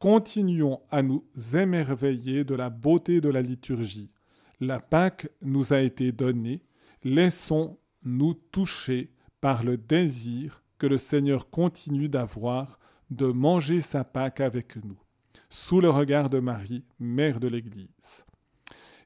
Continuons 0.00 0.80
à 0.90 1.02
nous 1.02 1.24
émerveiller 1.54 2.42
de 2.42 2.56
la 2.56 2.68
beauté 2.68 3.20
de 3.20 3.28
la 3.28 3.42
liturgie. 3.42 4.10
La 4.58 4.80
Pâque 4.80 5.28
nous 5.40 5.72
a 5.72 5.80
été 5.80 6.10
donnée. 6.10 6.64
Laissons-nous 7.04 8.34
toucher 8.50 9.12
par 9.40 9.62
le 9.62 9.76
désir 9.76 10.64
que 10.78 10.88
le 10.88 10.98
Seigneur 10.98 11.48
continue 11.48 12.08
d'avoir 12.08 12.80
de 13.10 13.26
manger 13.26 13.80
sa 13.80 14.02
Pâque 14.02 14.40
avec 14.40 14.74
nous, 14.84 14.98
sous 15.48 15.80
le 15.80 15.90
regard 15.90 16.28
de 16.28 16.40
Marie, 16.40 16.84
mère 16.98 17.38
de 17.38 17.46
l'Église. 17.46 18.24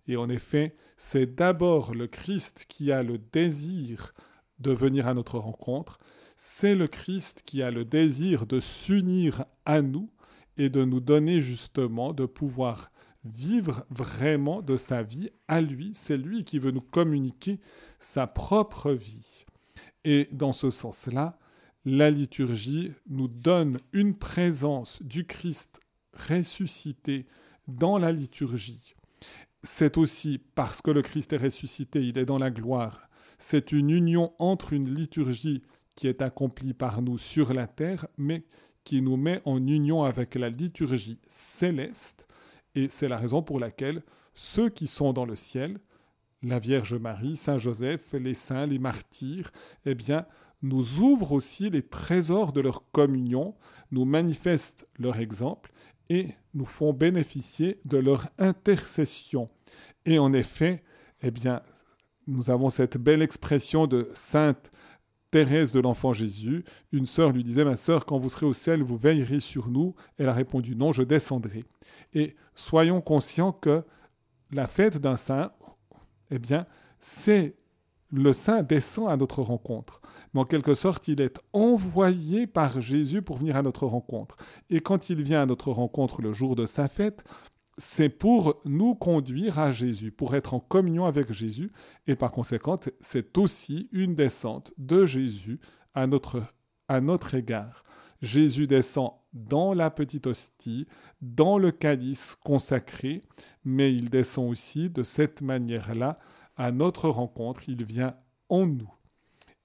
Et 0.08 0.16
en 0.16 0.30
effet, 0.30 0.74
c'est 0.96 1.34
d'abord 1.34 1.94
le 1.94 2.06
Christ 2.06 2.66
qui 2.68 2.92
a 2.92 3.02
le 3.02 3.18
désir 3.18 4.14
de 4.58 4.72
venir 4.72 5.06
à 5.06 5.14
notre 5.14 5.38
rencontre, 5.38 5.98
c'est 6.36 6.74
le 6.74 6.86
Christ 6.86 7.42
qui 7.44 7.62
a 7.62 7.70
le 7.70 7.84
désir 7.84 8.46
de 8.46 8.60
s'unir 8.60 9.44
à 9.64 9.82
nous 9.82 10.10
et 10.56 10.70
de 10.70 10.84
nous 10.84 11.00
donner 11.00 11.40
justement 11.40 12.12
de 12.12 12.26
pouvoir 12.26 12.90
vivre 13.24 13.84
vraiment 13.90 14.62
de 14.62 14.76
sa 14.76 15.02
vie 15.02 15.30
à 15.48 15.60
lui. 15.60 15.92
C'est 15.94 16.16
lui 16.16 16.44
qui 16.44 16.58
veut 16.58 16.70
nous 16.70 16.80
communiquer 16.80 17.60
sa 17.98 18.26
propre 18.26 18.92
vie. 18.92 19.44
Et 20.04 20.28
dans 20.32 20.52
ce 20.52 20.70
sens-là, 20.70 21.38
la 21.84 22.10
liturgie 22.10 22.92
nous 23.08 23.28
donne 23.28 23.80
une 23.92 24.16
présence 24.16 25.02
du 25.02 25.26
Christ 25.26 25.80
ressuscité 26.28 27.26
dans 27.68 27.98
la 27.98 28.12
liturgie. 28.12 28.95
C'est 29.66 29.98
aussi 29.98 30.38
parce 30.54 30.80
que 30.80 30.92
le 30.92 31.02
Christ 31.02 31.32
est 31.32 31.38
ressuscité, 31.38 32.00
il 32.00 32.18
est 32.18 32.24
dans 32.24 32.38
la 32.38 32.52
gloire. 32.52 33.10
C'est 33.36 33.72
une 33.72 33.90
union 33.90 34.32
entre 34.38 34.72
une 34.72 34.94
liturgie 34.94 35.64
qui 35.96 36.06
est 36.06 36.22
accomplie 36.22 36.72
par 36.72 37.02
nous 37.02 37.18
sur 37.18 37.52
la 37.52 37.66
terre, 37.66 38.06
mais 38.16 38.44
qui 38.84 39.02
nous 39.02 39.16
met 39.16 39.42
en 39.44 39.56
union 39.56 40.04
avec 40.04 40.36
la 40.36 40.50
liturgie 40.50 41.18
céleste. 41.26 42.28
Et 42.76 42.86
c'est 42.90 43.08
la 43.08 43.18
raison 43.18 43.42
pour 43.42 43.58
laquelle 43.58 44.04
ceux 44.34 44.68
qui 44.68 44.86
sont 44.86 45.12
dans 45.12 45.24
le 45.24 45.34
ciel, 45.34 45.80
la 46.44 46.60
Vierge 46.60 46.94
Marie, 46.94 47.34
Saint 47.34 47.58
Joseph, 47.58 48.12
les 48.12 48.34
saints, 48.34 48.66
les 48.66 48.78
martyrs, 48.78 49.50
eh 49.84 49.96
bien, 49.96 50.26
nous 50.62 51.00
ouvrent 51.00 51.32
aussi 51.32 51.70
les 51.70 51.82
trésors 51.82 52.52
de 52.52 52.60
leur 52.60 52.88
communion, 52.92 53.56
nous 53.90 54.04
manifestent 54.04 54.86
leur 54.96 55.18
exemple 55.18 55.72
et 56.08 56.28
nous 56.54 56.64
font 56.64 56.92
bénéficier 56.92 57.80
de 57.84 57.98
leur 57.98 58.28
intercession. 58.38 59.48
Et 60.04 60.18
en 60.18 60.32
effet, 60.32 60.82
eh 61.22 61.30
bien, 61.30 61.62
nous 62.26 62.50
avons 62.50 62.70
cette 62.70 62.98
belle 62.98 63.22
expression 63.22 63.86
de 63.86 64.08
sainte 64.14 64.72
Thérèse 65.30 65.72
de 65.72 65.80
l'Enfant 65.80 66.12
Jésus. 66.12 66.64
Une 66.92 67.06
sœur 67.06 67.32
lui 67.32 67.44
disait, 67.44 67.64
ma 67.64 67.76
sœur, 67.76 68.06
quand 68.06 68.18
vous 68.18 68.28
serez 68.28 68.46
au 68.46 68.52
ciel, 68.52 68.82
vous 68.82 68.96
veillerez 68.96 69.40
sur 69.40 69.68
nous. 69.68 69.94
Elle 70.18 70.28
a 70.28 70.32
répondu, 70.32 70.76
non, 70.76 70.92
je 70.92 71.02
descendrai. 71.02 71.64
Et 72.14 72.36
soyons 72.54 73.00
conscients 73.00 73.52
que 73.52 73.82
la 74.52 74.66
fête 74.66 74.98
d'un 74.98 75.16
saint, 75.16 75.52
eh 76.30 76.38
bien, 76.38 76.66
c'est 77.00 77.56
le 78.12 78.32
saint 78.32 78.62
descend 78.62 79.08
à 79.08 79.16
notre 79.16 79.42
rencontre 79.42 80.00
mais 80.36 80.42
en 80.42 80.44
quelque 80.44 80.74
sorte, 80.74 81.08
il 81.08 81.22
est 81.22 81.40
envoyé 81.54 82.46
par 82.46 82.82
Jésus 82.82 83.22
pour 83.22 83.38
venir 83.38 83.56
à 83.56 83.62
notre 83.62 83.86
rencontre. 83.86 84.36
Et 84.68 84.80
quand 84.80 85.08
il 85.08 85.22
vient 85.22 85.40
à 85.40 85.46
notre 85.46 85.72
rencontre 85.72 86.20
le 86.20 86.34
jour 86.34 86.56
de 86.56 86.66
sa 86.66 86.88
fête, 86.88 87.24
c'est 87.78 88.10
pour 88.10 88.60
nous 88.66 88.94
conduire 88.94 89.58
à 89.58 89.70
Jésus, 89.70 90.12
pour 90.12 90.34
être 90.34 90.52
en 90.52 90.60
communion 90.60 91.06
avec 91.06 91.32
Jésus, 91.32 91.72
et 92.06 92.16
par 92.16 92.32
conséquent, 92.32 92.78
c'est 93.00 93.38
aussi 93.38 93.88
une 93.92 94.14
descente 94.14 94.74
de 94.76 95.06
Jésus 95.06 95.58
à 95.94 96.06
notre, 96.06 96.42
à 96.88 97.00
notre 97.00 97.34
égard. 97.34 97.82
Jésus 98.20 98.66
descend 98.66 99.12
dans 99.32 99.72
la 99.72 99.88
petite 99.88 100.26
hostie, 100.26 100.86
dans 101.22 101.56
le 101.56 101.70
calice 101.70 102.36
consacré, 102.44 103.22
mais 103.64 103.94
il 103.94 104.10
descend 104.10 104.50
aussi 104.50 104.90
de 104.90 105.02
cette 105.02 105.40
manière-là 105.40 106.18
à 106.58 106.72
notre 106.72 107.08
rencontre, 107.08 107.70
il 107.70 107.86
vient 107.86 108.16
en 108.50 108.66
nous. 108.66 108.92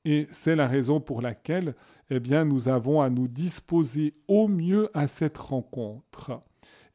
Et 0.06 0.28
c'est 0.32 0.56
la 0.56 0.68
raison 0.68 1.00
pour 1.00 1.22
laquelle 1.22 1.76
eh 2.10 2.20
bien, 2.20 2.44
nous 2.44 2.68
avons 2.68 3.02
à 3.02 3.10
nous 3.10 3.28
disposer 3.28 4.14
au 4.28 4.48
mieux 4.48 4.90
à 4.94 5.08
cette 5.08 5.38
rencontre. 5.38 6.42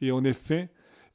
Et 0.01 0.11
en 0.13 0.25
effet, 0.25 0.71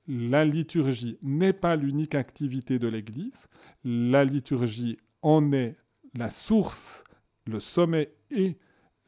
la 0.08 0.44
liturgie 0.44 1.18
n'est 1.22 1.54
pas 1.54 1.76
l'unique 1.76 2.16
activité 2.16 2.80
de 2.80 2.88
l'Église. 2.88 3.48
La 3.84 4.26
liturgie 4.26 4.98
en 5.22 5.54
est 5.54 5.78
la 6.16 6.30
source, 6.30 7.04
le 7.46 7.60
sommet 7.60 8.14
et 8.32 8.58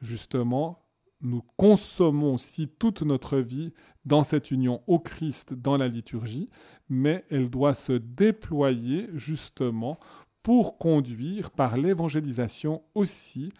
justement, 0.02 0.80
nous 1.22 1.42
consommons 1.58 2.36
aussi 2.36 2.68
toute 2.68 3.02
notre 3.02 3.40
vie 3.40 3.74
dans 4.06 4.24
cette 4.24 4.52
union 4.52 4.84
au 4.88 5.00
Christ 5.00 5.54
dans 5.54 5.78
la 5.78 5.88
liturgie, 5.88 6.50
mais 6.90 7.24
elle 7.30 7.50
doit 7.50 7.74
se 7.74 7.94
déployer 7.94 9.10
justement 9.14 9.98
pour 10.44 10.78
conduire 10.78 11.50
par 11.52 11.78
l'évangélisation 11.78 12.84
aussi 12.94 13.52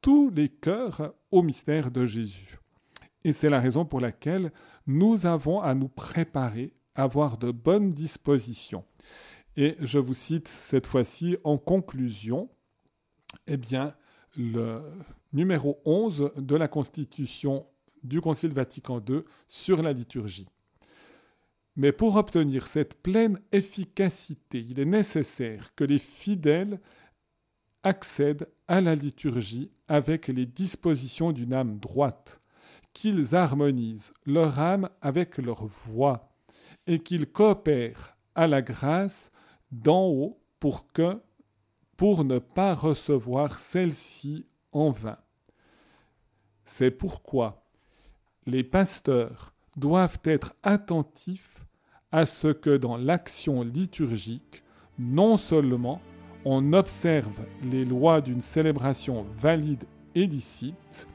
tous 0.00 0.30
les 0.30 0.48
cœurs 0.48 1.14
au 1.30 1.42
mystère 1.42 1.90
de 1.90 2.06
Jésus. 2.06 2.58
Et 3.24 3.32
c'est 3.32 3.50
la 3.50 3.60
raison 3.60 3.84
pour 3.84 4.00
laquelle 4.00 4.50
nous 4.86 5.26
avons 5.26 5.60
à 5.60 5.74
nous 5.74 5.88
préparer, 5.88 6.74
avoir 6.94 7.38
de 7.38 7.52
bonnes 7.52 7.92
dispositions. 7.92 8.84
Et 9.56 9.76
je 9.80 9.98
vous 9.98 10.14
cite 10.14 10.48
cette 10.48 10.86
fois-ci 10.86 11.36
en 11.44 11.58
conclusion, 11.58 12.48
eh 13.46 13.58
le 14.36 14.80
numéro 15.32 15.80
11 15.84 16.32
de 16.36 16.56
la 16.56 16.68
Constitution 16.68 17.64
du 18.02 18.20
Concile 18.20 18.52
Vatican 18.52 19.00
II 19.06 19.20
sur 19.48 19.82
la 19.82 19.92
liturgie. 19.92 20.48
Mais 21.76 21.92
pour 21.92 22.16
obtenir 22.16 22.66
cette 22.66 23.02
pleine 23.02 23.40
efficacité, 23.50 24.60
il 24.60 24.78
est 24.78 24.84
nécessaire 24.84 25.74
que 25.74 25.84
les 25.84 25.98
fidèles 25.98 26.80
accèdent 27.82 28.48
à 28.68 28.80
la 28.80 28.94
liturgie 28.94 29.70
avec 29.88 30.28
les 30.28 30.46
dispositions 30.46 31.32
d'une 31.32 31.54
âme 31.54 31.78
droite, 31.78 32.40
qu'ils 32.92 33.34
harmonisent 33.34 34.12
leur 34.26 34.58
âme 34.58 34.90
avec 35.00 35.38
leur 35.38 35.66
voix, 35.86 36.28
et 36.86 36.98
qu'ils 36.98 37.26
coopèrent 37.26 38.16
à 38.34 38.46
la 38.46 38.60
grâce 38.60 39.30
d'en 39.70 40.06
haut 40.06 40.40
pour 40.60 40.92
que 40.92 41.20
pour 41.96 42.24
ne 42.24 42.38
pas 42.38 42.74
recevoir 42.74 43.58
celle-ci 43.58 44.46
en 44.72 44.90
vain. 44.90 45.18
C'est 46.64 46.90
pourquoi 46.90 47.64
les 48.46 48.64
pasteurs 48.64 49.54
doivent 49.76 50.18
être 50.24 50.54
attentifs 50.62 51.51
à 52.12 52.26
ce 52.26 52.48
que 52.48 52.76
dans 52.76 52.96
l'action 52.96 53.62
liturgique, 53.62 54.62
non 54.98 55.36
seulement 55.36 56.00
on 56.44 56.72
observe 56.72 57.34
les 57.64 57.84
lois 57.84 58.20
d'une 58.20 58.42
célébration 58.42 59.26
valide 59.38 59.84
et 60.14 60.26
licite, 60.26 61.08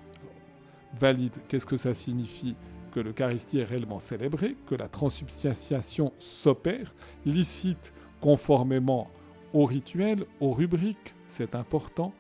valide, 0.99 1.33
qu'est-ce 1.47 1.65
que 1.65 1.77
ça 1.77 1.93
signifie 1.93 2.55
Que 2.91 2.99
l'Eucharistie 2.99 3.59
est 3.59 3.65
réellement 3.65 3.99
célébrée, 3.99 4.55
que 4.65 4.75
la 4.75 4.87
transubstantiation 4.87 6.13
s'opère, 6.19 6.95
licite 7.25 7.93
conformément 8.19 9.09
au 9.53 9.65
rituel, 9.65 10.25
aux 10.39 10.51
rubriques, 10.51 11.13
c'est 11.27 11.55
important, 11.55 12.13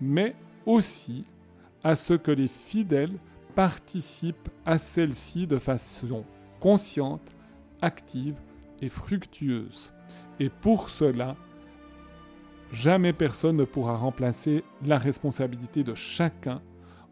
mais 0.00 0.36
aussi 0.66 1.24
à 1.82 1.96
ce 1.96 2.14
que 2.14 2.30
les 2.30 2.48
fidèles 2.48 3.18
participent 3.54 4.48
à 4.64 4.78
celle-ci 4.78 5.46
de 5.46 5.58
façon 5.58 6.24
consciente, 6.60 7.22
active 7.82 8.36
et 8.80 8.88
fructueuse. 8.88 9.92
Et 10.40 10.48
pour 10.48 10.88
cela, 10.88 11.36
jamais 12.72 13.12
personne 13.12 13.56
ne 13.56 13.64
pourra 13.64 13.96
remplacer 13.96 14.64
la 14.84 14.98
responsabilité 14.98 15.84
de 15.84 15.94
chacun 15.94 16.62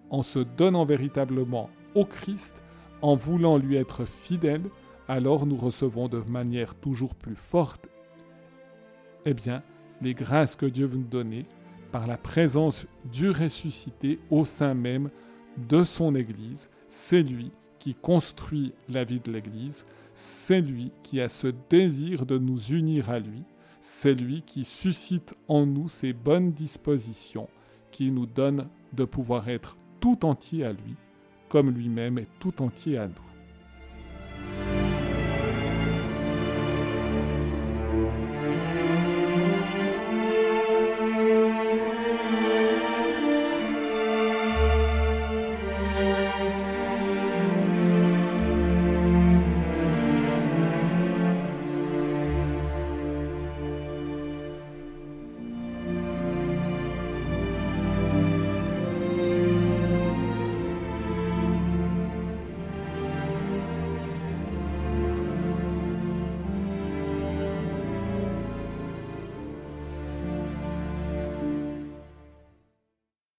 en 0.09 0.23
se 0.23 0.39
donnant 0.39 0.85
véritablement 0.85 1.71
au 1.95 2.05
Christ, 2.05 2.63
en 3.03 3.17
voulant 3.17 3.59
lui 3.59 3.77
être 3.77 4.05
fidèle, 4.05 4.65
alors 5.09 5.47
nous 5.47 5.57
recevons 5.57 6.09
de 6.09 6.19
manière 6.19 6.75
toujours 6.75 7.15
plus 7.15 7.37
forte 7.37 7.91
eh 9.25 9.35
bien, 9.35 9.63
les 10.01 10.15
grâces 10.15 10.57
que 10.57 10.67
Dieu 10.67 10.87
veut 10.87 10.99
nous 10.99 11.05
donner 11.05 11.47
par 11.93 12.07
la 12.07 12.17
présence 12.17 12.87
du 13.13 13.31
ressuscité 13.31 14.19
au 14.31 14.45
sein 14.45 14.75
même 14.75 15.11
de 15.69 15.85
son 15.85 16.15
Église. 16.15 16.71
C'est 16.89 17.23
lui 17.23 17.51
qui 17.79 17.95
construit 17.95 18.73
la 18.89 19.05
vie 19.05 19.21
de 19.21 19.33
l'Église, 19.33 19.87
c'est 20.21 20.61
lui 20.61 20.93
qui 21.03 21.19
a 21.23 21.31
ce 21.31 21.47
désir 21.71 22.27
de 22.27 22.37
nous 22.37 22.61
unir 22.67 23.09
à 23.09 23.19
lui, 23.19 23.43
c'est 23.81 24.13
lui 24.13 24.43
qui 24.43 24.65
suscite 24.65 25.35
en 25.49 25.65
nous 25.65 25.89
ces 25.89 26.13
bonnes 26.13 26.53
dispositions, 26.53 27.49
qui 27.91 28.11
nous 28.11 28.27
donne 28.27 28.69
de 28.93 29.07
pouvoir 29.07 29.49
être 29.49 29.79
tout 29.99 30.27
entier 30.27 30.67
à 30.67 30.73
lui, 30.73 30.95
comme 31.49 31.71
lui-même 31.71 32.19
est 32.19 32.29
tout 32.39 32.61
entier 32.61 32.99
à 32.99 33.09
nous. 33.09 33.30